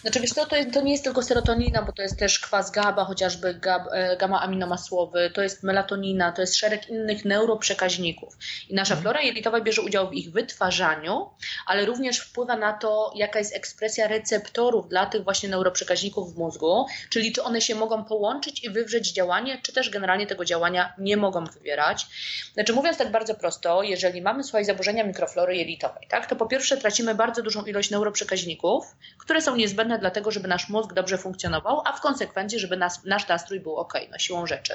Znaczy 0.00 0.20
wiesz 0.20 0.30
co, 0.30 0.46
to, 0.46 0.56
jest, 0.56 0.72
to 0.72 0.80
nie 0.80 0.92
jest 0.92 1.04
tylko 1.04 1.22
serotonina, 1.22 1.82
bo 1.82 1.92
to 1.92 2.02
jest 2.02 2.18
też 2.18 2.38
kwas 2.38 2.70
GABA, 2.70 3.04
chociażby 3.04 3.54
gab, 3.54 3.82
e, 3.92 4.16
gamma 4.16 4.40
aminomasłowy, 4.42 5.30
to 5.34 5.42
jest 5.42 5.62
melatonina, 5.62 6.32
to 6.32 6.40
jest 6.40 6.56
szereg 6.56 6.88
innych 6.88 7.24
neuroprzekaźników. 7.24 8.36
I 8.68 8.74
nasza 8.74 8.94
mhm. 8.94 9.02
flora 9.02 9.20
jelitowa 9.20 9.60
bierze 9.60 9.82
udział 9.82 10.10
w 10.10 10.12
ich 10.12 10.32
wytwarzaniu, 10.32 11.30
ale 11.66 11.86
również 11.86 12.18
wpływa 12.18 12.56
na 12.56 12.72
to, 12.72 13.12
jaka 13.16 13.38
jest 13.38 13.56
ekspresja 13.56 14.08
receptorów 14.08 14.88
dla 14.88 15.06
tych 15.06 15.24
właśnie 15.24 15.48
neuroprzekaźników 15.48 16.34
w 16.34 16.38
mózgu, 16.38 16.86
czyli 17.10 17.32
czy 17.32 17.42
one 17.42 17.60
się 17.60 17.74
mogą 17.74 18.04
połączyć 18.04 18.64
i 18.64 18.70
wywrzeć 18.70 19.12
działanie, 19.12 19.58
czy 19.62 19.72
też 19.72 19.90
generalnie 19.90 20.26
tego 20.26 20.44
działania 20.44 20.92
nie 20.98 21.16
mogą 21.16 21.44
wywierać. 21.44 22.06
Znaczy 22.54 22.72
mówiąc 22.72 22.98
tak 22.98 23.10
bardzo 23.10 23.34
prosto, 23.34 23.82
jeżeli 23.82 24.22
mamy 24.22 24.44
słuchaj 24.44 24.64
zaburzenia 24.64 25.04
mikroflory 25.04 25.56
jelitowej, 25.56 26.06
tak, 26.08 26.26
to 26.26 26.36
po 26.36 26.46
pierwsze 26.46 26.76
tracimy 26.76 27.14
bardzo 27.14 27.42
dużą 27.42 27.64
ilość 27.64 27.90
neuroprzekaźników, 27.90 28.84
które 29.18 29.42
są 29.42 29.56
niezbędne 29.56 29.89
potrzebne 29.90 29.98
dlatego, 29.98 30.30
żeby 30.30 30.48
nasz 30.48 30.68
mózg 30.68 30.92
dobrze 30.92 31.18
funkcjonował, 31.18 31.82
a 31.84 31.92
w 31.92 32.00
konsekwencji, 32.00 32.58
żeby 32.58 32.76
nas, 32.76 33.04
nasz 33.04 33.28
nastrój 33.28 33.60
był 33.60 33.76
ok, 33.76 33.92
no 34.10 34.18
siłą 34.18 34.46
rzeczy. 34.46 34.74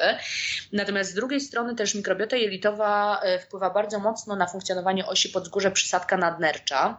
Natomiast 0.73 1.11
z 1.11 1.13
drugiej 1.13 1.39
strony 1.39 1.75
też 1.75 1.95
mikrobiota 1.95 2.35
jelitowa 2.35 3.19
e, 3.21 3.39
wpływa 3.39 3.69
bardzo 3.69 3.99
mocno 3.99 4.35
na 4.35 4.47
funkcjonowanie 4.47 5.05
osi 5.05 5.29
podzgórze 5.29 5.71
przysadka 5.71 6.17
nadnercza. 6.17 6.97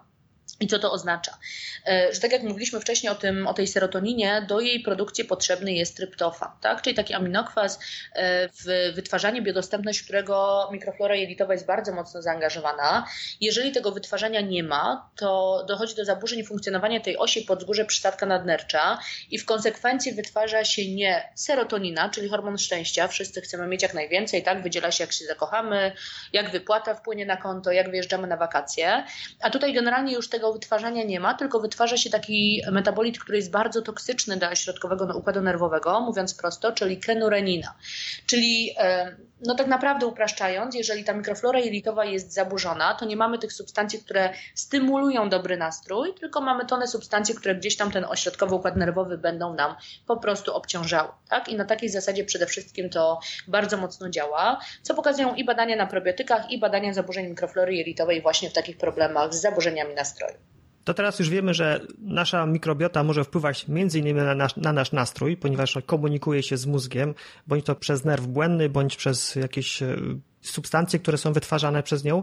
I 0.60 0.66
co 0.66 0.78
to 0.78 0.92
oznacza? 0.92 1.38
E, 1.86 2.14
że 2.14 2.20
tak 2.20 2.32
jak 2.32 2.42
mówiliśmy 2.42 2.80
wcześniej 2.80 3.12
o, 3.12 3.14
tym, 3.14 3.46
o 3.46 3.54
tej 3.54 3.66
serotoninie, 3.66 4.46
do 4.48 4.60
jej 4.60 4.80
produkcji 4.80 5.24
potrzebny 5.24 5.72
jest 5.72 5.96
tryptofan, 5.96 6.50
tak? 6.60 6.82
czyli 6.82 6.96
taki 6.96 7.14
aminokwas, 7.14 7.78
e, 8.12 8.48
w 8.48 8.94
wytwarzanie, 8.94 9.42
biodostępność 9.42 10.02
którego 10.02 10.68
mikroflora 10.72 11.14
jelitowa 11.14 11.52
jest 11.52 11.66
bardzo 11.66 11.94
mocno 11.94 12.22
zaangażowana. 12.22 13.06
Jeżeli 13.40 13.72
tego 13.72 13.92
wytwarzania 13.92 14.40
nie 14.40 14.62
ma, 14.62 15.10
to 15.16 15.64
dochodzi 15.68 15.94
do 15.94 16.04
zaburzeń 16.04 16.44
funkcjonowania 16.44 17.00
tej 17.00 17.18
osi 17.18 17.42
podzgórze 17.42 17.84
przysadka 17.84 18.26
nadnercza 18.26 18.98
i 19.30 19.38
w 19.38 19.46
konsekwencji 19.46 20.12
wytwarza 20.12 20.64
się 20.64 20.94
nie 20.94 21.32
serotonina, 21.34 22.10
czyli 22.10 22.28
hormon 22.28 22.58
szczęścia, 22.58 23.08
wszyscy 23.08 23.40
chcemy 23.40 23.66
mieć 23.66 23.82
jak 23.82 23.94
najwięcej, 23.94 24.42
tak? 24.42 24.62
wydziela 24.62 24.90
się 24.90 25.04
jak 25.04 25.12
się 25.12 25.24
zakochamy, 25.24 25.92
jak 26.32 26.50
wypłata 26.50 26.94
wpłynie 26.94 27.26
na 27.26 27.36
konto, 27.36 27.72
jak 27.72 27.90
wyjeżdżamy 27.90 28.26
na 28.26 28.36
wakacje, 28.36 29.04
a 29.40 29.50
tutaj 29.50 29.74
generalnie 29.74 30.14
już 30.14 30.28
tego 30.36 30.52
wytwarzania 30.52 31.04
nie 31.04 31.20
ma, 31.20 31.34
tylko 31.34 31.60
wytwarza 31.60 31.96
się 31.96 32.10
taki 32.10 32.62
metabolit, 32.72 33.18
który 33.18 33.38
jest 33.38 33.50
bardzo 33.50 33.82
toksyczny 33.82 34.36
dla 34.36 34.54
środkowego 34.54 35.18
układu 35.18 35.40
nerwowego, 35.40 36.00
mówiąc 36.00 36.34
prosto, 36.34 36.72
czyli 36.72 37.00
kenurenina. 37.00 37.74
Czyli 38.26 38.74
no 39.40 39.54
tak 39.54 39.66
naprawdę 39.66 40.06
upraszczając, 40.06 40.74
jeżeli 40.74 41.04
ta 41.04 41.12
mikroflora 41.12 41.58
jelitowa 41.58 42.04
jest 42.04 42.32
zaburzona, 42.32 42.94
to 42.94 43.04
nie 43.04 43.16
mamy 43.16 43.38
tych 43.38 43.52
substancji, 43.52 43.98
które 43.98 44.32
stymulują 44.54 45.28
dobry 45.28 45.56
nastrój, 45.56 46.14
tylko 46.14 46.40
mamy 46.40 46.66
tonę 46.66 46.86
substancji, 46.86 47.34
które 47.34 47.54
gdzieś 47.54 47.76
tam 47.76 47.90
ten 47.90 48.04
ośrodkowy 48.04 48.54
układ 48.54 48.76
nerwowy 48.76 49.18
będą 49.18 49.54
nam 49.54 49.74
po 50.06 50.16
prostu 50.16 50.54
obciążały. 50.54 51.08
Tak? 51.28 51.48
I 51.48 51.56
na 51.56 51.64
takiej 51.64 51.88
zasadzie 51.88 52.24
przede 52.24 52.46
wszystkim 52.46 52.90
to 52.90 53.20
bardzo 53.48 53.76
mocno 53.76 54.10
działa, 54.10 54.60
co 54.82 54.94
pokazują 54.94 55.34
i 55.34 55.44
badania 55.44 55.76
na 55.76 55.86
probiotykach, 55.86 56.50
i 56.50 56.58
badania 56.58 56.94
zaburzeń 56.94 57.26
mikroflory 57.26 57.74
jelitowej 57.74 58.22
właśnie 58.22 58.50
w 58.50 58.52
takich 58.52 58.76
problemach 58.76 59.34
z 59.34 59.40
zaburzeniami 59.40 59.94
nastroju 59.94 60.55
to 60.86 60.94
teraz 60.94 61.18
już 61.18 61.28
wiemy, 61.28 61.54
że 61.54 61.80
nasza 61.98 62.46
mikrobiota 62.46 63.04
może 63.04 63.24
wpływać 63.24 63.66
innymi 63.68 64.14
na 64.14 64.34
nasz, 64.34 64.56
na 64.56 64.72
nasz 64.72 64.92
nastrój, 64.92 65.36
ponieważ 65.36 65.78
komunikuje 65.86 66.42
się 66.42 66.56
z 66.56 66.66
mózgiem, 66.66 67.14
bądź 67.46 67.64
to 67.64 67.74
przez 67.74 68.04
nerw 68.04 68.26
błędny, 68.26 68.68
bądź 68.68 68.96
przez 68.96 69.34
jakieś 69.34 69.82
e, 69.82 69.96
substancje, 70.40 70.98
które 70.98 71.18
są 71.18 71.32
wytwarzane 71.32 71.82
przez 71.82 72.04
nią. 72.04 72.22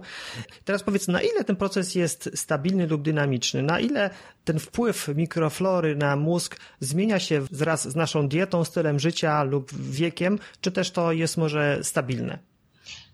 Teraz 0.66 0.84
powiedz, 0.84 1.08
na 1.08 1.22
ile 1.22 1.44
ten 1.44 1.56
proces 1.56 1.96
jest 1.96 2.30
stabilny 2.36 2.88
lub 2.88 3.02
dynamiczny? 3.02 3.64
Na 3.64 3.80
ile 3.80 4.10
ten 4.44 4.60
wpływ 4.60 5.08
mikroflory 5.16 5.96
na 5.96 6.16
mózg 6.16 6.60
zmienia 6.80 7.20
się 7.20 7.42
wraz 7.52 7.90
z 7.90 7.96
naszą 7.96 8.28
dietą, 8.28 8.64
stylem 8.64 9.00
życia 9.00 9.44
lub 9.44 9.74
wiekiem, 9.74 10.40
czy 10.62 10.72
też 10.72 10.92
to 10.92 11.12
jest 11.12 11.38
może 11.38 11.80
stabilne? 11.82 12.53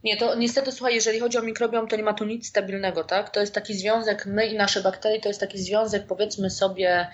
Nie, 0.03 0.17
to 0.17 0.35
niestety, 0.35 0.71
słuchaj, 0.71 0.95
jeżeli 0.95 1.19
chodzi 1.19 1.37
o 1.37 1.41
mikrobiom, 1.41 1.87
to 1.87 1.95
nie 1.95 2.03
ma 2.03 2.13
tu 2.13 2.25
nic 2.25 2.47
stabilnego, 2.47 3.03
tak? 3.03 3.29
To 3.29 3.39
jest 3.39 3.53
taki 3.53 3.73
związek, 3.73 4.25
my 4.25 4.45
i 4.45 4.55
nasze 4.55 4.81
bakterie, 4.81 5.21
to 5.21 5.27
jest 5.27 5.39
taki 5.39 5.57
związek, 5.57 6.07
powiedzmy 6.07 6.49
sobie, 6.49 7.07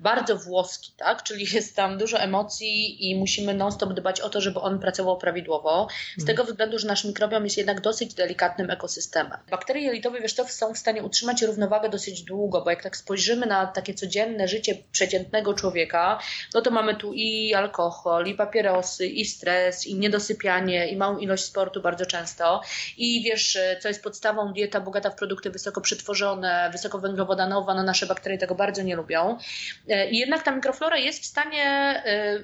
bardzo 0.00 0.36
włoski, 0.36 0.92
tak? 0.96 1.22
Czyli 1.22 1.46
jest 1.54 1.76
tam 1.76 1.98
dużo 1.98 2.18
emocji 2.18 3.10
i 3.10 3.16
musimy 3.16 3.54
non-stop 3.54 3.92
dbać 3.92 4.20
o 4.20 4.28
to, 4.28 4.40
żeby 4.40 4.60
on 4.60 4.78
pracował 4.78 5.18
prawidłowo. 5.18 5.88
Z 6.16 6.24
tego 6.24 6.44
względu, 6.44 6.78
że 6.78 6.88
nasz 6.88 7.04
mikrobiom 7.04 7.44
jest 7.44 7.56
jednak 7.56 7.80
dosyć 7.80 8.14
delikatnym 8.14 8.70
ekosystemem. 8.70 9.38
Bakterie 9.50 9.82
jelitowe, 9.82 10.20
wiesz 10.20 10.32
co, 10.32 10.48
są 10.48 10.74
w 10.74 10.78
stanie 10.78 11.02
utrzymać 11.02 11.42
równowagę 11.42 11.88
dosyć 11.88 12.22
długo, 12.22 12.64
bo 12.64 12.70
jak 12.70 12.82
tak 12.82 12.96
spojrzymy 12.96 13.46
na 13.46 13.66
takie 13.66 13.94
codzienne 13.94 14.48
życie 14.48 14.76
przeciętnego 14.92 15.54
człowieka, 15.54 16.20
no 16.54 16.60
to 16.60 16.70
mamy 16.70 16.96
tu 16.96 17.12
i 17.12 17.54
alkohol, 17.54 18.26
i 18.26 18.34
papierosy, 18.34 19.06
i 19.06 19.24
stres, 19.24 19.86
i 19.86 19.94
niedosypianie, 19.94 20.88
i 20.88 20.96
małą 20.96 21.18
ilość 21.18 21.44
sportu 21.44 21.82
bardzo 21.82 22.06
często 22.06 22.29
I 22.96 23.22
wiesz, 23.22 23.58
co 23.80 23.88
jest 23.88 24.02
podstawą, 24.02 24.52
dieta 24.52 24.80
bogata 24.80 25.10
w 25.10 25.14
produkty 25.14 25.50
wysoko 25.50 25.80
przetworzone, 25.80 26.70
wysokowęglowodanowa, 26.72 27.74
no 27.74 27.82
nasze 27.82 28.06
bakterie 28.06 28.38
tego 28.38 28.54
bardzo 28.54 28.82
nie 28.82 28.96
lubią. 28.96 29.38
I 30.10 30.18
jednak 30.18 30.42
ta 30.42 30.50
mikroflora 30.50 30.96
jest 30.96 31.22
w 31.22 31.26
stanie 31.26 31.64
e, 32.06 32.38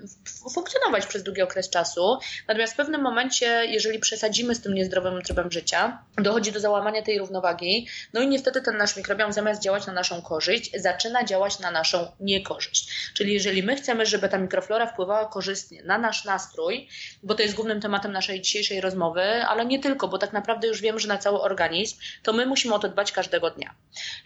funkcjonować 0.55 1.07
przez 1.07 1.23
długi 1.23 1.43
okres 1.43 1.71
czasu. 1.71 2.19
Natomiast 2.49 2.73
w 2.73 2.77
pewnym 2.77 3.03
momencie, 3.03 3.47
jeżeli 3.67 3.99
przesadzimy 3.99 4.55
z 4.55 4.61
tym 4.61 4.75
niezdrowym 4.75 5.23
trybem 5.23 5.51
życia, 5.51 5.99
dochodzi 6.17 6.53
do 6.53 6.61
załamania 6.61 7.03
tej 7.03 7.19
równowagi, 7.19 7.89
no 8.13 8.21
i 8.21 8.29
niestety 8.29 8.63
ten 8.63 8.77
nasz 8.77 8.97
mikrobiom 8.97 9.33
zamiast 9.33 9.63
działać 9.63 9.87
na 9.87 9.93
naszą 9.93 10.23
korzyść, 10.23 10.71
zaczyna 10.75 11.25
działać 11.25 11.59
na 11.59 11.71
naszą 11.71 12.13
niekorzyść. 12.21 13.13
Czyli 13.15 13.35
jeżeli 13.35 13.63
my 13.63 13.77
chcemy, 13.77 14.07
żeby 14.07 14.29
ta 14.29 14.39
mikroflora 14.39 14.87
wpływała 14.87 15.27
korzystnie 15.27 15.83
na 15.83 15.99
nasz 15.99 16.25
nastrój, 16.25 16.89
bo 17.23 17.35
to 17.35 17.43
jest 17.43 17.55
głównym 17.55 17.81
tematem 17.81 18.13
naszej 18.13 18.41
dzisiejszej 18.41 18.81
rozmowy, 18.81 19.23
ale 19.23 19.67
nie 19.67 19.76
nie 19.77 19.83
tylko, 19.83 20.09
bo 20.09 20.19
tak 20.19 20.33
naprawdę 20.33 20.69
już 20.69 20.81
wiem, 20.81 20.99
że 20.99 21.09
na 21.09 21.19
cały 21.19 21.41
organizm, 21.41 21.97
to 22.23 22.33
my 22.33 22.47
musimy 22.47 22.75
o 22.75 22.79
to 22.79 22.89
dbać 22.89 23.13
każdego 23.13 23.51
dnia. 23.51 23.75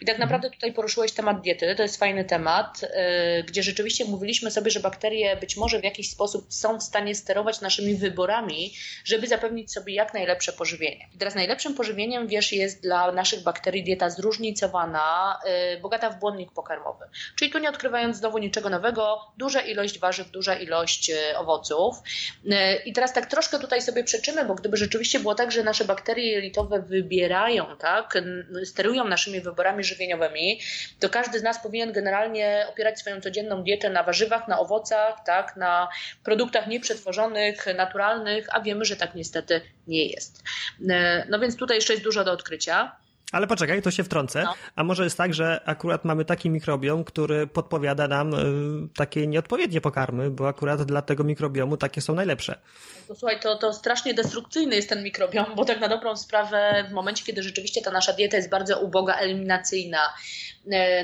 I 0.01 0.05
tak 0.05 0.19
naprawdę 0.19 0.49
tutaj 0.49 0.73
poruszyłeś 0.73 1.11
temat 1.11 1.41
diety, 1.41 1.75
to 1.75 1.83
jest 1.83 1.99
fajny 1.99 2.25
temat, 2.25 2.81
yy, 2.81 3.43
gdzie 3.43 3.63
rzeczywiście 3.63 4.05
mówiliśmy 4.05 4.51
sobie, 4.51 4.71
że 4.71 4.79
bakterie 4.79 5.35
być 5.35 5.57
może 5.57 5.79
w 5.79 5.83
jakiś 5.83 6.09
sposób 6.11 6.53
są 6.53 6.79
w 6.79 6.83
stanie 6.83 7.15
sterować 7.15 7.61
naszymi 7.61 7.95
wyborami, 7.95 8.73
żeby 9.05 9.27
zapewnić 9.27 9.73
sobie 9.73 9.93
jak 9.93 10.13
najlepsze 10.13 10.53
pożywienie. 10.53 11.09
I 11.15 11.17
teraz 11.17 11.35
najlepszym 11.35 11.75
pożywieniem, 11.75 12.27
wiesz, 12.27 12.53
jest 12.53 12.81
dla 12.81 13.11
naszych 13.11 13.43
bakterii 13.43 13.83
dieta 13.83 14.09
zróżnicowana, 14.09 15.39
yy, 15.73 15.81
bogata 15.81 16.09
w 16.09 16.19
błonnik 16.19 16.51
pokarmowy. 16.51 17.05
Czyli 17.35 17.51
tu 17.51 17.59
nie 17.59 17.69
odkrywając 17.69 18.17
znowu 18.17 18.37
niczego 18.37 18.69
nowego, 18.69 19.19
duża 19.37 19.61
ilość 19.61 19.99
warzyw, 19.99 20.31
duża 20.31 20.55
ilość 20.55 21.09
yy, 21.09 21.37
owoców. 21.37 21.95
I 22.85 22.93
teraz 22.93 23.13
tak 23.13 23.25
troszkę 23.25 23.59
tutaj 23.59 23.81
sobie 23.81 24.03
przeczymy, 24.03 24.45
bo 24.45 24.55
gdyby 24.55 24.77
rzeczywiście 24.77 25.19
było 25.19 25.35
tak, 25.35 25.40
że 25.49 25.63
nasze 25.63 25.85
bakterie 25.85 26.31
jelitowe 26.31 26.81
wybierają, 26.81 27.77
tak, 27.77 28.13
sterują 28.63 29.03
naszymi 29.03 29.41
wyborami 29.41 29.83
żywieniowymi, 29.83 30.59
to 30.99 31.09
każdy 31.09 31.39
z 31.39 31.43
nas 31.43 31.63
powinien 31.63 31.91
generalnie 31.91 32.65
opierać 32.69 32.99
swoją 32.99 33.21
codzienną 33.21 33.63
dietę 33.63 33.89
na 33.89 34.03
warzywach, 34.03 34.47
na 34.47 34.59
owocach, 34.59 35.15
tak, 35.25 35.55
na 35.57 35.89
produktach 36.23 36.67
nieprzetworzonych, 36.67 37.65
naturalnych, 37.75 38.47
a 38.51 38.61
wiemy, 38.61 38.85
że 38.85 38.95
tak 38.95 39.15
niestety 39.15 39.61
nie 39.87 40.05
jest. 40.05 40.43
E, 40.89 41.25
no 41.29 41.39
więc 41.39 41.57
tutaj 41.57 41.77
jeszcze 41.77 41.93
jest 41.93 42.03
dużo 42.03 42.23
do 42.23 42.31
odkrycia. 42.31 43.00
Ale 43.31 43.47
poczekaj, 43.47 43.81
to 43.81 43.91
się 43.91 44.03
wtrącę. 44.03 44.43
No. 44.43 44.53
A 44.75 44.83
może 44.83 45.03
jest 45.03 45.17
tak, 45.17 45.33
że 45.33 45.61
akurat 45.65 46.05
mamy 46.05 46.25
taki 46.25 46.49
mikrobiom, 46.49 47.03
który 47.03 47.47
podpowiada 47.47 48.07
nam 48.07 48.33
y, 48.33 48.87
takie 48.95 49.27
nieodpowiednie 49.27 49.81
pokarmy, 49.81 50.29
bo 50.29 50.47
akurat 50.47 50.83
dla 50.83 51.01
tego 51.01 51.23
mikrobiomu 51.23 51.77
takie 51.77 52.01
są 52.01 52.15
najlepsze. 52.15 52.59
To, 53.07 53.15
słuchaj, 53.15 53.39
to, 53.39 53.55
to 53.55 53.73
strasznie 53.73 54.13
destrukcyjny 54.13 54.75
jest 54.75 54.89
ten 54.89 55.03
mikrobiom, 55.03 55.45
bo 55.55 55.65
tak 55.65 55.79
na 55.79 55.87
dobrą 55.87 56.15
sprawę 56.15 56.85
w 56.89 56.93
momencie, 56.93 57.25
kiedy 57.25 57.43
rzeczywiście 57.43 57.81
ta 57.81 57.91
nasza 57.91 58.13
dieta 58.13 58.37
jest 58.37 58.49
bardzo 58.49 58.79
uboga, 58.79 59.15
eliminacyjna, 59.15 59.99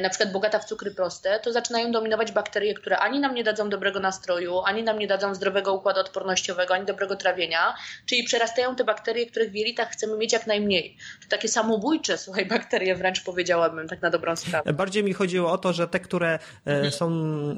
na 0.02 0.10
przykład 0.10 0.32
bogata 0.32 0.60
w 0.60 0.66
cukry 0.66 0.92
proste, 0.92 1.40
to 1.40 1.52
zaczynają 1.52 1.92
dominować 1.92 2.32
bakterie, 2.32 2.74
które 2.74 2.98
ani 2.98 3.20
nam 3.20 3.36
nie 3.36 3.44
dadzą 3.44 3.70
dobrego 3.70 4.00
nastroju, 4.00 4.60
ani 4.60 4.84
nam 4.84 5.00
nie 5.00 5.08
dadzą 5.08 5.36
zdrowego 5.36 5.74
układu 5.74 6.00
odpornościowego, 6.00 6.74
ani 6.74 6.86
dobrego 6.86 7.16
trawienia, 7.16 7.76
czyli 8.06 8.24
przerastają 8.24 8.76
te 8.76 8.84
bakterie, 8.84 9.26
których 9.26 9.52
w 9.52 9.56
jelitach 9.56 9.90
chcemy 9.90 10.18
mieć 10.18 10.34
jak 10.34 10.48
najmniej. 10.48 10.98
To 11.24 11.30
takie 11.30 11.48
samobójcze, 11.48 12.18
słuchaj, 12.18 12.46
bakterie 12.56 12.96
wręcz 12.96 13.24
powiedziałabym, 13.24 13.88
tak 13.88 14.02
na 14.02 14.10
dobrą 14.10 14.36
sprawę. 14.36 14.74
Bardziej 14.74 15.04
mi 15.04 15.14
chodziło 15.14 15.52
o 15.52 15.58
to, 15.58 15.74
że 15.74 15.88
te, 15.88 16.00
które 16.00 16.28
e, 16.28 16.40
mhm. 16.66 16.92
są, 16.92 17.10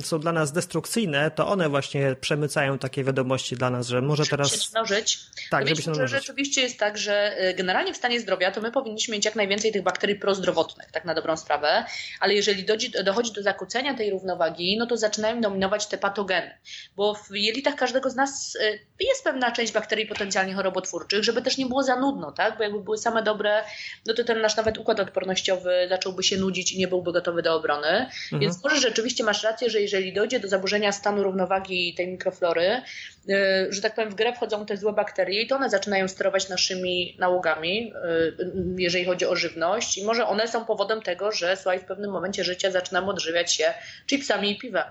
są 0.02 0.20
dla 0.20 0.32
nas 0.32 0.52
destrukcyjne, 0.52 1.32
to 1.32 1.48
one 1.48 1.70
właśnie 1.70 2.16
przemycają 2.16 2.78
takie 2.78 3.04
wiadomości 3.04 3.56
dla 3.56 3.70
nas, 3.70 3.88
że 3.88 4.02
może 4.02 4.26
teraz... 4.26 4.52
Żeby 4.52 4.64
się 4.64 4.70
mnożyć. 4.72 5.20
Tak, 5.50 5.62
no 5.62 5.68
żeby 5.70 5.82
się 5.82 5.92
mnożyć. 5.92 6.20
Rzeczywiście 6.20 6.62
jest 6.62 6.80
tak, 6.80 6.98
że 6.98 7.38
e, 7.38 7.54
generalnie 7.54 7.94
w 7.94 7.98
stanie 7.98 8.20
zdrowia 8.20 8.52
to 8.52 8.62
my 8.62 8.72
powinniśmy 8.72 9.16
mieć 9.16 9.26
jak 9.26 9.36
najwięcej 9.36 9.72
tych 9.72 9.84
bakterii 9.84 10.16
prozdrowotnych, 10.16 10.92
tak 10.92 11.06
na 11.06 11.14
dobrą 11.14 11.38
sprawę 11.38 11.86
ale 12.20 12.34
jeżeli 12.34 12.64
dochodzi, 12.64 12.92
dochodzi 13.04 13.34
do 13.34 13.44
zakłócenia 13.44 13.94
tej 13.94 14.10
równowagi, 14.10 14.78
no 14.78 14.86
to 14.86 14.98
zaczynają 14.98 15.42
dominować 15.42 15.88
te 15.88 15.98
patogeny, 15.98 16.52
bo 16.96 17.16
w 17.16 17.36
jelitach 17.36 17.76
każdego 17.76 18.10
z 18.10 18.16
nas 18.16 18.56
y, 18.56 18.80
jest 19.00 19.24
pewna 19.24 19.52
część 19.52 19.74
bakterii 19.74 20.06
potencjalnie 20.06 20.54
chorobotwórczych, 20.54 21.24
żeby 21.24 21.42
też 21.42 21.58
nie 21.58 21.66
było 21.66 21.84
za 21.84 21.96
nudno, 21.96 22.32
tak? 22.32 22.58
Bo 22.58 22.64
jakby 22.64 22.82
były 22.82 22.98
same 22.98 23.24
dobre, 23.24 23.64
no 24.06 24.14
to 24.14 24.24
ten 24.24 24.42
nasz 24.42 24.56
nawet 24.56 24.78
układ 24.78 25.00
odpornościowy 25.00 25.86
zacząłby 25.90 26.24
się 26.24 26.38
nudzić 26.38 26.72
i 26.72 26.80
nie 26.80 26.88
byłby 26.88 27.14
gotowy 27.14 27.42
do 27.42 27.56
obrony. 27.56 27.88
Mhm. 27.88 28.42
Więc 28.42 28.64
może 28.64 28.78
rzeczywiście 28.78 29.24
masz 29.24 29.44
rację, 29.44 29.70
że 29.70 29.82
jeżeli 29.82 30.14
dojdzie 30.14 30.40
do 30.40 30.48
zaburzenia 30.48 30.92
stanu 30.92 31.24
równowagi 31.24 31.94
tej 31.98 32.08
mikroflory, 32.08 32.82
y, 33.30 33.68
że 33.70 33.82
tak 33.82 33.96
powiem, 33.96 34.10
w 34.10 34.16
grę 34.16 34.34
wchodzą 34.34 34.66
te 34.66 34.78
złe 34.78 34.94
bakterie 34.94 35.42
i 35.42 35.48
to 35.48 35.56
one 35.56 35.70
zaczynają 35.70 36.08
sterować 36.08 36.50
naszymi 36.50 37.16
nałogami, 37.20 37.94
y, 37.94 38.52
jeżeli 38.78 39.06
chodzi 39.06 39.26
o 39.26 39.36
żywność 39.36 39.98
i 39.98 40.06
może 40.06 40.28
one 40.28 40.48
są 40.48 40.66
powodem 40.66 41.02
tego, 41.02 41.32
że 41.32 41.56
słuchaj, 41.56 41.79
w 41.80 41.86
pewnym 41.86 42.12
momencie 42.12 42.44
życia 42.44 42.72
zaczynamy 42.72 43.08
odżywiać 43.08 43.54
się 43.54 43.74
chipsami 44.08 44.52
i 44.52 44.58
piwem. 44.58 44.86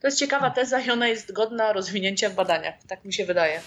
To 0.00 0.06
jest 0.06 0.18
ciekawa 0.18 0.50
teza 0.50 0.80
i 0.80 0.90
ona 0.90 1.08
jest 1.08 1.32
godna 1.32 1.72
rozwinięcia 1.72 2.30
w 2.30 2.34
badaniach, 2.34 2.74
tak 2.88 3.04
mi 3.04 3.12
się 3.12 3.24
wydaje. 3.24 3.60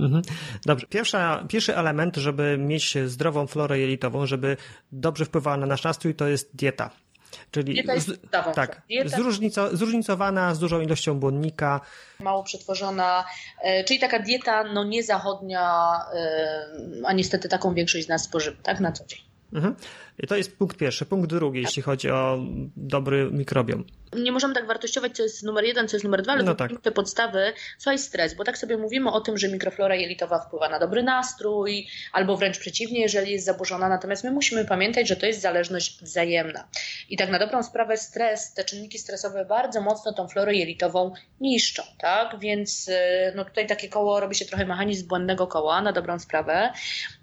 Mhm. 0.00 0.22
Dobrze. 0.66 0.86
Pierwsza, 0.86 1.44
pierwszy 1.48 1.76
element, 1.76 2.16
żeby 2.16 2.58
mieć 2.58 2.98
zdrową 3.06 3.46
florę 3.46 3.78
jelitową, 3.78 4.26
żeby 4.26 4.56
dobrze 4.92 5.24
wpływała 5.24 5.56
na 5.56 5.66
nasz 5.66 5.84
nastrój, 5.84 6.14
to 6.14 6.28
jest 6.28 6.56
dieta. 6.56 6.90
Czyli 7.50 7.74
dieta 7.74 7.94
jest 7.94 8.08
z, 8.08 8.30
tak, 8.54 8.82
dieta... 8.88 9.16
Zróżnico, 9.16 9.76
zróżnicowana, 9.76 10.54
z 10.54 10.58
dużą 10.58 10.80
ilością 10.80 11.20
błonnika. 11.20 11.80
Mało 12.20 12.42
przetworzona, 12.42 13.24
e, 13.62 13.84
czyli 13.84 14.00
taka 14.00 14.18
dieta 14.18 14.64
no 14.64 14.84
niezachodnia, 14.84 15.96
e, 16.14 16.66
a 17.04 17.12
niestety 17.12 17.48
taką 17.48 17.74
większość 17.74 18.06
z 18.06 18.08
nas 18.08 18.24
spożywa, 18.24 18.62
tak 18.62 18.80
na 18.80 18.92
co 18.92 19.06
dzień. 19.06 19.20
Mhm. 19.52 19.76
I 20.18 20.26
to 20.26 20.36
jest 20.36 20.58
punkt 20.58 20.76
pierwszy. 20.76 21.06
Punkt 21.06 21.30
drugi, 21.30 21.60
jeśli 21.60 21.82
chodzi 21.82 22.10
o 22.10 22.38
dobry 22.76 23.30
mikrobiom. 23.32 23.84
Nie 24.14 24.32
możemy 24.32 24.54
tak 24.54 24.66
wartościować, 24.66 25.16
co 25.16 25.22
jest 25.22 25.42
numer 25.42 25.64
jeden, 25.64 25.88
co 25.88 25.96
jest 25.96 26.04
numer 26.04 26.22
dwa, 26.22 26.32
ale 26.32 26.42
no 26.42 26.54
tak. 26.54 26.70
te 26.82 26.92
podstawy. 26.92 27.52
Słuchaj, 27.78 27.98
stres, 27.98 28.34
bo 28.34 28.44
tak 28.44 28.58
sobie 28.58 28.76
mówimy 28.76 29.10
o 29.10 29.20
tym, 29.20 29.38
że 29.38 29.48
mikroflora 29.48 29.94
jelitowa 29.94 30.38
wpływa 30.38 30.68
na 30.68 30.78
dobry 30.78 31.02
nastrój, 31.02 31.86
albo 32.12 32.36
wręcz 32.36 32.58
przeciwnie, 32.58 33.00
jeżeli 33.00 33.32
jest 33.32 33.44
zaburzona. 33.44 33.88
Natomiast 33.88 34.24
my 34.24 34.30
musimy 34.30 34.64
pamiętać, 34.64 35.08
że 35.08 35.16
to 35.16 35.26
jest 35.26 35.40
zależność 35.40 36.02
wzajemna. 36.02 36.68
I 37.10 37.16
tak 37.16 37.30
na 37.30 37.38
dobrą 37.38 37.62
sprawę 37.62 37.96
stres, 37.96 38.54
te 38.54 38.64
czynniki 38.64 38.98
stresowe 38.98 39.44
bardzo 39.44 39.80
mocno 39.80 40.12
tą 40.12 40.28
florę 40.28 40.54
jelitową 40.54 41.12
niszczą, 41.40 41.82
tak? 41.98 42.38
Więc 42.40 42.88
y, 42.88 42.92
no 43.34 43.44
tutaj 43.44 43.66
takie 43.66 43.88
koło 43.88 44.20
robi 44.20 44.34
się 44.34 44.44
trochę 44.44 44.66
mechanizm 44.66 45.08
błędnego 45.08 45.46
koła, 45.46 45.82
na 45.82 45.92
dobrą 45.92 46.18
sprawę. 46.18 46.72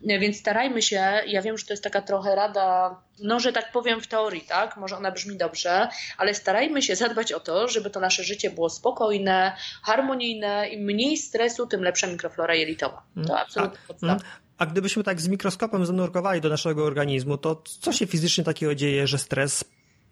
Więc 0.01 0.39
starajmy 0.39 0.81
się, 0.81 1.21
ja 1.27 1.41
wiem, 1.41 1.57
że 1.57 1.65
to 1.65 1.73
jest 1.73 1.83
taka 1.83 2.01
trochę 2.01 2.35
rada 2.35 2.95
no, 3.21 3.39
że 3.39 3.53
tak 3.53 3.71
powiem 3.71 4.01
w 4.01 4.07
teorii, 4.07 4.41
tak, 4.41 4.77
może 4.77 4.97
ona 4.97 5.11
brzmi 5.11 5.37
dobrze, 5.37 5.87
ale 6.17 6.33
starajmy 6.33 6.81
się 6.81 6.95
zadbać 6.95 7.33
o 7.33 7.39
to, 7.39 7.67
żeby 7.67 7.89
to 7.89 7.99
nasze 7.99 8.23
życie 8.23 8.49
było 8.49 8.69
spokojne, 8.69 9.55
harmonijne, 9.83 10.69
im 10.69 10.85
mniej 10.85 11.17
stresu, 11.17 11.67
tym 11.67 11.83
lepsza 11.83 12.07
mikroflora 12.07 12.55
jelitowa. 12.55 13.03
To 13.15 13.21
mm. 13.21 13.41
absolutnie 13.41 13.79
a, 13.83 13.87
podstawa. 13.87 14.13
Mm. 14.13 14.25
A 14.57 14.65
gdybyśmy 14.65 15.03
tak 15.03 15.21
z 15.21 15.27
mikroskopem 15.27 15.85
zanurkowali 15.85 16.41
do 16.41 16.49
naszego 16.49 16.85
organizmu, 16.85 17.37
to 17.37 17.63
co 17.79 17.93
się 17.93 18.07
fizycznie 18.07 18.43
takiego 18.43 18.75
dzieje, 18.75 19.07
że 19.07 19.17
stres 19.17 19.63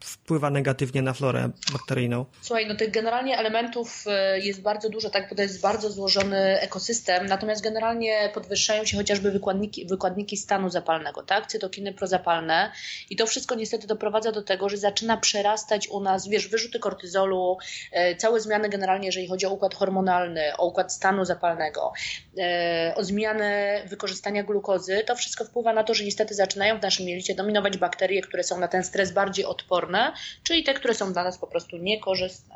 wpływa 0.03 0.49
negatywnie 0.49 1.01
na 1.01 1.13
florę 1.13 1.49
bakteryjną? 1.73 2.25
Słuchaj, 2.41 2.67
no 2.67 2.75
tych 2.75 2.91
generalnie 2.91 3.37
elementów 3.37 4.05
e, 4.07 4.39
jest 4.39 4.61
bardzo 4.61 4.89
dużo, 4.89 5.09
tak, 5.09 5.29
bo 5.29 5.35
to 5.35 5.41
jest 5.41 5.61
bardzo 5.61 5.91
złożony 5.91 6.59
ekosystem, 6.59 7.25
natomiast 7.25 7.63
generalnie 7.63 8.31
podwyższają 8.33 8.85
się 8.85 8.97
chociażby 8.97 9.31
wykładniki, 9.31 9.85
wykładniki 9.85 10.37
stanu 10.37 10.69
zapalnego, 10.69 11.23
tak, 11.23 11.47
cytokiny 11.47 11.93
prozapalne. 11.93 12.71
I 13.09 13.15
to 13.15 13.25
wszystko 13.25 13.55
niestety 13.55 13.87
doprowadza 13.87 14.31
do 14.31 14.43
tego, 14.43 14.69
że 14.69 14.77
zaczyna 14.77 15.17
przerastać 15.17 15.87
u 15.87 15.99
nas, 15.99 16.27
wiesz, 16.27 16.47
wyrzuty 16.47 16.79
kortyzolu, 16.79 17.57
e, 17.91 18.15
całe 18.15 18.39
zmiany 18.39 18.69
generalnie, 18.69 19.05
jeżeli 19.05 19.27
chodzi 19.27 19.45
o 19.45 19.49
układ 19.49 19.75
hormonalny, 19.75 20.57
o 20.57 20.67
układ 20.67 20.93
stanu 20.93 21.25
zapalnego, 21.25 21.93
e, 22.37 22.93
o 22.95 23.03
zmianę 23.03 23.81
wykorzystania 23.85 24.43
glukozy, 24.43 25.03
to 25.07 25.15
wszystko 25.15 25.45
wpływa 25.45 25.73
na 25.73 25.83
to, 25.83 25.93
że 25.93 26.03
niestety 26.03 26.33
zaczynają 26.33 26.79
w 26.79 26.81
naszym 26.81 27.07
jelicie 27.07 27.35
dominować 27.35 27.77
bakterie, 27.77 28.21
które 28.21 28.43
są 28.43 28.59
na 28.59 28.67
ten 28.67 28.83
stres 28.83 29.11
bardziej 29.11 29.45
odporne, 29.45 29.88
odporne, 29.89 30.13
czyli 30.43 30.63
te, 30.63 30.73
które 30.73 30.93
są 30.93 31.13
dla 31.13 31.23
nas 31.23 31.37
po 31.37 31.47
prostu 31.47 31.77
niekorzystne. 31.77 32.55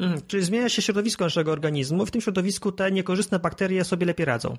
Mhm, 0.00 0.22
czyli 0.26 0.44
zmienia 0.44 0.68
się 0.68 0.82
środowisko 0.82 1.24
naszego 1.24 1.52
organizmu, 1.52 2.06
w 2.06 2.10
tym 2.10 2.20
środowisku 2.20 2.72
te 2.72 2.92
niekorzystne 2.92 3.38
bakterie 3.38 3.84
sobie 3.84 4.06
lepiej 4.06 4.26
radzą. 4.26 4.56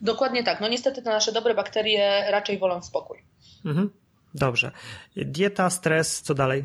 Dokładnie 0.00 0.44
tak. 0.44 0.60
No 0.60 0.68
niestety 0.68 1.02
te 1.02 1.10
nasze 1.10 1.32
dobre 1.32 1.54
bakterie 1.54 2.30
raczej 2.30 2.58
wolą 2.58 2.82
spokój. 2.82 3.18
Mhm. 3.64 3.90
Dobrze. 4.34 4.70
Dieta, 5.16 5.70
stres, 5.70 6.22
co 6.22 6.34
dalej? 6.34 6.64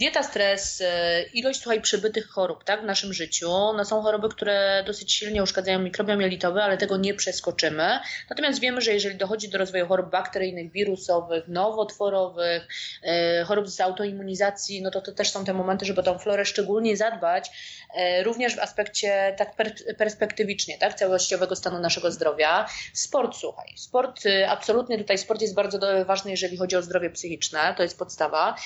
Dieta, 0.00 0.22
stres, 0.22 0.80
e, 0.80 1.22
ilość 1.22 1.60
słuchaj, 1.60 1.80
przybytych 1.80 2.28
chorób 2.28 2.64
tak, 2.64 2.82
w 2.82 2.84
naszym 2.84 3.12
życiu. 3.12 3.48
No, 3.48 3.84
są 3.84 4.02
choroby, 4.02 4.28
które 4.28 4.84
dosyć 4.86 5.12
silnie 5.12 5.42
uszkadzają 5.42 5.78
mikrobiom 5.78 6.20
jelitowy, 6.20 6.62
ale 6.62 6.78
tego 6.78 6.96
nie 6.96 7.14
przeskoczymy. 7.14 8.00
Natomiast 8.30 8.60
wiemy, 8.60 8.80
że 8.80 8.92
jeżeli 8.92 9.16
dochodzi 9.16 9.48
do 9.48 9.58
rozwoju 9.58 9.86
chorób 9.86 10.10
bakteryjnych, 10.10 10.72
wirusowych, 10.72 11.48
nowotworowych, 11.48 12.68
e, 13.02 13.44
chorób 13.44 13.68
z 13.68 13.80
autoimmunizacji, 13.80 14.82
no 14.82 14.90
to 14.90 15.00
to 15.00 15.12
też 15.12 15.30
są 15.30 15.44
te 15.44 15.54
momenty, 15.54 15.86
żeby 15.86 16.02
tą 16.02 16.18
florę 16.18 16.44
szczególnie 16.44 16.96
zadbać, 16.96 17.50
e, 17.94 18.22
również 18.22 18.56
w 18.56 18.58
aspekcie 18.58 19.34
tak 19.38 19.56
perspektywicznie, 19.98 20.78
tak, 20.78 20.94
całościowego 20.94 21.56
stanu 21.56 21.78
naszego 21.78 22.10
zdrowia. 22.10 22.66
Sport, 22.92 23.36
słuchaj. 23.36 23.68
Sport, 23.76 24.20
absolutnie 24.48 24.98
tutaj 24.98 25.18
sport 25.18 25.40
jest 25.40 25.54
bardzo 25.54 26.04
ważny, 26.04 26.30
jeżeli 26.30 26.56
chodzi 26.56 26.76
o 26.76 26.82
zdrowie 26.82 27.10
psychiczne, 27.10 27.74
to 27.76 27.82
jest 27.82 27.98
podstawa, 27.98 28.56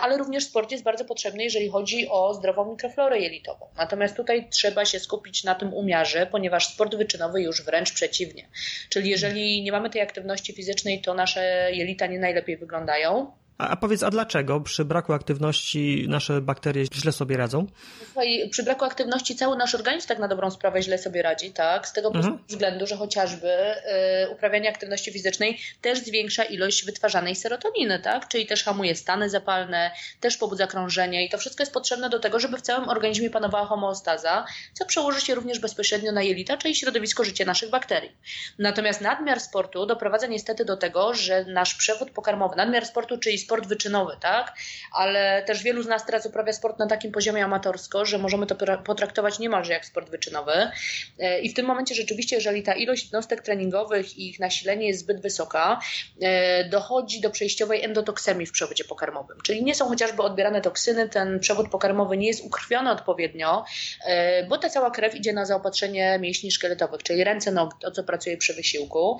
ale 0.00 0.18
również 0.18 0.44
sport 0.44 0.57
sport 0.58 0.72
jest 0.72 0.84
bardzo 0.84 1.04
potrzebny, 1.04 1.44
jeżeli 1.44 1.68
chodzi 1.68 2.08
o 2.08 2.34
zdrową 2.34 2.70
mikroflorę 2.70 3.20
jelitową. 3.20 3.66
Natomiast 3.76 4.16
tutaj 4.16 4.48
trzeba 4.50 4.84
się 4.84 5.00
skupić 5.00 5.44
na 5.44 5.54
tym 5.54 5.74
umiarze, 5.74 6.26
ponieważ 6.26 6.66
sport 6.66 6.94
wyczynowy 6.94 7.42
już 7.42 7.62
wręcz 7.62 7.92
przeciwnie. 7.92 8.48
Czyli 8.88 9.10
jeżeli 9.10 9.62
nie 9.62 9.72
mamy 9.72 9.90
tej 9.90 10.02
aktywności 10.02 10.52
fizycznej, 10.52 11.00
to 11.00 11.14
nasze 11.14 11.70
jelita 11.72 12.06
nie 12.06 12.18
najlepiej 12.18 12.56
wyglądają. 12.56 13.32
A, 13.58 13.68
a 13.68 13.76
powiedz, 13.76 14.02
a 14.02 14.10
dlaczego 14.10 14.60
przy 14.60 14.84
braku 14.84 15.12
aktywności 15.12 16.06
nasze 16.08 16.40
bakterie 16.40 16.84
źle 16.94 17.12
sobie 17.12 17.36
radzą? 17.36 17.66
Słuchaj, 18.04 18.48
przy 18.50 18.62
braku 18.62 18.84
aktywności 18.84 19.36
cały 19.36 19.56
nasz 19.56 19.74
organizm 19.74 20.08
tak 20.08 20.18
na 20.18 20.28
dobrą 20.28 20.50
sprawę 20.50 20.82
źle 20.82 20.98
sobie 20.98 21.22
radzi, 21.22 21.50
tak? 21.50 21.88
Z 21.88 21.92
tego 21.92 22.08
mhm. 22.08 22.38
względu, 22.48 22.86
że 22.86 22.96
chociażby 22.96 23.48
y, 23.48 24.30
uprawianie 24.30 24.68
aktywności 24.68 25.12
fizycznej 25.12 25.58
też 25.80 25.98
zwiększa 25.98 26.44
ilość 26.44 26.84
wytwarzanej 26.84 27.36
serotoniny, 27.36 27.98
tak? 27.98 28.28
Czyli 28.28 28.46
też 28.46 28.64
hamuje 28.64 28.94
stany 28.94 29.30
zapalne, 29.30 29.90
też 30.20 30.36
pobudza 30.36 30.66
krążenie 30.66 31.26
i 31.26 31.30
to 31.30 31.38
wszystko 31.38 31.62
jest 31.62 31.72
potrzebne 31.72 32.10
do 32.10 32.18
tego, 32.18 32.40
żeby 32.40 32.56
w 32.56 32.62
całym 32.62 32.88
organizmie 32.88 33.30
panowała 33.30 33.66
homeostaza, 33.66 34.44
co 34.74 34.86
przełoży 34.86 35.20
się 35.20 35.34
również 35.34 35.58
bezpośrednio 35.58 36.12
na 36.12 36.22
jelita, 36.22 36.56
czyli 36.56 36.74
środowisko 36.74 37.24
życia 37.24 37.44
naszych 37.44 37.70
bakterii. 37.70 38.12
Natomiast 38.58 39.00
nadmiar 39.00 39.40
sportu 39.40 39.86
doprowadza 39.86 40.26
niestety 40.26 40.64
do 40.64 40.76
tego, 40.76 41.14
że 41.14 41.44
nasz 41.44 41.74
przewód 41.74 42.10
pokarmowy, 42.10 42.56
nadmiar 42.56 42.86
sportu, 42.86 43.18
czyli 43.18 43.38
sport 43.48 43.66
wyczynowy, 43.66 44.16
tak? 44.20 44.54
Ale 44.92 45.42
też 45.42 45.62
wielu 45.62 45.82
z 45.82 45.86
nas 45.86 46.06
teraz 46.06 46.26
uprawia 46.26 46.52
sport 46.52 46.78
na 46.78 46.86
takim 46.86 47.12
poziomie 47.12 47.44
amatorsko, 47.44 48.04
że 48.04 48.18
możemy 48.18 48.46
to 48.46 48.56
potraktować 48.84 49.38
niemalże 49.38 49.72
jak 49.72 49.86
sport 49.86 50.10
wyczynowy. 50.10 50.70
E, 51.18 51.40
I 51.40 51.48
w 51.48 51.54
tym 51.54 51.66
momencie 51.66 51.94
rzeczywiście, 51.94 52.36
jeżeli 52.36 52.62
ta 52.62 52.72
ilość 52.72 53.04
jednostek 53.04 53.42
treningowych 53.42 54.18
i 54.18 54.28
ich 54.28 54.40
nasilenie 54.40 54.86
jest 54.86 55.00
zbyt 55.00 55.20
wysoka, 55.20 55.80
e, 56.20 56.64
dochodzi 56.68 57.20
do 57.20 57.30
przejściowej 57.30 57.84
endotoksemii 57.84 58.46
w 58.46 58.52
przewodzie 58.52 58.84
pokarmowym. 58.84 59.38
Czyli 59.42 59.64
nie 59.64 59.74
są 59.74 59.88
chociażby 59.88 60.22
odbierane 60.22 60.60
toksyny, 60.60 61.08
ten 61.08 61.40
przewód 61.40 61.70
pokarmowy 61.70 62.16
nie 62.16 62.26
jest 62.26 62.44
ukrwiony 62.44 62.90
odpowiednio, 62.90 63.64
e, 64.06 64.46
bo 64.46 64.58
ta 64.58 64.70
cała 64.70 64.90
krew 64.90 65.14
idzie 65.14 65.32
na 65.32 65.44
zaopatrzenie 65.44 66.18
mięśni 66.20 66.50
szkieletowych, 66.50 67.02
czyli 67.02 67.24
ręce, 67.24 67.52
nogi, 67.52 67.76
to 67.80 67.90
co 67.90 68.04
pracuje 68.04 68.36
przy 68.36 68.54
wysiłku. 68.54 69.18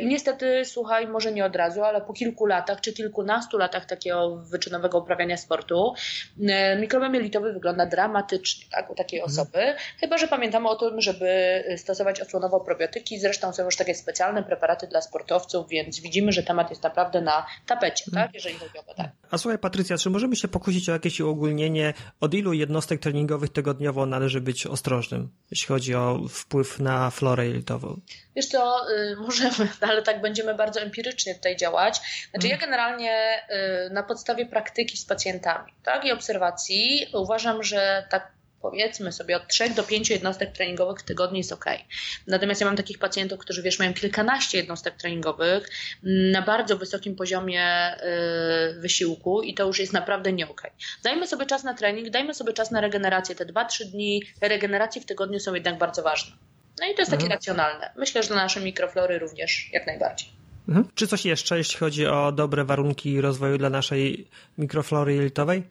I 0.00 0.06
niestety, 0.06 0.64
słuchaj, 0.64 1.06
może 1.06 1.32
nie 1.32 1.44
od 1.44 1.56
razu, 1.56 1.84
ale 1.84 2.00
po 2.00 2.12
kilku 2.12 2.46
latach 2.46 2.80
czy 2.80 2.92
kilkunastu 2.92 3.57
latach 3.58 3.86
takiego 3.86 4.36
wyczynowego 4.36 4.98
uprawiania 4.98 5.36
sportu, 5.36 5.94
mikrobiom 6.80 7.14
jelitowy 7.14 7.52
wygląda 7.52 7.86
dramatycznie 7.86 8.66
tak, 8.70 8.90
u 8.90 8.94
takiej 8.94 9.20
mhm. 9.20 9.32
osoby, 9.32 9.74
chyba 10.00 10.18
że 10.18 10.28
pamiętamy 10.28 10.68
o 10.68 10.76
tym, 10.76 11.00
żeby 11.00 11.28
stosować 11.76 12.20
osłonowo 12.20 12.60
probiotyki. 12.60 13.20
Zresztą 13.20 13.52
są 13.52 13.64
już 13.64 13.76
takie 13.76 13.94
specjalne 13.94 14.42
preparaty 14.42 14.86
dla 14.86 15.00
sportowców, 15.00 15.68
więc 15.68 16.00
widzimy, 16.00 16.32
że 16.32 16.42
temat 16.42 16.70
jest 16.70 16.82
naprawdę 16.82 17.20
na 17.20 17.46
tapecie, 17.66 18.04
tak, 18.04 18.14
mhm. 18.14 18.30
jeżeli 18.34 18.54
chodzi 18.54 18.78
o 18.78 18.82
badania. 18.82 19.10
A 19.30 19.38
słuchaj, 19.38 19.58
Patrycja, 19.58 19.98
czy 19.98 20.10
możemy 20.10 20.36
się 20.36 20.48
pokusić 20.48 20.88
o 20.88 20.92
jakieś 20.92 21.20
uogólnienie, 21.20 21.94
od 22.20 22.34
ilu 22.34 22.52
jednostek 22.52 23.00
treningowych 23.00 23.50
tygodniowo 23.50 24.06
należy 24.06 24.40
być 24.40 24.66
ostrożnym, 24.66 25.30
jeśli 25.50 25.66
chodzi 25.66 25.94
o 25.94 26.20
wpływ 26.30 26.80
na 26.80 27.10
florę 27.10 27.46
jelitową? 27.46 28.00
Wiesz 28.36 28.46
co, 28.46 28.90
y, 28.90 29.16
możemy, 29.16 29.68
ale 29.90 30.02
tak 30.02 30.20
będziemy 30.20 30.54
bardzo 30.54 30.80
empirycznie 30.80 31.34
tutaj 31.34 31.56
działać. 31.56 32.00
Znaczy, 32.30 32.48
ja 32.48 32.54
mhm. 32.54 32.70
generalnie 32.70 33.42
na 33.90 34.02
podstawie 34.02 34.46
praktyki 34.46 34.96
z 34.96 35.04
pacjentami 35.04 35.72
tak, 35.84 36.04
i 36.04 36.12
obserwacji 36.12 37.06
uważam, 37.12 37.62
że 37.62 38.06
tak 38.10 38.38
powiedzmy 38.62 39.12
sobie 39.12 39.36
od 39.36 39.48
3 39.48 39.70
do 39.70 39.82
5 39.82 40.10
jednostek 40.10 40.52
treningowych 40.52 41.00
w 41.00 41.04
tygodniu 41.04 41.36
jest 41.36 41.52
ok. 41.52 41.64
Natomiast 42.26 42.60
ja 42.60 42.66
mam 42.66 42.76
takich 42.76 42.98
pacjentów, 42.98 43.38
którzy 43.38 43.62
wiesz, 43.62 43.78
mają 43.78 43.94
kilkanaście 43.94 44.58
jednostek 44.58 44.96
treningowych 44.96 45.68
na 46.32 46.42
bardzo 46.42 46.76
wysokim 46.76 47.16
poziomie 47.16 47.94
y, 47.96 48.80
wysiłku 48.80 49.42
i 49.42 49.54
to 49.54 49.66
już 49.66 49.78
jest 49.78 49.92
naprawdę 49.92 50.32
nie 50.32 50.48
ok. 50.48 50.62
Dajmy 51.04 51.26
sobie 51.26 51.46
czas 51.46 51.64
na 51.64 51.74
trening, 51.74 52.10
dajmy 52.10 52.34
sobie 52.34 52.52
czas 52.52 52.70
na 52.70 52.80
regenerację. 52.80 53.34
Te 53.34 53.46
2-3 53.46 53.84
dni 53.84 54.22
regeneracji 54.40 55.00
w 55.00 55.06
tygodniu 55.06 55.40
są 55.40 55.54
jednak 55.54 55.78
bardzo 55.78 56.02
ważne. 56.02 56.36
No 56.80 56.86
i 56.86 56.94
to 56.94 57.00
jest 57.00 57.10
takie 57.10 57.24
mhm. 57.24 57.32
racjonalne. 57.32 57.92
Myślę, 57.96 58.22
że 58.22 58.28
dla 58.28 58.36
naszej 58.36 58.64
mikroflory 58.64 59.18
również 59.18 59.70
jak 59.72 59.86
najbardziej. 59.86 60.37
Mhm. 60.68 60.86
Czy 60.94 61.06
coś 61.06 61.24
jeszcze, 61.24 61.58
jeśli 61.58 61.78
chodzi 61.78 62.06
o 62.06 62.32
dobre 62.32 62.64
warunki 62.64 63.20
rozwoju 63.20 63.58
dla 63.58 63.70
naszej 63.70 64.26
mikroflory 64.58 65.14
jelitowej? 65.14 65.62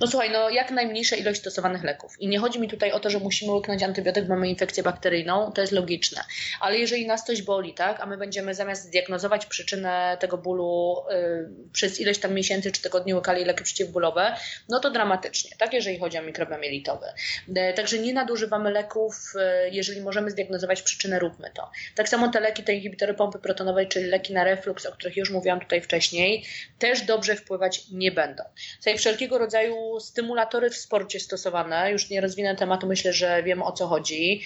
No 0.00 0.06
słuchaj, 0.06 0.30
no 0.30 0.50
jak 0.50 0.70
najmniejsza 0.70 1.16
ilość 1.16 1.40
stosowanych 1.40 1.84
leków. 1.84 2.20
I 2.20 2.28
nie 2.28 2.38
chodzi 2.38 2.60
mi 2.60 2.68
tutaj 2.68 2.92
o 2.92 3.00
to, 3.00 3.10
że 3.10 3.18
musimy 3.18 3.52
łyknąć 3.52 3.82
antybiotyk, 3.82 4.28
mamy 4.28 4.48
infekcję 4.48 4.82
bakteryjną, 4.82 5.52
to 5.52 5.60
jest 5.60 5.72
logiczne. 5.72 6.24
Ale 6.60 6.78
jeżeli 6.78 7.06
nas 7.06 7.24
coś 7.24 7.42
boli, 7.42 7.74
tak, 7.74 8.00
a 8.00 8.06
my 8.06 8.16
będziemy 8.16 8.54
zamiast 8.54 8.84
zdiagnozować 8.84 9.46
przyczynę 9.46 10.16
tego 10.20 10.38
bólu 10.38 10.96
yy, 11.10 11.50
przez 11.72 12.00
ileś 12.00 12.18
tam 12.18 12.34
miesięcy 12.34 12.72
czy 12.72 12.82
tygodni 12.82 13.14
łykali 13.14 13.44
leki 13.44 13.64
przeciwbólowe, 13.64 14.36
no 14.68 14.80
to 14.80 14.90
dramatycznie, 14.90 15.50
tak, 15.58 15.72
jeżeli 15.72 15.98
chodzi 15.98 16.18
o 16.18 16.22
mikrobiom 16.22 16.64
jelitowy. 16.64 17.06
Yy, 17.48 17.72
także 17.74 17.98
nie 17.98 18.14
nadużywamy 18.14 18.70
leków, 18.70 19.14
yy, 19.34 19.70
jeżeli 19.70 20.00
możemy 20.00 20.30
zdiagnozować 20.30 20.82
przyczynę, 20.82 21.18
róbmy 21.18 21.50
to. 21.54 21.70
Tak 21.94 22.08
samo 22.08 22.28
te 22.28 22.40
leki, 22.40 22.62
te 22.62 22.74
inhibitory 22.74 23.14
pompy 23.14 23.38
protonowej, 23.38 23.88
czyli 23.88 24.06
leki 24.06 24.32
na 24.32 24.44
reflux, 24.44 24.86
o 24.86 24.92
których 24.92 25.16
już 25.16 25.30
mówiłam 25.30 25.60
tutaj 25.60 25.80
wcześniej, 25.80 26.44
też 26.78 27.02
dobrze 27.02 27.36
wpływać 27.36 27.82
nie 27.92 28.12
będą. 28.12 28.44
Tutaj 28.78 28.98
wszelkiego 28.98 29.38
rodzaju 29.38 29.49
rodzaju 29.50 30.00
stymulatory 30.00 30.70
w 30.70 30.76
sporcie 30.76 31.20
stosowane. 31.20 31.92
Już 31.92 32.10
nie 32.10 32.20
rozwinę 32.20 32.56
tematu, 32.56 32.86
myślę, 32.86 33.12
że 33.12 33.42
wiem 33.42 33.62
o 33.62 33.72
co 33.72 33.86
chodzi. 33.86 34.42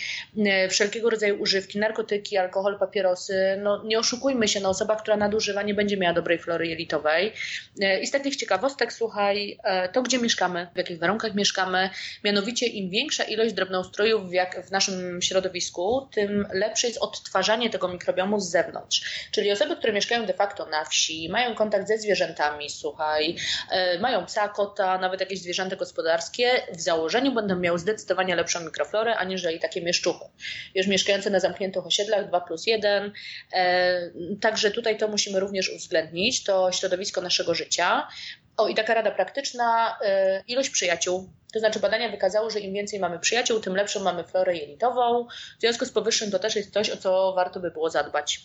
E, 0.46 0.68
wszelkiego 0.68 1.10
rodzaju 1.10 1.42
używki, 1.42 1.78
narkotyki, 1.78 2.36
alkohol, 2.36 2.78
papierosy. 2.78 3.60
No, 3.62 3.84
nie 3.84 3.98
oszukujmy 3.98 4.48
się, 4.48 4.60
no, 4.60 4.68
osoba, 4.68 4.96
która 4.96 5.16
nadużywa, 5.16 5.62
nie 5.62 5.74
będzie 5.74 5.96
miała 5.96 6.14
dobrej 6.14 6.38
flory 6.38 6.66
jelitowej. 6.66 7.32
E, 7.80 8.00
I 8.00 8.06
z 8.06 8.10
takich 8.10 8.36
ciekawostek, 8.36 8.92
słuchaj, 8.92 9.58
e, 9.64 9.88
to 9.88 10.02
gdzie 10.02 10.18
mieszkamy, 10.18 10.68
w 10.74 10.78
jakich 10.78 10.98
warunkach 10.98 11.34
mieszkamy, 11.34 11.90
mianowicie 12.24 12.66
im 12.66 12.90
większa 12.90 13.24
ilość 13.24 13.54
drobnoustrojów 13.54 14.32
jak 14.32 14.66
w 14.66 14.70
naszym 14.70 15.22
środowisku, 15.22 16.08
tym 16.12 16.46
lepsze 16.52 16.86
jest 16.86 16.98
odtwarzanie 16.98 17.70
tego 17.70 17.88
mikrobiomu 17.88 18.40
z 18.40 18.50
zewnątrz. 18.50 19.28
Czyli 19.30 19.52
osoby, 19.52 19.76
które 19.76 19.92
mieszkają 19.92 20.26
de 20.26 20.34
facto 20.34 20.66
na 20.66 20.84
wsi, 20.84 21.28
mają 21.28 21.54
kontakt 21.54 21.88
ze 21.88 21.98
zwierzętami, 21.98 22.70
słuchaj, 22.70 23.36
mają 24.00 24.26
psa, 24.26 24.48
kota, 24.48 24.93
nawet 24.98 25.20
jakieś 25.20 25.40
zwierzęta 25.40 25.76
gospodarskie 25.76 26.50
w 26.72 26.80
założeniu 26.80 27.32
będą 27.32 27.56
miały 27.56 27.78
zdecydowanie 27.78 28.36
lepszą 28.36 28.60
mikroflorę, 28.60 29.16
aniżeli 29.16 29.60
takie 29.60 29.82
mieszczuchy. 29.82 30.24
Już 30.74 30.86
mieszkające 30.86 31.30
na 31.30 31.40
zamkniętych 31.40 31.86
osiedlach 31.86 32.28
2 32.28 32.40
plus 32.40 32.66
1. 32.66 33.12
E, 33.52 34.10
także 34.40 34.70
tutaj 34.70 34.98
to 34.98 35.08
musimy 35.08 35.40
również 35.40 35.70
uwzględnić, 35.70 36.44
to 36.44 36.72
środowisko 36.72 37.20
naszego 37.20 37.54
życia. 37.54 38.08
O, 38.56 38.68
i 38.68 38.74
taka 38.74 38.94
rada 38.94 39.10
praktyczna, 39.10 39.98
e, 40.04 40.42
ilość 40.48 40.70
przyjaciół. 40.70 41.30
To 41.52 41.58
znaczy 41.58 41.80
badania 41.80 42.08
wykazały, 42.08 42.50
że 42.50 42.60
im 42.60 42.74
więcej 42.74 43.00
mamy 43.00 43.18
przyjaciół, 43.18 43.60
tym 43.60 43.76
lepszą 43.76 44.00
mamy 44.00 44.24
florę 44.24 44.56
jelitową. 44.56 45.26
W 45.58 45.60
związku 45.60 45.84
z 45.84 45.90
powyższym 45.90 46.30
to 46.30 46.38
też 46.38 46.56
jest 46.56 46.72
coś, 46.72 46.90
o 46.90 46.96
co 46.96 47.32
warto 47.32 47.60
by 47.60 47.70
było 47.70 47.90
zadbać. 47.90 48.40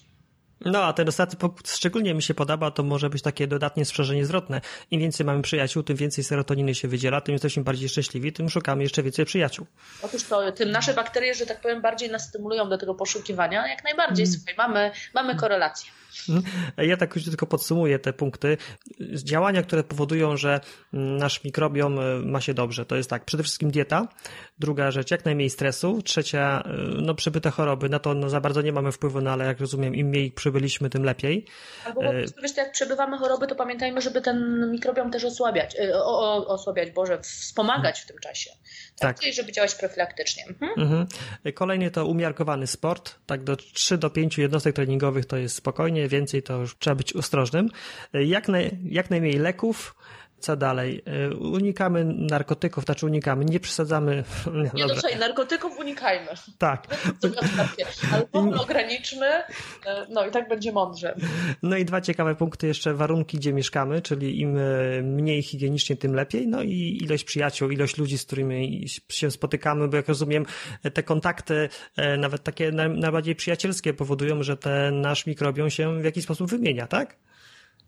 No, 0.66 0.84
a 0.84 0.94
ten 0.94 1.08
ostatni 1.08 1.38
punkt 1.38 1.72
szczególnie 1.72 2.14
mi 2.14 2.22
się 2.22 2.34
podoba, 2.34 2.72
to 2.72 2.84
może 2.84 3.10
być 3.10 3.22
takie 3.22 3.48
dodatnie 3.48 3.86
sprzężenie 3.86 4.26
zwrotne. 4.26 4.62
Im 4.92 5.02
więcej 5.02 5.26
mamy 5.26 5.42
przyjaciół, 5.42 5.84
tym 5.84 5.98
więcej 5.98 6.24
serotoniny 6.24 6.76
się 6.76 6.88
wydziela, 6.88 7.22
tym 7.22 7.34
jesteśmy 7.34 7.64
bardziej 7.64 7.90
szczęśliwi, 7.90 8.34
tym 8.34 8.50
szukamy 8.50 8.84
jeszcze 8.84 9.04
więcej 9.04 9.26
przyjaciół. 9.26 9.66
Otóż 10.02 10.24
to, 10.24 10.52
tym 10.52 10.72
nasze 10.72 10.94
bakterie, 10.94 11.34
że 11.36 11.46
tak 11.46 11.62
powiem, 11.62 11.82
bardziej 11.82 12.12
nas 12.12 12.28
stymulują 12.28 12.70
do 12.70 12.78
tego 12.78 12.96
poszukiwania, 12.96 13.68
jak 13.68 13.84
najbardziej. 13.84 14.26
Mm. 14.26 14.36
Słuchaj, 14.38 14.56
mamy, 14.58 14.92
mamy 15.14 15.36
korelację. 15.36 15.92
Mhm. 16.30 16.44
Ja 16.78 16.98
tak 16.98 17.16
już 17.16 17.26
tylko 17.26 17.46
podsumuję 17.46 18.00
te 18.00 18.14
punkty. 18.14 18.58
Działania, 19.24 19.64
które 19.64 19.84
powodują, 19.84 20.38
że 20.38 20.60
nasz 20.94 21.44
mikrobiom 21.44 22.00
e, 22.00 22.20
ma 22.20 22.42
się 22.42 22.54
dobrze. 22.54 22.86
To 22.86 22.96
jest 22.96 23.10
tak, 23.10 23.26
przede 23.26 23.44
wszystkim 23.44 23.72
dieta. 23.72 24.08
Druga 24.60 24.92
rzecz, 24.92 25.12
jak 25.12 25.26
najmniej 25.26 25.50
stresu. 25.50 26.02
Trzecia, 26.02 26.64
e, 26.66 26.72
no 27.02 27.16
przybyte 27.16 27.52
choroby. 27.52 27.90
Na 27.90 28.00
to 28.00 28.14
no, 28.14 28.30
za 28.30 28.42
bardzo 28.42 28.62
nie 28.62 28.72
mamy 28.72 28.92
wpływu, 28.92 29.22
no 29.22 29.32
ale 29.32 29.46
jak 29.46 29.60
rozumiem, 29.60 29.96
im 29.96 30.08
mniej 30.08 30.32
przybyliśmy, 30.32 30.90
tym 30.90 31.04
lepiej. 31.04 31.46
Albo 31.86 32.02
po 32.02 32.12
prostu, 32.12 32.42
wiesz, 32.42 32.58
jak 32.58 32.72
przebywamy 32.72 33.18
choroby, 33.18 33.48
to 33.48 33.56
pamiętajmy, 33.56 34.02
żeby 34.02 34.22
ten 34.22 34.72
mikrobiom 34.72 35.12
też 35.12 35.26
osłabiać, 35.26 35.76
e, 35.80 35.96
o, 35.96 36.20
o, 36.20 36.48
osłabiać, 36.48 36.92
Boże, 36.92 37.20
wspomagać 37.22 38.00
w 38.00 38.06
tym 38.06 38.18
czasie. 38.18 38.50
Tak, 39.00 39.16
tak. 39.16 39.20
Czyli 39.20 39.34
żeby 39.34 39.52
działać 39.52 39.76
profilaktycznie. 39.76 40.44
Mhm. 40.48 40.72
Mhm. 40.78 41.08
Kolejny 41.54 41.92
to 41.92 42.06
umiarkowany 42.06 42.68
sport. 42.68 43.16
Tak 43.26 43.44
do 43.44 43.56
3 43.56 43.98
do 43.98 44.10
5 44.10 44.38
jednostek 44.38 44.76
treningowych 44.76 45.26
to 45.26 45.38
jest 45.38 45.56
spokojnie, 45.56 45.99
więcej 46.08 46.44
to 46.44 46.58
już 46.58 46.78
trzeba 46.78 46.96
być 46.96 47.14
ostrożnym. 47.14 47.70
Jak, 48.14 48.48
naj, 48.48 48.78
jak 48.86 49.10
najmniej 49.10 49.34
leków, 49.34 49.96
co 50.40 50.56
dalej? 50.56 51.02
E, 51.06 51.36
unikamy 51.36 52.06
narkotyków, 52.06 52.84
znaczy 52.84 53.06
unikamy, 53.06 53.46
nie 53.46 53.60
przesadzamy. 53.60 54.24
Nie, 54.54 54.72
nie 54.74 54.86
no 54.88 54.94
słuchaj, 54.94 55.20
narkotyków 55.20 55.78
unikajmy. 55.78 56.28
Tak. 56.58 56.88
Alkohol 58.14 58.60
ograniczmy, 58.60 59.26
e, 59.26 59.44
no 60.10 60.26
i 60.28 60.32
tak 60.32 60.50
będzie 60.50 60.72
mądrze. 60.72 61.16
No 61.64 61.78
i 61.78 61.86
dwa 61.86 62.02
ciekawe 62.02 62.36
punkty 62.36 62.68
jeszcze, 62.68 62.94
warunki, 62.94 63.38
gdzie 63.38 63.54
mieszkamy, 63.54 64.02
czyli 64.02 64.40
im 64.40 64.58
e, 64.58 64.62
mniej 65.02 65.42
higienicznie, 65.42 65.96
tym 65.96 66.16
lepiej, 66.16 66.48
no 66.48 66.62
i 66.64 67.00
ilość 67.02 67.24
przyjaciół, 67.24 67.70
ilość 67.70 67.98
ludzi, 67.98 68.18
z 68.18 68.26
którymi 68.26 68.86
się 69.12 69.32
spotykamy, 69.32 69.88
bo 69.88 69.98
jak 69.98 70.08
rozumiem, 70.08 70.46
te 70.94 71.04
kontakty, 71.04 71.70
nawet 72.18 72.44
takie 72.44 72.72
najbardziej 72.72 73.36
przyjacielskie 73.36 73.94
powodują, 73.94 74.44
że 74.44 74.58
ten 74.58 75.02
nasz 75.02 75.26
mikrobiom 75.26 75.70
się 75.70 76.02
w 76.02 76.04
jakiś 76.04 76.24
sposób 76.24 76.50
wymienia, 76.50 76.88
tak? 76.88 77.16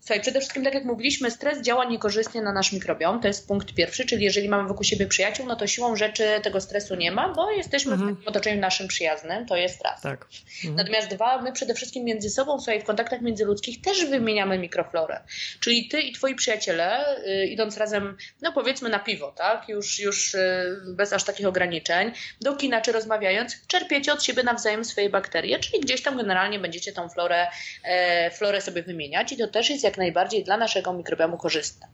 Słuchaj, 0.04 0.20
przede 0.20 0.40
wszystkim, 0.40 0.64
tak 0.64 0.74
jak 0.74 0.84
mówiliśmy, 0.84 1.30
stres 1.30 1.62
działa 1.62 1.84
niekorzystnie 1.84 2.42
na 2.42 2.52
nasz 2.52 2.72
mikrobiom. 2.72 3.20
To 3.20 3.28
jest 3.28 3.48
punkt 3.48 3.74
pierwszy, 3.74 4.06
czyli 4.06 4.24
jeżeli 4.24 4.48
mamy 4.48 4.68
wokół 4.68 4.84
siebie 4.84 5.06
przyjaciół, 5.06 5.46
no 5.46 5.56
to 5.56 5.66
siłą 5.66 5.96
rzeczy 5.96 6.24
tego 6.42 6.60
stresu 6.60 6.94
nie 6.94 7.12
ma, 7.12 7.28
bo 7.28 7.50
jesteśmy 7.50 7.92
mhm. 7.92 8.16
w 8.16 8.28
otoczeniu 8.28 8.60
naszym 8.60 8.88
przyjaznym. 8.88 9.46
To 9.46 9.56
jest 9.56 9.82
raz. 9.82 10.00
Tak. 10.00 10.26
Mhm. 10.64 10.74
Natomiast 10.74 11.08
dwa, 11.08 11.42
my 11.42 11.52
przede 11.52 11.74
wszystkim 11.74 12.04
między 12.04 12.30
sobą, 12.30 12.58
słuchaj, 12.58 12.80
w 12.80 12.84
kontaktach 12.84 13.20
międzyludzkich 13.20 13.80
też 13.80 14.04
wymieniamy 14.04 14.58
mikroflorę. 14.58 15.20
Czyli 15.60 15.88
ty 15.88 16.00
i 16.00 16.12
twoi 16.12 16.34
przyjaciele, 16.34 17.16
y, 17.26 17.46
idąc 17.46 17.76
razem, 17.76 18.16
no 18.40 18.52
powiedzmy 18.52 18.88
na 18.88 18.98
piwo, 18.98 19.32
tak, 19.36 19.68
już, 19.68 20.00
już 20.00 20.34
y, 20.34 20.80
bez 20.96 21.12
aż 21.12 21.24
takich 21.24 21.46
ograniczeń, 21.46 22.12
do 22.40 22.56
kina 22.56 22.80
czy 22.80 22.92
rozmawiając, 22.92 23.66
czerpiecie 23.66 24.12
od 24.12 24.24
siebie 24.24 24.42
nawzajem 24.42 24.84
swoje 24.84 25.10
bakterie, 25.10 25.58
czyli 25.58 25.80
gdzieś 25.80 26.02
tam 26.02 26.16
generalnie 26.16 26.58
będziecie 26.58 26.92
tą 26.92 27.08
florę, 27.08 27.46
e, 27.84 28.30
florę 28.30 28.60
sobie 28.60 28.82
wymieniać 28.82 29.32
i 29.32 29.36
to 29.36 29.48
też 29.48 29.70
jest 29.70 29.84
jak 29.84 29.91
jak 29.92 29.98
najbardziej 29.98 30.44
dla 30.44 30.56
naszego 30.56 30.92
mikrobiomu 30.92 31.36
korzystne. 31.36 31.86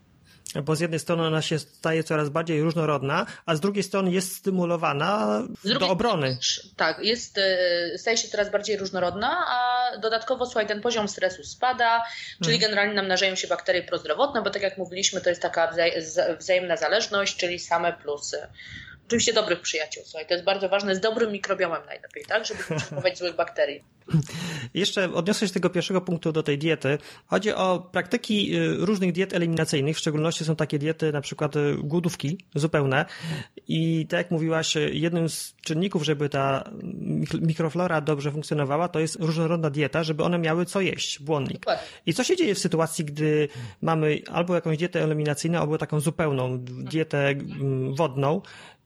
Bo 0.62 0.76
z 0.76 0.80
jednej 0.80 1.01
strony 1.01 1.26
ona 1.26 1.42
się 1.42 1.59
staje 1.59 2.05
coraz 2.05 2.28
bardziej 2.28 2.62
różnorodna, 2.62 3.26
a 3.46 3.55
z 3.55 3.61
drugiej 3.61 3.82
strony 3.82 4.11
jest 4.11 4.36
stymulowana 4.36 5.42
do 5.64 5.88
obrony. 5.88 6.38
Tak, 6.76 7.05
jest, 7.05 7.38
e, 7.38 7.99
staje 7.99 8.16
się 8.16 8.28
coraz 8.28 8.51
bardziej 8.51 8.76
różnorodna, 8.76 9.44
a 9.49 9.59
dodatkowo 9.99 10.46
słuchaj, 10.46 10.66
ten 10.66 10.80
poziom 10.80 11.09
stresu 11.09 11.44
spada, 11.44 12.05
czyli 12.44 12.59
hmm. 12.59 12.61
generalnie 12.61 12.94
namnażają 12.94 13.34
się 13.34 13.49
bakterie 13.49 13.82
prozdrowotne, 13.82 14.42
bo 14.42 14.51
tak 14.51 14.62
jak 14.62 14.78
mówiliśmy, 14.78 15.20
to 15.20 15.28
jest 15.28 15.42
taka 15.42 15.72
wzajemna 16.38 16.76
zależność, 16.76 17.36
czyli 17.36 17.59
same 17.59 17.92
plusy 17.92 18.46
oczywiście 19.09 19.32
dobrych 19.32 19.61
przyjaciół. 19.61 20.02
Słuchaj, 20.06 20.26
to 20.26 20.34
jest 20.34 20.44
bardzo 20.44 20.68
ważne, 20.68 20.94
z 20.94 21.00
dobrym 21.00 21.32
mikrobiomem 21.32 21.82
najlepiej, 21.86 22.24
tak, 22.24 22.46
żeby 22.46 22.61
przyjmować 22.76 23.18
złych 23.18 23.36
bakterii. 23.36 23.84
Jeszcze 24.74 25.12
odniosę 25.12 25.40
się 25.40 25.48
z 25.48 25.52
tego 25.52 25.70
pierwszego 25.70 26.00
punktu 26.00 26.32
do 26.32 26.42
tej 26.42 26.59
diety. 26.59 26.98
Chodzi 27.26 27.52
o 27.52 27.88
praktyki 27.92 28.56
y, 28.56 28.76
różnych 28.76 29.12
diet 29.12 29.34
eliminacyjnych, 29.34 29.96
w 29.96 29.98
szczególności 29.98 30.44
są 30.44 30.56
takie 30.56 30.78
diety 30.78 31.12
na 31.12 31.20
przykład 31.20 31.56
y, 31.56 31.74
głodówki 31.78 32.38
zupełne 32.54 33.04
i 33.68 34.06
tak 34.06 34.18
jak 34.18 34.30
mówiłaś, 34.30 34.74
jednym 34.92 35.28
z 35.28 35.54
czynników, 35.62 36.04
żeby 36.04 36.28
ta 36.28 36.70
mikroflora 37.40 38.00
dobrze 38.00 38.32
funkcjonowała, 38.32 38.88
to 38.88 39.00
jest 39.00 39.16
różnorodna 39.20 39.70
dieta, 39.70 40.02
żeby 40.02 40.24
one 40.24 40.38
miały 40.38 40.66
co 40.66 40.80
jeść, 40.80 41.22
błonnik. 41.22 41.66
I 42.06 42.14
co 42.14 42.24
się 42.24 42.36
dzieje 42.36 42.54
w 42.54 42.59
sytuacji, 42.59 43.04
gdy 43.04 43.48
mamy 43.82 44.20
albo 44.32 44.54
jakąś 44.54 44.78
dietę 44.78 45.04
eliminacyjną, 45.04 45.61
albo 45.61 45.78
taką 45.78 46.00
zupełną 46.00 46.59
dietę 46.61 47.28
mm, 47.28 47.94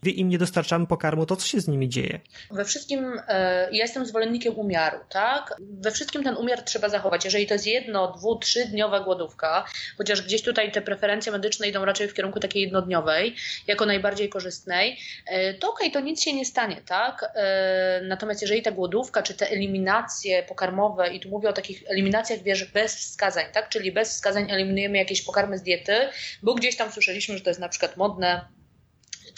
wodną, 0.03 0.17
im 0.17 0.29
nie 0.29 0.39
dostarczamy 0.39 0.87
pokarmu, 0.87 1.27
to 1.27 1.37
co 1.37 1.47
się 1.47 1.61
z 1.61 1.69
nimi 1.69 1.89
dzieje? 1.89 2.21
We 2.51 2.65
wszystkim, 2.65 3.21
e, 3.29 3.69
ja 3.73 3.83
jestem 3.83 4.07
zwolennikiem 4.07 4.59
umiaru, 4.59 4.99
tak? 5.09 5.55
We 5.61 5.91
wszystkim 5.91 6.25
ten 6.25 6.37
umiar 6.37 6.63
trzeba 6.63 6.89
zachować. 6.89 7.25
Jeżeli 7.25 7.47
to 7.47 7.55
jest 7.55 7.67
jedno, 7.67 8.13
dwu, 8.13 8.39
trzydniowa 8.39 9.01
głodówka, 9.01 9.65
chociaż 9.99 10.23
gdzieś 10.23 10.43
tutaj 10.43 10.73
te 10.73 10.83
preferencje 10.83 11.33
medyczne 11.33 11.69
idą 11.69 11.85
raczej 11.85 12.09
w 12.09 12.15
kierunku 12.15 12.41
takiej 12.41 12.63
jednodniowej, 12.63 13.35
jako 13.67 13.87
najbardziej 13.87 14.29
korzystnej, 14.29 14.99
e, 15.27 15.55
to 15.55 15.71
okej, 15.73 15.89
okay, 15.89 16.01
to 16.03 16.07
nic 16.07 16.23
się 16.23 16.33
nie 16.33 16.45
stanie, 16.45 16.83
tak? 16.87 17.33
E, 17.35 18.01
natomiast 18.05 18.43
jeżeli 18.43 18.63
ta 18.63 18.71
głodówka, 18.71 19.23
czy 19.23 19.35
te 19.35 19.51
eliminacje 19.51 20.43
pokarmowe, 20.43 21.15
i 21.15 21.21
tu 21.21 21.29
mówię 21.29 21.49
o 21.49 21.53
takich 21.53 21.83
eliminacjach, 21.87 22.43
wiesz, 22.43 22.65
bez 22.65 22.97
wskazań, 22.97 23.45
tak? 23.53 23.69
Czyli 23.69 23.93
bez 23.93 24.11
wskazań 24.11 24.51
eliminujemy 24.51 24.99
jakieś 24.99 25.23
pokarmy 25.23 25.59
z 25.59 25.63
diety, 25.63 25.95
bo 26.43 26.55
gdzieś 26.55 26.77
tam 26.77 26.93
słyszeliśmy, 26.93 27.39
że 27.39 27.45
to 27.45 27.51
jest 27.51 27.61
na 27.61 27.69
przykład 27.69 27.97
modne, 27.97 28.49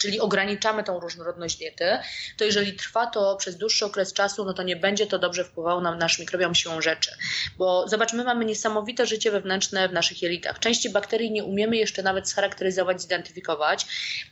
czyli 0.05 0.19
ograniczamy 0.19 0.83
tą 0.83 0.99
różnorodność 0.99 1.57
diety, 1.57 1.85
to 2.37 2.45
jeżeli 2.45 2.73
trwa 2.73 3.07
to 3.07 3.35
przez 3.35 3.57
dłuższy 3.57 3.85
okres 3.85 4.13
czasu, 4.13 4.45
no 4.45 4.53
to 4.53 4.63
nie 4.63 4.75
będzie 4.75 5.07
to 5.07 5.19
dobrze 5.19 5.43
wpływało 5.43 5.81
na 5.81 5.95
nasz 5.95 6.19
mikrobiom 6.19 6.55
siłą 6.55 6.81
rzeczy. 6.81 7.11
Bo 7.57 7.87
zobacz, 7.87 8.13
my 8.13 8.23
mamy 8.23 8.45
niesamowite 8.45 9.05
życie 9.05 9.31
wewnętrzne 9.31 9.89
w 9.89 9.93
naszych 9.93 10.21
jelitach. 10.21 10.59
Części 10.59 10.89
bakterii 10.89 11.31
nie 11.31 11.43
umiemy 11.43 11.77
jeszcze 11.77 12.03
nawet 12.03 12.29
scharakteryzować, 12.29 13.01
zidentyfikować, 13.01 13.85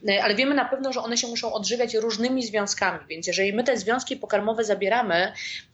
e, 0.10 0.24
ale 0.24 0.36
wiemy 0.36 0.56
na 0.56 0.66
pewno, 0.66 0.94
że 0.94 1.02
one 1.02 1.18
się 1.18 1.28
muszą 1.28 1.54
odżywiać 1.54 1.94
różnymi 1.94 2.44
związkami, 2.46 3.00
więc 3.10 3.28
jeżeli 3.28 3.54
my 3.54 3.64
te 3.64 3.78
związki 3.78 4.18
pokarmowe 4.18 4.64
zabieramy, 4.64 5.34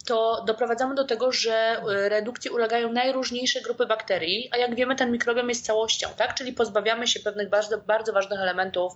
to 0.10 0.43
doprowadzamy 0.47 0.95
do 0.95 1.05
tego, 1.05 1.32
że 1.32 1.53
e, 1.53 2.10
redukcji 2.10 2.51
ulegają 2.51 2.91
najróżniejsze 2.91 3.62
grupy 3.62 3.86
bakterii, 3.86 4.49
a 4.51 4.57
jak 4.57 4.76
wiemy, 4.76 4.95
ten 4.95 5.12
mikrobiom 5.12 5.49
jest 5.49 5.66
całością, 5.66 6.07
tak? 6.18 6.34
Czyli 6.34 6.53
pozbawiamy 6.53 7.07
się 7.07 7.20
pewnych 7.20 7.49
bardzo, 7.49 7.78
bardzo 7.78 8.14
ważnych 8.14 8.39
elementów 8.39 8.93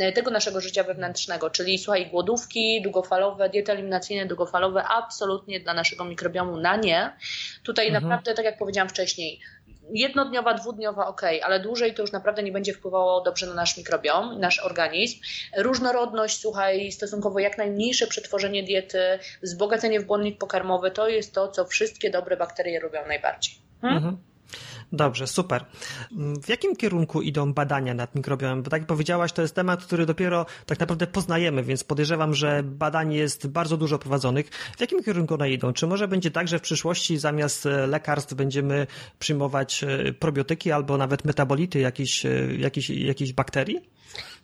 e, 0.00 0.12
tego 0.12 0.30
naszego 0.30 0.60
życia 0.60 0.82
wewnętrznego, 0.82 1.50
czyli 1.50 1.78
słuchaj, 1.78 2.10
głodówki 2.10 2.82
długofalowe, 2.82 3.48
diety 3.48 3.72
eliminacyjne 3.72 4.26
długofalowe, 4.26 4.84
absolutnie 4.84 5.60
dla 5.60 5.74
naszego 5.74 6.04
mikrobiomu 6.04 6.56
na 6.56 6.76
nie. 6.76 7.16
Tutaj 7.62 7.86
mhm. 7.86 8.02
naprawdę, 8.02 8.34
tak 8.34 8.44
jak 8.44 8.58
powiedziałam 8.58 8.88
wcześniej, 8.88 9.40
jednodniowa, 9.92 10.54
dwudniowa, 10.54 11.06
ok, 11.06 11.22
ale 11.42 11.60
dłużej 11.60 11.94
to 11.94 12.02
już 12.02 12.12
naprawdę 12.12 12.42
nie 12.42 12.52
będzie 12.52 12.74
wpływało 12.74 13.20
dobrze 13.20 13.46
na 13.46 13.54
nasz 13.54 13.76
mikrobiom, 13.76 14.40
nasz 14.40 14.58
organizm. 14.58 15.20
Różnorodność, 15.56 16.40
słuchaj, 16.40 16.92
stosunkowo 16.92 17.38
jak 17.38 17.58
najmniejsze 17.58 18.06
przetworzenie 18.06 18.62
diety, 18.62 19.18
wzbogacenie 19.42 20.00
w 20.00 20.04
błonnik 20.04 20.38
pokarmowy, 20.38 20.90
to 20.90 21.08
jest 21.08 21.34
to, 21.34 21.48
co 21.48 21.64
wszystkie 21.64 22.10
dobre 22.10 22.36
bakterie 22.36 22.80
robią 22.80 23.06
najbardziej. 23.06 23.54
Hmm? 23.80 23.96
Mhm. 23.96 24.31
Dobrze, 24.92 25.26
super. 25.26 25.64
W 26.42 26.48
jakim 26.48 26.76
kierunku 26.76 27.22
idą 27.22 27.52
badania 27.52 27.94
nad 27.94 28.14
mikrobiomem? 28.14 28.62
Bo 28.62 28.70
tak 28.70 28.80
jak 28.80 28.86
powiedziałaś, 28.86 29.32
to 29.32 29.42
jest 29.42 29.54
temat, 29.54 29.84
który 29.84 30.06
dopiero 30.06 30.46
tak 30.66 30.80
naprawdę 30.80 31.06
poznajemy, 31.06 31.62
więc 31.62 31.84
podejrzewam, 31.84 32.34
że 32.34 32.62
badań 32.62 33.12
jest 33.14 33.46
bardzo 33.46 33.76
dużo 33.76 33.98
prowadzonych. 33.98 34.48
W 34.76 34.80
jakim 34.80 35.04
kierunku 35.04 35.34
one 35.34 35.50
idą? 35.50 35.72
Czy 35.72 35.86
może 35.86 36.08
będzie 36.08 36.30
tak, 36.30 36.48
że 36.48 36.58
w 36.58 36.62
przyszłości 36.62 37.18
zamiast 37.18 37.66
e, 37.66 37.86
lekarstw 37.86 38.34
będziemy 38.34 38.86
przyjmować 39.18 39.84
e, 39.84 40.12
probiotyki 40.12 40.72
albo 40.72 40.96
nawet 40.96 41.24
metabolity 41.24 41.78
jakichś, 41.78 42.26
e, 42.26 42.54
jakichś, 42.58 42.90
jakichś 42.90 43.32
bakterii? 43.32 43.90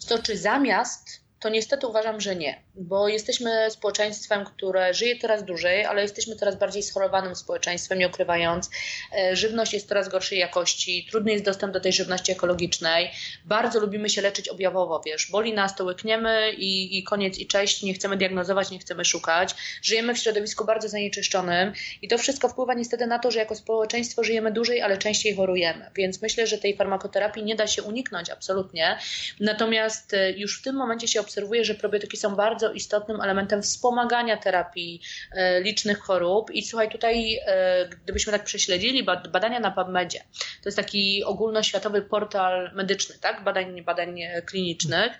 To 0.08 0.22
czy 0.22 0.38
zamiast 0.38 1.27
to 1.40 1.48
niestety 1.48 1.86
uważam, 1.86 2.20
że 2.20 2.36
nie, 2.36 2.62
bo 2.74 3.08
jesteśmy 3.08 3.70
społeczeństwem, 3.70 4.44
które 4.44 4.94
żyje 4.94 5.18
coraz 5.18 5.44
dłużej, 5.44 5.84
ale 5.84 6.02
jesteśmy 6.02 6.36
coraz 6.36 6.56
bardziej 6.56 6.82
schorowanym 6.82 7.36
społeczeństwem, 7.36 7.98
nie 7.98 8.08
ukrywając. 8.08 8.70
E, 9.18 9.36
żywność 9.36 9.72
jest 9.72 9.88
coraz 9.88 10.08
gorszej 10.08 10.38
jakości, 10.38 11.06
trudny 11.10 11.32
jest 11.32 11.44
dostęp 11.44 11.72
do 11.72 11.80
tej 11.80 11.92
żywności 11.92 12.32
ekologicznej. 12.32 13.10
Bardzo 13.44 13.80
lubimy 13.80 14.10
się 14.10 14.22
leczyć 14.22 14.48
objawowo, 14.48 15.02
wiesz, 15.06 15.30
boli 15.30 15.52
nas, 15.52 15.76
to 15.76 15.84
łykniemy 15.84 16.52
i, 16.52 16.98
i 16.98 17.02
koniec 17.02 17.38
i 17.38 17.46
cześć, 17.46 17.82
nie 17.82 17.94
chcemy 17.94 18.16
diagnozować, 18.16 18.70
nie 18.70 18.78
chcemy 18.78 19.04
szukać. 19.04 19.54
Żyjemy 19.82 20.14
w 20.14 20.18
środowisku 20.18 20.64
bardzo 20.64 20.88
zanieczyszczonym 20.88 21.72
i 22.02 22.08
to 22.08 22.18
wszystko 22.18 22.48
wpływa 22.48 22.74
niestety 22.74 23.06
na 23.06 23.18
to, 23.18 23.30
że 23.30 23.38
jako 23.38 23.54
społeczeństwo 23.54 24.24
żyjemy 24.24 24.52
dłużej, 24.52 24.82
ale 24.82 24.98
częściej 24.98 25.36
chorujemy. 25.36 25.90
Więc 25.94 26.22
myślę, 26.22 26.46
że 26.46 26.58
tej 26.58 26.76
farmakoterapii 26.76 27.44
nie 27.44 27.56
da 27.56 27.66
się 27.66 27.82
uniknąć 27.82 28.30
absolutnie. 28.30 28.98
Natomiast 29.40 30.14
e, 30.14 30.30
już 30.30 30.60
w 30.60 30.62
tym 30.62 30.76
momencie 30.76 31.08
się 31.08 31.20
obserwuje, 31.28 31.64
że 31.64 31.74
probiotyki 31.74 32.16
są 32.16 32.36
bardzo 32.36 32.72
istotnym 32.72 33.20
elementem 33.20 33.62
wspomagania 33.62 34.36
terapii 34.36 35.00
e, 35.32 35.60
licznych 35.60 35.98
chorób. 35.98 36.50
I 36.50 36.62
słuchaj, 36.62 36.90
tutaj, 36.90 37.40
e, 37.46 37.88
gdybyśmy 37.88 38.32
tak 38.32 38.44
prześledzili 38.44 39.04
badania 39.04 39.60
na 39.60 39.70
PubMedzie, 39.70 40.20
to 40.62 40.68
jest 40.68 40.76
taki 40.76 41.24
ogólnoświatowy 41.24 42.02
portal 42.02 42.70
medyczny, 42.74 43.16
tak? 43.20 43.44
badań, 43.44 43.82
badań 43.82 44.20
klinicznych, 44.46 45.12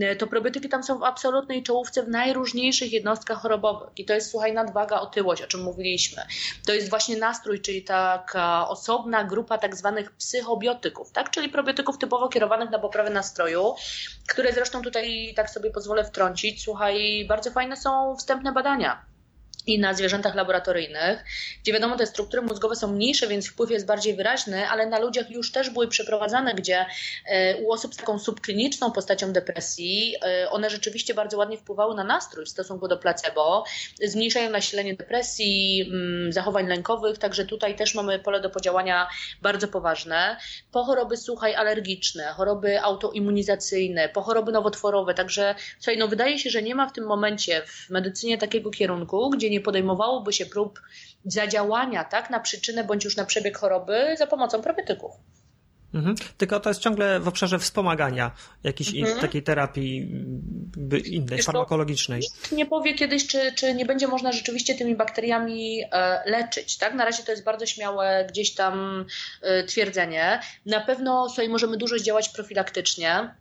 e, 0.00 0.16
to 0.16 0.26
probiotyki 0.26 0.68
tam 0.68 0.82
są 0.82 0.98
w 0.98 1.02
absolutnej 1.02 1.62
czołówce 1.62 2.02
w 2.02 2.08
najróżniejszych 2.08 2.92
jednostkach 2.92 3.38
chorobowych. 3.38 3.88
I 3.96 4.04
to 4.04 4.14
jest, 4.14 4.30
słuchaj, 4.30 4.52
nadwaga, 4.52 5.00
otyłość, 5.00 5.42
o 5.42 5.46
czym 5.46 5.62
mówiliśmy. 5.62 6.22
To 6.66 6.72
jest 6.72 6.90
właśnie 6.90 7.16
nastrój, 7.16 7.60
czyli 7.60 7.82
taka 7.82 8.68
osobna 8.68 9.24
grupa 9.24 9.58
tak 9.58 9.76
zwanych 9.76 10.12
psychobiotyków, 10.12 11.12
tak? 11.12 11.30
czyli 11.30 11.48
probiotyków 11.48 11.98
typowo 11.98 12.28
kierowanych 12.28 12.70
na 12.70 12.78
poprawę 12.78 13.10
nastroju, 13.10 13.74
które 14.28 14.52
zresztą 14.52 14.82
tutaj 14.82 15.32
tak 15.36 15.47
sobie 15.48 15.70
pozwolę 15.70 16.04
wtrącić. 16.04 16.62
Słuchaj, 16.62 17.26
bardzo 17.28 17.50
fajne 17.50 17.76
są 17.76 18.16
wstępne 18.16 18.52
badania 18.52 19.07
i 19.68 19.78
na 19.78 19.94
zwierzętach 19.94 20.34
laboratoryjnych, 20.34 21.24
gdzie 21.62 21.72
wiadomo, 21.72 21.96
te 21.96 22.06
struktury 22.06 22.42
mózgowe 22.42 22.76
są 22.76 22.92
mniejsze, 22.92 23.26
więc 23.26 23.48
wpływ 23.48 23.70
jest 23.70 23.86
bardziej 23.86 24.14
wyraźny, 24.14 24.68
ale 24.68 24.86
na 24.86 24.98
ludziach 24.98 25.30
już 25.30 25.52
też 25.52 25.70
były 25.70 25.88
przeprowadzane, 25.88 26.54
gdzie 26.54 26.86
e, 27.26 27.56
u 27.56 27.72
osób 27.72 27.94
z 27.94 27.96
taką 27.96 28.18
subkliniczną 28.18 28.92
postacią 28.92 29.32
depresji, 29.32 30.14
e, 30.22 30.50
one 30.50 30.70
rzeczywiście 30.70 31.14
bardzo 31.14 31.38
ładnie 31.38 31.58
wpływały 31.58 31.94
na 31.94 32.04
nastrój 32.04 32.44
w 32.44 32.48
stosunku 32.48 32.88
do 32.88 32.96
placebo, 32.96 33.64
zmniejszają 34.04 34.50
nasilenie 34.50 34.94
depresji, 34.94 35.88
mm, 35.90 36.32
zachowań 36.32 36.66
lękowych, 36.66 37.18
także 37.18 37.44
tutaj 37.44 37.76
też 37.76 37.94
mamy 37.94 38.18
pole 38.18 38.40
do 38.40 38.50
podziałania 38.50 39.08
bardzo 39.42 39.68
poważne. 39.68 40.36
Po 40.72 40.84
choroby, 40.84 41.16
słuchaj, 41.16 41.54
alergiczne, 41.54 42.24
choroby 42.24 42.80
autoimmunizacyjne, 42.80 44.08
po 44.08 44.22
choroby 44.22 44.52
nowotworowe, 44.52 45.14
także 45.14 45.54
słuchaj, 45.78 45.98
no 45.98 46.08
wydaje 46.08 46.38
się, 46.38 46.50
że 46.50 46.62
nie 46.62 46.74
ma 46.74 46.88
w 46.88 46.92
tym 46.92 47.06
momencie 47.06 47.62
w 47.66 47.90
medycynie 47.90 48.38
takiego 48.38 48.70
kierunku, 48.70 49.30
gdzie 49.30 49.50
nie 49.50 49.57
nie 49.58 49.64
podejmowałoby 49.64 50.32
się 50.32 50.46
prób 50.46 50.80
zadziałania 51.24 52.04
tak, 52.04 52.30
na 52.30 52.40
przyczynę 52.40 52.84
bądź 52.84 53.04
już 53.04 53.16
na 53.16 53.24
przebieg 53.24 53.58
choroby 53.58 54.14
za 54.18 54.26
pomocą 54.26 54.62
probiotyków. 54.62 55.12
Mhm. 55.94 56.16
Tylko 56.36 56.60
to 56.60 56.70
jest 56.70 56.80
ciągle 56.80 57.20
w 57.20 57.28
obszarze 57.28 57.58
wspomagania 57.58 58.30
jakiejś 58.64 58.94
mhm. 58.94 59.20
takiej 59.20 59.42
terapii 59.42 59.96
innej, 61.04 61.36
Wiesz, 61.36 61.46
farmakologicznej. 61.46 62.20
Nikt 62.20 62.52
nie 62.52 62.66
powie 62.66 62.94
kiedyś, 62.94 63.26
czy, 63.26 63.52
czy 63.52 63.74
nie 63.74 63.86
będzie 63.86 64.08
można 64.08 64.32
rzeczywiście 64.32 64.74
tymi 64.74 64.96
bakteriami 64.96 65.82
e, 65.92 66.30
leczyć. 66.30 66.78
Tak? 66.78 66.94
Na 66.94 67.04
razie 67.04 67.22
to 67.22 67.30
jest 67.30 67.44
bardzo 67.44 67.66
śmiałe 67.66 68.26
gdzieś 68.28 68.54
tam 68.54 69.04
e, 69.42 69.64
twierdzenie. 69.64 70.40
Na 70.66 70.80
pewno 70.80 71.28
sobie 71.28 71.48
możemy 71.48 71.76
dużo 71.76 71.98
działać 71.98 72.28
profilaktycznie. 72.28 73.34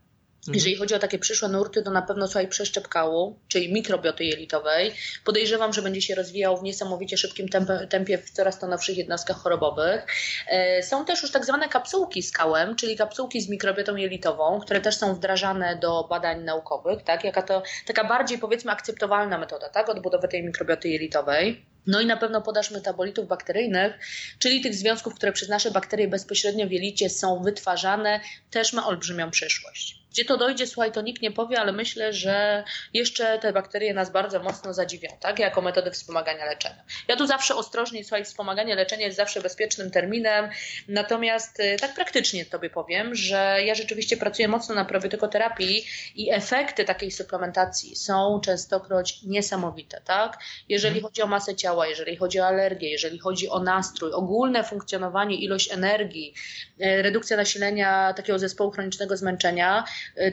Jeżeli 0.53 0.75
chodzi 0.75 0.95
o 0.95 0.99
takie 0.99 1.19
przyszłe 1.19 1.49
nurty, 1.49 1.83
to 1.83 1.91
na 1.91 2.01
pewno 2.01 2.27
słuchaj 2.27 2.47
przeszczep 2.47 2.87
kału, 2.87 3.39
czyli 3.47 3.73
mikrobioty 3.73 4.25
jelitowej. 4.25 4.93
Podejrzewam, 5.25 5.73
że 5.73 5.81
będzie 5.81 6.01
się 6.01 6.15
rozwijał 6.15 6.57
w 6.57 6.63
niesamowicie 6.63 7.17
szybkim 7.17 7.49
tempie, 7.49 7.87
tempie 7.89 8.17
w 8.17 8.29
coraz 8.29 8.59
to 8.59 8.67
nowszych 8.67 8.97
jednostkach 8.97 9.37
chorobowych. 9.37 10.05
E, 10.47 10.83
są 10.83 11.05
też 11.05 11.21
już 11.21 11.31
tak 11.31 11.45
zwane 11.45 11.69
kapsułki 11.69 12.23
z 12.23 12.31
kałem, 12.31 12.75
czyli 12.75 12.97
kapsułki 12.97 13.41
z 13.41 13.49
mikrobiotą 13.49 13.95
jelitową, 13.95 14.59
które 14.59 14.81
też 14.81 14.97
są 14.97 15.15
wdrażane 15.15 15.79
do 15.81 16.03
badań 16.09 16.43
naukowych, 16.43 17.03
tak? 17.03 17.23
Jaka 17.23 17.41
to 17.41 17.63
taka 17.85 18.03
bardziej 18.03 18.37
powiedzmy 18.37 18.71
akceptowalna 18.71 19.37
metoda, 19.37 19.69
tak? 19.69 19.89
Odbudowy 19.89 20.27
tej 20.27 20.43
mikrobioty 20.43 20.89
jelitowej. 20.89 21.65
No 21.87 22.01
i 22.01 22.05
na 22.05 22.17
pewno 22.17 22.41
podaż 22.41 22.71
metabolitów 22.71 23.27
bakteryjnych, 23.27 23.93
czyli 24.39 24.61
tych 24.61 24.75
związków, 24.75 25.15
które 25.15 25.31
przez 25.31 25.49
nasze 25.49 25.71
bakterie 25.71 26.07
bezpośrednio 26.07 26.67
w 26.67 26.71
jelicie 26.71 27.09
są 27.09 27.43
wytwarzane, 27.43 28.19
też 28.51 28.73
ma 28.73 28.87
olbrzymią 28.87 29.31
przyszłość. 29.31 30.06
Gdzie 30.17 30.25
to 30.25 30.37
dojdzie, 30.37 30.67
słuchaj, 30.67 30.91
to 30.91 31.01
nikt 31.01 31.21
nie 31.21 31.31
powie, 31.31 31.59
ale 31.59 31.71
myślę, 31.71 32.13
że 32.13 32.63
jeszcze 32.93 33.39
te 33.39 33.53
bakterie 33.53 33.93
nas 33.93 34.11
bardzo 34.11 34.39
mocno 34.39 34.73
zadziwią, 34.73 35.09
tak? 35.19 35.39
Jako 35.39 35.61
metodę 35.61 35.91
wspomagania 35.91 36.45
leczenia. 36.45 36.83
Ja 37.07 37.15
tu 37.15 37.27
zawsze 37.27 37.55
ostrożnie, 37.55 38.03
słuchaj, 38.03 38.25
wspomaganie 38.25 38.75
leczenia 38.75 39.05
jest 39.05 39.17
zawsze 39.17 39.41
bezpiecznym 39.41 39.91
terminem, 39.91 40.49
natomiast 40.87 41.59
y, 41.59 41.77
tak 41.79 41.93
praktycznie 41.93 42.45
tobie 42.45 42.69
powiem, 42.69 43.15
że 43.15 43.57
ja 43.65 43.75
rzeczywiście 43.75 44.17
pracuję 44.17 44.47
mocno 44.47 44.75
na 44.75 44.85
probiotykoterapii 44.85 45.85
i 46.15 46.31
efekty 46.31 46.85
takiej 46.85 47.11
suplementacji 47.11 47.95
są 47.95 48.41
częstokroć 48.43 49.23
niesamowite, 49.23 50.01
tak? 50.05 50.39
Jeżeli 50.69 50.95
mhm. 50.95 51.03
chodzi 51.03 51.21
o 51.21 51.27
masę 51.27 51.55
ciała, 51.55 51.87
jeżeli 51.87 52.17
chodzi 52.17 52.39
o 52.39 52.47
alergię, 52.47 52.89
jeżeli 52.89 53.19
chodzi 53.19 53.49
o 53.49 53.59
nastrój, 53.59 54.11
ogólne 54.13 54.63
funkcjonowanie, 54.63 55.35
ilość 55.35 55.71
energii, 55.71 56.33
y, 56.81 57.01
redukcja 57.01 57.37
nasilenia 57.37 58.13
takiego 58.13 58.39
zespołu 58.39 58.71
chronicznego 58.71 59.17
zmęczenia, 59.17 59.83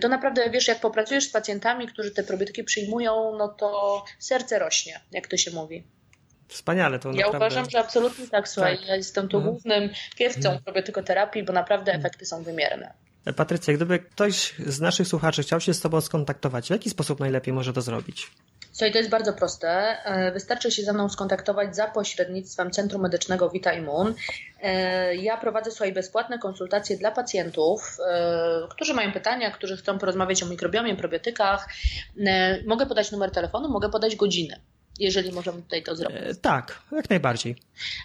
to 0.00 0.08
naprawdę, 0.08 0.50
wiesz, 0.50 0.68
jak 0.68 0.80
popracujesz 0.80 1.24
z 1.24 1.32
pacjentami, 1.32 1.88
którzy 1.88 2.10
te 2.10 2.22
probiotyki 2.22 2.64
przyjmują, 2.64 3.36
no 3.38 3.48
to 3.48 4.04
serce 4.18 4.58
rośnie, 4.58 5.00
jak 5.12 5.26
to 5.26 5.36
się 5.36 5.50
mówi. 5.50 5.84
Wspaniale 6.48 6.98
to 6.98 7.08
Ja 7.08 7.14
naprawdę... 7.14 7.36
uważam, 7.36 7.70
że 7.70 7.78
absolutnie 7.78 8.28
tak, 8.28 8.48
słuchaj, 8.48 8.78
tak. 8.78 8.86
ja 8.86 8.96
jestem 8.96 9.28
tu 9.28 9.36
mhm. 9.36 9.52
głównym 9.52 9.90
piewcą 10.16 10.48
mhm. 10.48 10.62
probiotykoterapii, 10.62 11.42
bo 11.42 11.52
naprawdę 11.52 11.92
mhm. 11.92 12.06
efekty 12.06 12.26
są 12.26 12.42
wymierne. 12.42 12.94
E, 13.24 13.32
Patrycja, 13.32 13.74
gdyby 13.74 13.98
ktoś 13.98 14.54
z 14.66 14.80
naszych 14.80 15.08
słuchaczy 15.08 15.42
chciał 15.42 15.60
się 15.60 15.74
z 15.74 15.80
Tobą 15.80 16.00
skontaktować, 16.00 16.66
w 16.66 16.70
jaki 16.70 16.90
sposób 16.90 17.20
najlepiej 17.20 17.54
może 17.54 17.72
to 17.72 17.82
zrobić? 17.82 18.30
Słuchaj, 18.74 18.92
to 18.92 18.98
jest 18.98 19.10
bardzo 19.10 19.32
proste. 19.32 19.68
E, 20.04 20.32
wystarczy 20.32 20.70
się 20.70 20.82
ze 20.82 20.92
mną 20.92 21.08
skontaktować 21.08 21.76
za 21.76 21.86
pośrednictwem 21.86 22.70
Centrum 22.70 23.02
Medycznego 23.02 23.50
Vita 23.50 23.72
Immun. 23.72 24.14
E, 24.62 25.16
ja 25.16 25.36
prowadzę 25.36 25.70
swoje 25.70 25.92
bezpłatne 25.92 26.38
konsultacje 26.38 26.96
dla 26.96 27.10
pacjentów, 27.10 27.96
e, 28.08 28.68
którzy 28.70 28.94
mają 28.94 29.12
pytania, 29.12 29.50
którzy 29.50 29.76
chcą 29.76 29.98
porozmawiać 29.98 30.42
o 30.42 30.46
mikrobiomie, 30.46 30.96
probiotykach. 30.96 31.68
Mogę 32.66 32.86
podać 32.86 33.12
numer 33.12 33.30
telefonu, 33.30 33.68
mogę 33.68 33.88
podać 33.88 34.16
godzinę 34.16 34.60
jeżeli 34.98 35.32
możemy 35.32 35.62
tutaj 35.62 35.82
to 35.82 35.96
zrobić. 35.96 36.18
E, 36.22 36.34
tak, 36.34 36.82
jak 36.92 37.10
najbardziej. 37.10 37.56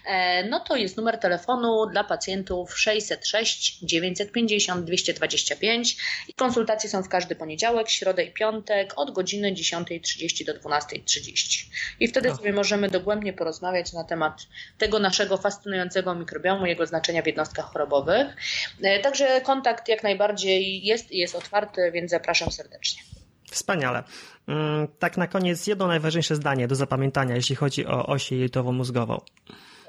E, 0.06 0.44
no 0.48 0.60
to 0.60 0.76
jest 0.76 0.96
numer 0.96 1.18
telefonu 1.18 1.86
dla 1.86 2.04
pacjentów 2.04 2.78
606 2.78 3.78
950 3.82 4.84
225 4.84 5.96
i 6.28 6.34
konsultacje 6.34 6.90
są 6.90 7.02
w 7.02 7.08
każdy 7.08 7.34
poniedziałek, 7.34 7.88
środę 7.88 8.24
i 8.24 8.32
piątek 8.32 8.92
od 8.96 9.10
godziny 9.10 9.52
10.30 9.52 10.46
do 10.46 10.54
12.30. 10.54 11.66
I 12.00 12.08
wtedy 12.08 12.34
sobie 12.34 12.52
możemy 12.52 12.88
dogłębnie 12.88 13.32
porozmawiać 13.32 13.92
na 13.92 14.04
temat 14.04 14.46
tego 14.78 14.98
naszego 14.98 15.36
fascynującego 15.36 16.14
mikrobiomu, 16.14 16.66
jego 16.66 16.86
znaczenia 16.86 17.22
w 17.22 17.26
jednostkach 17.26 17.64
chorobowych. 17.64 18.36
E, 18.82 19.00
także 19.00 19.40
kontakt 19.40 19.88
jak 19.88 20.02
najbardziej 20.02 20.84
jest 20.84 21.12
i 21.12 21.18
jest 21.18 21.34
otwarty, 21.34 21.90
więc 21.92 22.10
zapraszam 22.10 22.50
serdecznie. 22.50 23.19
Wspaniale. 23.50 24.02
Mm, 24.48 24.88
tak 24.98 25.16
na 25.16 25.26
koniec 25.26 25.66
jedno 25.66 25.86
najważniejsze 25.86 26.36
zdanie 26.36 26.68
do 26.68 26.74
zapamiętania, 26.74 27.34
jeśli 27.36 27.56
chodzi 27.56 27.86
o 27.86 28.06
oś 28.06 28.32
jelitowo-mózgową 28.32 29.20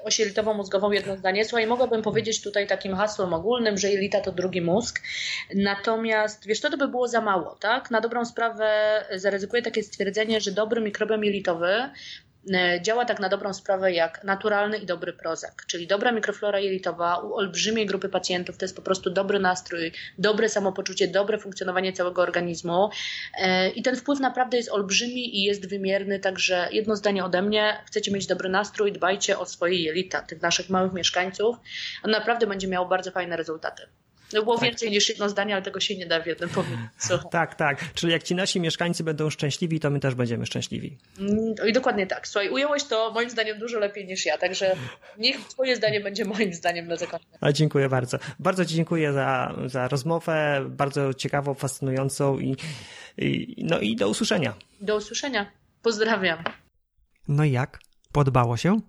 oś 0.04 0.18
jelitowo-mózgową 0.18 0.92
jedno 0.92 1.16
zdanie. 1.16 1.44
Słuchaj, 1.44 1.66
mogłabym 1.66 2.02
powiedzieć 2.02 2.42
tutaj 2.42 2.66
takim 2.66 2.96
hasłem 2.96 3.34
ogólnym, 3.34 3.78
że 3.78 3.90
jelita 3.90 4.20
to 4.20 4.32
drugi 4.32 4.62
mózg. 4.62 5.00
Natomiast 5.54 6.46
wiesz, 6.46 6.60
to, 6.60 6.70
to 6.70 6.76
by 6.76 6.88
było 6.88 7.08
za 7.08 7.20
mało, 7.20 7.56
tak? 7.60 7.90
Na 7.90 8.00
dobrą 8.00 8.24
sprawę 8.24 8.68
zaryzykuję 9.16 9.62
takie 9.62 9.82
stwierdzenie, 9.82 10.40
że 10.40 10.52
dobry 10.52 10.80
mikrobiom 10.80 11.24
jelitowy 11.24 11.90
działa 12.82 13.04
tak 13.04 13.20
na 13.20 13.28
dobrą 13.28 13.52
sprawę 13.52 13.92
jak 13.92 14.24
naturalny 14.24 14.78
i 14.78 14.86
dobry 14.86 15.12
prozak, 15.12 15.66
czyli 15.66 15.86
dobra 15.86 16.12
mikroflora 16.12 16.58
jelitowa 16.58 17.16
u 17.16 17.34
olbrzymiej 17.34 17.86
grupy 17.86 18.08
pacjentów 18.08 18.58
to 18.58 18.64
jest 18.64 18.76
po 18.76 18.82
prostu 18.82 19.10
dobry 19.10 19.38
nastrój, 19.38 19.92
dobre 20.18 20.48
samopoczucie, 20.48 21.08
dobre 21.08 21.38
funkcjonowanie 21.38 21.92
całego 21.92 22.22
organizmu 22.22 22.90
e, 23.38 23.68
i 23.68 23.82
ten 23.82 23.96
wpływ 23.96 24.20
naprawdę 24.20 24.56
jest 24.56 24.70
olbrzymi 24.70 25.38
i 25.38 25.42
jest 25.42 25.68
wymierny, 25.68 26.20
także 26.20 26.68
jedno 26.72 26.96
zdanie 26.96 27.24
ode 27.24 27.42
mnie, 27.42 27.82
chcecie 27.86 28.12
mieć 28.12 28.26
dobry 28.26 28.48
nastrój, 28.48 28.92
dbajcie 28.92 29.38
o 29.38 29.46
swoje 29.46 29.82
jelita, 29.82 30.22
tych 30.22 30.42
naszych 30.42 30.70
małych 30.70 30.92
mieszkańców, 30.92 31.56
on 32.02 32.10
naprawdę 32.10 32.46
będzie 32.46 32.68
miał 32.68 32.88
bardzo 32.88 33.10
fajne 33.10 33.36
rezultaty. 33.36 33.82
No 34.32 34.42
było 34.42 34.58
tak. 34.58 34.64
więcej 34.64 34.90
niż 34.90 35.08
jedno 35.08 35.28
zdanie, 35.28 35.54
ale 35.54 35.62
tego 35.62 35.80
się 35.80 35.96
nie 35.96 36.06
da 36.06 36.22
w 36.22 36.26
jednym 36.26 36.50
powiedzieć. 36.50 36.78
Tak, 37.30 37.54
tak. 37.54 37.92
Czyli 37.94 38.12
jak 38.12 38.22
ci 38.22 38.34
nasi 38.34 38.60
mieszkańcy 38.60 39.04
będą 39.04 39.30
szczęśliwi, 39.30 39.80
to 39.80 39.90
my 39.90 40.00
też 40.00 40.14
będziemy 40.14 40.46
szczęśliwi. 40.46 40.98
Mm, 41.18 41.54
I 41.68 41.72
dokładnie 41.72 42.06
tak. 42.06 42.28
Słuchaj, 42.28 42.50
ująłeś 42.50 42.84
to 42.84 43.10
moim 43.10 43.30
zdaniem 43.30 43.58
dużo 43.58 43.78
lepiej 43.78 44.06
niż 44.06 44.26
ja, 44.26 44.38
także 44.38 44.76
niech 45.18 45.40
twoje 45.48 45.76
zdanie 45.76 46.00
będzie 46.00 46.24
moim 46.24 46.54
zdaniem 46.54 46.88
na 46.88 46.96
zakończenie. 46.96 47.38
A 47.40 47.52
dziękuję 47.52 47.88
bardzo. 47.88 48.18
Bardzo 48.38 48.64
ci 48.64 48.74
dziękuję 48.74 49.12
za, 49.12 49.54
za 49.66 49.88
rozmowę, 49.88 50.64
bardzo 50.68 51.14
ciekawą, 51.14 51.54
fascynującą 51.54 52.38
i, 52.38 52.56
i, 53.18 53.64
no 53.64 53.78
i 53.78 53.96
do 53.96 54.08
usłyszenia. 54.08 54.54
Do 54.80 54.96
usłyszenia. 54.96 55.52
Pozdrawiam. 55.82 56.44
No 57.28 57.44
i 57.44 57.52
jak? 57.52 57.78
Podobało 58.12 58.56
się? 58.56 58.80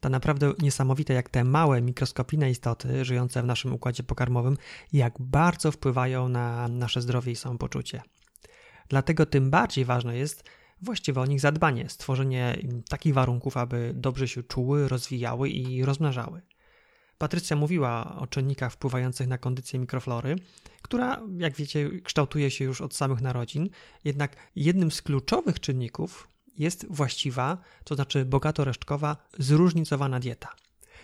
To 0.00 0.08
naprawdę 0.08 0.52
niesamowite, 0.58 1.14
jak 1.14 1.28
te 1.28 1.44
małe, 1.44 1.82
mikroskopijne 1.82 2.50
istoty 2.50 3.04
żyjące 3.04 3.42
w 3.42 3.46
naszym 3.46 3.74
układzie 3.74 4.02
pokarmowym, 4.02 4.56
jak 4.92 5.14
bardzo 5.20 5.72
wpływają 5.72 6.28
na 6.28 6.68
nasze 6.68 7.02
zdrowie 7.02 7.32
i 7.32 7.36
samopoczucie. 7.36 8.02
Dlatego 8.88 9.26
tym 9.26 9.50
bardziej 9.50 9.84
ważne 9.84 10.16
jest 10.16 10.44
właściwe 10.82 11.20
o 11.20 11.26
nich 11.26 11.40
zadbanie, 11.40 11.88
stworzenie 11.88 12.58
takich 12.88 13.14
warunków, 13.14 13.56
aby 13.56 13.92
dobrze 13.94 14.28
się 14.28 14.42
czuły, 14.42 14.88
rozwijały 14.88 15.48
i 15.48 15.84
rozmnażały. 15.84 16.42
Patrycja 17.18 17.56
mówiła 17.56 18.16
o 18.18 18.26
czynnikach 18.26 18.72
wpływających 18.72 19.28
na 19.28 19.38
kondycję 19.38 19.78
mikroflory, 19.78 20.36
która, 20.82 21.20
jak 21.38 21.56
wiecie, 21.56 21.90
kształtuje 22.04 22.50
się 22.50 22.64
już 22.64 22.80
od 22.80 22.94
samych 22.94 23.20
narodzin, 23.20 23.68
jednak 24.04 24.36
jednym 24.56 24.90
z 24.90 25.02
kluczowych 25.02 25.60
czynników 25.60 26.28
jest 26.58 26.86
właściwa, 26.90 27.58
to 27.84 27.94
znaczy 27.94 28.24
bogato-resztkowa, 28.24 29.16
zróżnicowana 29.38 30.20
dieta. 30.20 30.48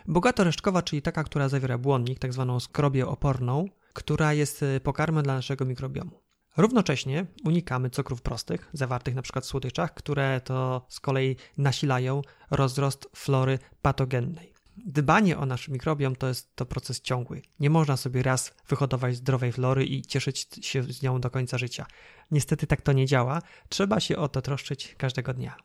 Bogato-resztkowa, 0.08 0.82
czyli 0.82 1.02
taka, 1.02 1.24
która 1.24 1.48
zawiera 1.48 1.78
błonnik, 1.78 2.18
tak 2.18 2.32
zwaną 2.32 2.60
skrobię 2.60 3.06
oporną, 3.06 3.68
która 3.92 4.32
jest 4.32 4.62
y, 4.62 4.80
pokarmem 4.80 5.24
dla 5.24 5.34
naszego 5.34 5.64
mikrobiomu. 5.64 6.24
Równocześnie 6.56 7.26
unikamy 7.44 7.90
cukrów 7.90 8.22
prostych, 8.22 8.68
zawartych 8.72 9.14
np. 9.14 9.40
w 9.40 9.44
słodyczach, 9.46 9.94
które 9.94 10.40
to 10.44 10.86
z 10.88 11.00
kolei 11.00 11.36
nasilają 11.58 12.22
rozrost 12.50 13.08
flory 13.16 13.58
patogennej. 13.82 14.53
Dbanie 14.86 15.38
o 15.38 15.46
nasz 15.46 15.68
mikrobiom 15.68 16.16
to 16.16 16.28
jest 16.28 16.56
to 16.56 16.66
proces 16.66 17.00
ciągły. 17.00 17.42
Nie 17.60 17.70
można 17.70 17.96
sobie 17.96 18.22
raz 18.22 18.54
wyhodować 18.68 19.16
zdrowej 19.16 19.52
flory 19.52 19.84
i 19.86 20.02
cieszyć 20.02 20.66
się 20.66 20.82
z 20.82 21.02
nią 21.02 21.20
do 21.20 21.30
końca 21.30 21.58
życia. 21.58 21.86
Niestety 22.30 22.66
tak 22.66 22.82
to 22.82 22.92
nie 22.92 23.06
działa. 23.06 23.42
Trzeba 23.68 24.00
się 24.00 24.16
o 24.16 24.28
to 24.28 24.42
troszczyć 24.42 24.94
każdego 24.98 25.34
dnia. 25.34 25.56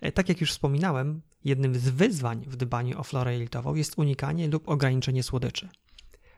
E, 0.00 0.12
tak 0.12 0.28
jak 0.28 0.40
już 0.40 0.50
wspominałem, 0.50 1.22
jednym 1.44 1.74
z 1.74 1.88
wyzwań 1.88 2.44
w 2.46 2.56
dbaniu 2.56 3.00
o 3.00 3.02
florę 3.02 3.32
jelitową 3.32 3.74
jest 3.74 3.98
unikanie 3.98 4.48
lub 4.48 4.68
ograniczenie 4.68 5.22
słodyczy. 5.22 5.68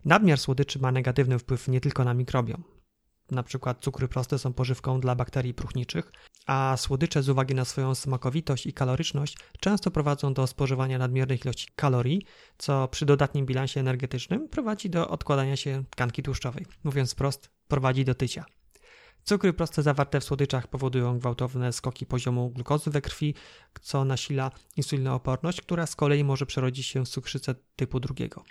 Nadmiar 0.05 0.39
słodyczy 0.39 0.79
ma 0.79 0.93
negatywny 0.93 1.39
wpływ 1.39 1.69
nie 1.69 1.81
tylko 1.81 2.05
na 2.05 2.15
mikrobiom, 2.15 2.65
na 3.31 3.43
przykład 3.43 3.81
cukry 3.81 4.09
proste 4.09 4.39
są 4.39 4.53
pożywką 4.53 5.01
dla 5.01 5.15
bakterii 5.15 5.55
próchniczych, 5.55 6.13
a 6.47 6.77
słodycze 6.77 7.23
z 7.23 7.29
uwagi 7.29 7.55
na 7.55 7.65
swoją 7.65 7.95
smakowitość 7.95 8.67
i 8.67 8.73
kaloryczność 8.73 9.37
często 9.61 9.91
prowadzą 9.91 10.35
do 10.35 10.47
spożywania 10.47 10.99
nadmiernych 10.99 11.45
ilości 11.45 11.69
kalorii, 11.77 12.23
co 12.59 12.89
przy 12.89 13.07
dodatnim 13.07 13.47
bilansie 13.47 13.81
energetycznym 13.81 14.49
prowadzi 14.49 14.91
do 14.91 15.09
odkładania 15.09 15.57
się 15.57 15.85
tkanki 15.91 16.23
tłuszczowej. 16.23 16.67
Mówiąc 16.85 17.15
prost, 17.15 17.51
prowadzi 17.69 18.05
do 18.05 18.15
tycia. 18.15 18.45
Cukry 19.25 19.53
proste 19.53 19.83
zawarte 19.83 20.21
w 20.21 20.25
słodyczach 20.25 20.67
powodują 20.67 21.19
gwałtowne 21.19 21.73
skoki 21.73 22.07
poziomu 22.07 22.51
glukozy 22.51 22.91
we 22.91 23.01
krwi, 23.01 23.35
co 23.81 24.05
nasila 24.05 24.51
insulinooporność, 24.77 25.61
która 25.61 25.87
z 25.87 25.97
kolei 25.97 26.25
może 26.25 26.47
przerodzić 26.47 26.87
się 26.87 27.05
w 27.05 27.09
cukrzycę 27.09 27.55
typu 27.77 28.01
drugiego. 28.01 28.45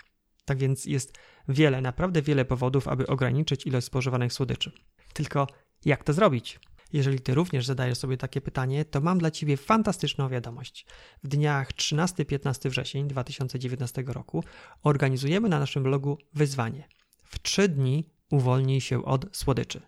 Tak 0.44 0.58
więc 0.58 0.84
jest 0.84 1.18
wiele, 1.48 1.80
naprawdę 1.80 2.22
wiele 2.22 2.44
powodów, 2.44 2.88
aby 2.88 3.06
ograniczyć 3.06 3.66
ilość 3.66 3.86
spożywanych 3.86 4.32
słodyczy. 4.32 4.72
Tylko 5.12 5.46
jak 5.84 6.04
to 6.04 6.12
zrobić? 6.12 6.60
Jeżeli 6.92 7.20
ty 7.20 7.34
również 7.34 7.66
zadajesz 7.66 7.98
sobie 7.98 8.16
takie 8.16 8.40
pytanie, 8.40 8.84
to 8.84 9.00
mam 9.00 9.18
dla 9.18 9.30
ciebie 9.30 9.56
fantastyczną 9.56 10.28
wiadomość. 10.28 10.86
W 11.24 11.28
dniach 11.28 11.72
13-15 11.72 12.70
wrzesień 12.70 13.08
2019 13.08 14.04
roku 14.06 14.44
organizujemy 14.82 15.48
na 15.48 15.58
naszym 15.58 15.82
blogu 15.82 16.18
wyzwanie. 16.34 16.88
W 17.24 17.38
3 17.38 17.68
dni 17.68 18.10
uwolnij 18.30 18.80
się 18.80 19.04
od 19.04 19.36
słodyczy. 19.36 19.80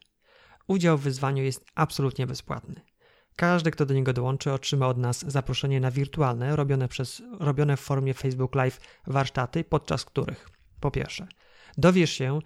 Udział 0.67 0.99
w 0.99 1.03
wyzwaniu 1.03 1.43
jest 1.43 1.65
absolutnie 1.75 2.27
bezpłatny. 2.27 2.81
Każdy, 3.37 3.71
kto 3.71 3.87
do 3.87 3.95
niego 3.95 4.13
dołączy, 4.13 4.53
otrzyma 4.53 4.89
od 4.89 4.99
nas 4.99 5.25
zaproszenie 5.31 5.81
na 5.81 5.91
wirtualne, 5.91 6.57
robione, 6.57 6.89
przez, 6.89 7.23
robione 7.41 7.77
w 7.77 7.81
formie 7.81 8.15
Facebook 8.15 8.55
Live 8.55 8.81
warsztaty, 9.07 9.65
podczas 9.65 10.05
których 10.05 10.49
po 10.81 10.91
pierwsze, 10.91 11.27
dowiesz 11.77 12.11
się, 12.11 12.39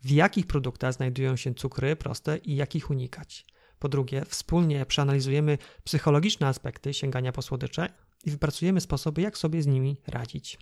w 0.00 0.10
jakich 0.10 0.46
produktach 0.46 0.92
znajdują 0.92 1.36
się 1.36 1.54
cukry 1.54 1.96
proste 1.96 2.36
i 2.36 2.56
jak 2.56 2.74
ich 2.74 2.90
unikać. 2.90 3.46
Po 3.82 3.88
drugie, 3.88 4.24
wspólnie 4.28 4.86
przeanalizujemy 4.86 5.58
psychologiczne 5.84 6.46
aspekty 6.46 6.94
sięgania 6.94 7.32
po 7.32 7.42
słodycze 7.42 7.88
i 8.24 8.30
wypracujemy 8.30 8.80
sposoby, 8.80 9.22
jak 9.22 9.38
sobie 9.38 9.62
z 9.62 9.66
nimi 9.66 9.96
radzić. 10.06 10.58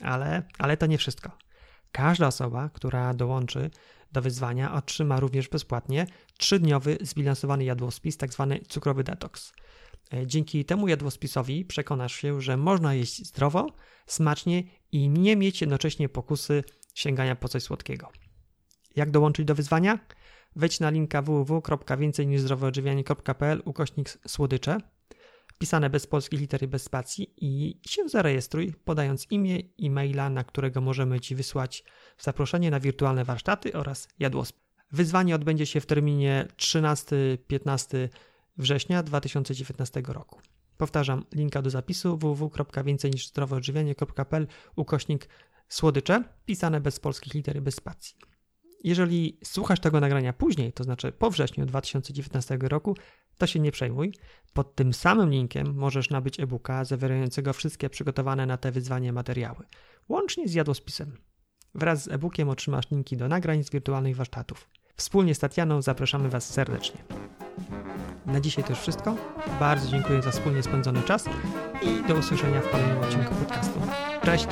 Ale, 0.00 0.42
ale 0.58 0.76
to 0.76 0.86
nie 0.86 0.98
wszystko. 0.98 1.30
Każda 1.92 2.26
osoba, 2.26 2.68
która 2.68 3.14
dołączy 3.14 3.70
do 4.12 4.22
wyzwania, 4.22 4.74
otrzyma 4.74 5.20
również 5.20 5.48
bezpłatnie 5.48 6.06
trzydniowy 6.38 6.98
zbilansowany 7.00 7.64
jadłospis, 7.64 8.16
tzw. 8.16 8.46
Tak 8.50 8.68
cukrowy 8.68 9.04
detoks. 9.04 9.52
E, 10.14 10.26
dzięki 10.26 10.64
temu 10.64 10.88
jadłospisowi 10.88 11.64
przekonasz 11.64 12.14
się, 12.14 12.40
że 12.40 12.56
można 12.56 12.94
jeść 12.94 13.26
zdrowo, 13.26 13.66
smacznie 14.06 14.62
i 14.92 15.08
nie 15.08 15.36
mieć 15.36 15.60
jednocześnie 15.60 16.08
pokusy 16.08 16.64
sięgania 16.94 17.36
po 17.36 17.48
coś 17.48 17.62
słodkiego. 17.62 18.08
Jak 18.96 19.10
dołączyć 19.10 19.46
do 19.46 19.54
wyzwania? 19.54 19.98
Wejdź 20.56 20.80
na 20.80 20.90
linka 20.90 21.22
www.więcej 21.22 22.28
ukośnik 23.64 24.18
słodycze 24.26 24.78
pisane 25.62 25.90
bez 25.90 26.06
polskich 26.06 26.40
litery, 26.40 26.68
bez 26.68 26.82
spacji 26.82 27.34
i 27.36 27.80
się 27.86 28.08
zarejestruj, 28.08 28.74
podając 28.84 29.26
imię 29.30 29.58
i 29.58 29.90
maila, 29.90 30.30
na 30.30 30.44
którego 30.44 30.80
możemy 30.80 31.20
Ci 31.20 31.34
wysłać 31.34 31.84
zaproszenie 32.18 32.70
na 32.70 32.80
wirtualne 32.80 33.24
warsztaty 33.24 33.72
oraz 33.72 34.08
jadłosp. 34.18 34.56
Wyzwanie 34.92 35.34
odbędzie 35.34 35.66
się 35.66 35.80
w 35.80 35.86
terminie 35.86 36.48
13-15 36.56 38.08
września 38.56 39.02
2019 39.02 40.02
roku. 40.06 40.40
Powtarzam, 40.76 41.24
linka 41.34 41.62
do 41.62 41.70
zapisu 41.70 42.16
www.więcej-niż-zdroweodżywianie.pl 42.16 44.46
ukośnik 44.76 45.28
słodycze, 45.68 46.24
pisane 46.44 46.80
bez 46.80 47.00
polskich 47.00 47.34
liter 47.34 47.62
bez 47.62 47.74
spacji. 47.74 48.31
Jeżeli 48.84 49.38
słuchasz 49.44 49.80
tego 49.80 50.00
nagrania 50.00 50.32
później, 50.32 50.72
to 50.72 50.84
znaczy 50.84 51.12
po 51.12 51.30
wrześniu 51.30 51.66
2019 51.66 52.58
roku, 52.62 52.96
to 53.38 53.46
się 53.46 53.60
nie 53.60 53.72
przejmuj. 53.72 54.14
Pod 54.52 54.74
tym 54.74 54.92
samym 54.92 55.30
linkiem 55.30 55.74
możesz 55.74 56.10
nabyć 56.10 56.40
e-booka 56.40 56.84
zawierającego 56.84 57.52
wszystkie 57.52 57.90
przygotowane 57.90 58.46
na 58.46 58.56
te 58.56 58.72
wyzwanie 58.72 59.12
materiały, 59.12 59.64
łącznie 60.08 60.48
z 60.48 60.54
jadłospisem. 60.54 61.16
Wraz 61.74 62.02
z 62.02 62.08
e-bookiem 62.08 62.48
otrzymasz 62.48 62.90
linki 62.90 63.16
do 63.16 63.28
nagrań 63.28 63.64
z 63.64 63.70
wirtualnych 63.70 64.16
warsztatów. 64.16 64.68
Wspólnie 64.96 65.34
z 65.34 65.38
Tatianą 65.38 65.82
zapraszamy 65.82 66.28
Was 66.28 66.50
serdecznie. 66.50 67.04
Na 68.26 68.40
dzisiaj 68.40 68.64
to 68.64 68.70
już 68.70 68.78
wszystko. 68.78 69.16
Bardzo 69.60 69.88
dziękuję 69.88 70.22
za 70.22 70.30
wspólnie 70.30 70.62
spędzony 70.62 71.02
czas 71.02 71.24
i 71.82 72.08
do 72.08 72.14
usłyszenia 72.14 72.60
w 72.60 72.70
kolejnym 72.70 72.98
odcinku 72.98 73.34
podcastu. 73.34 73.80
Cześć! 74.24 74.46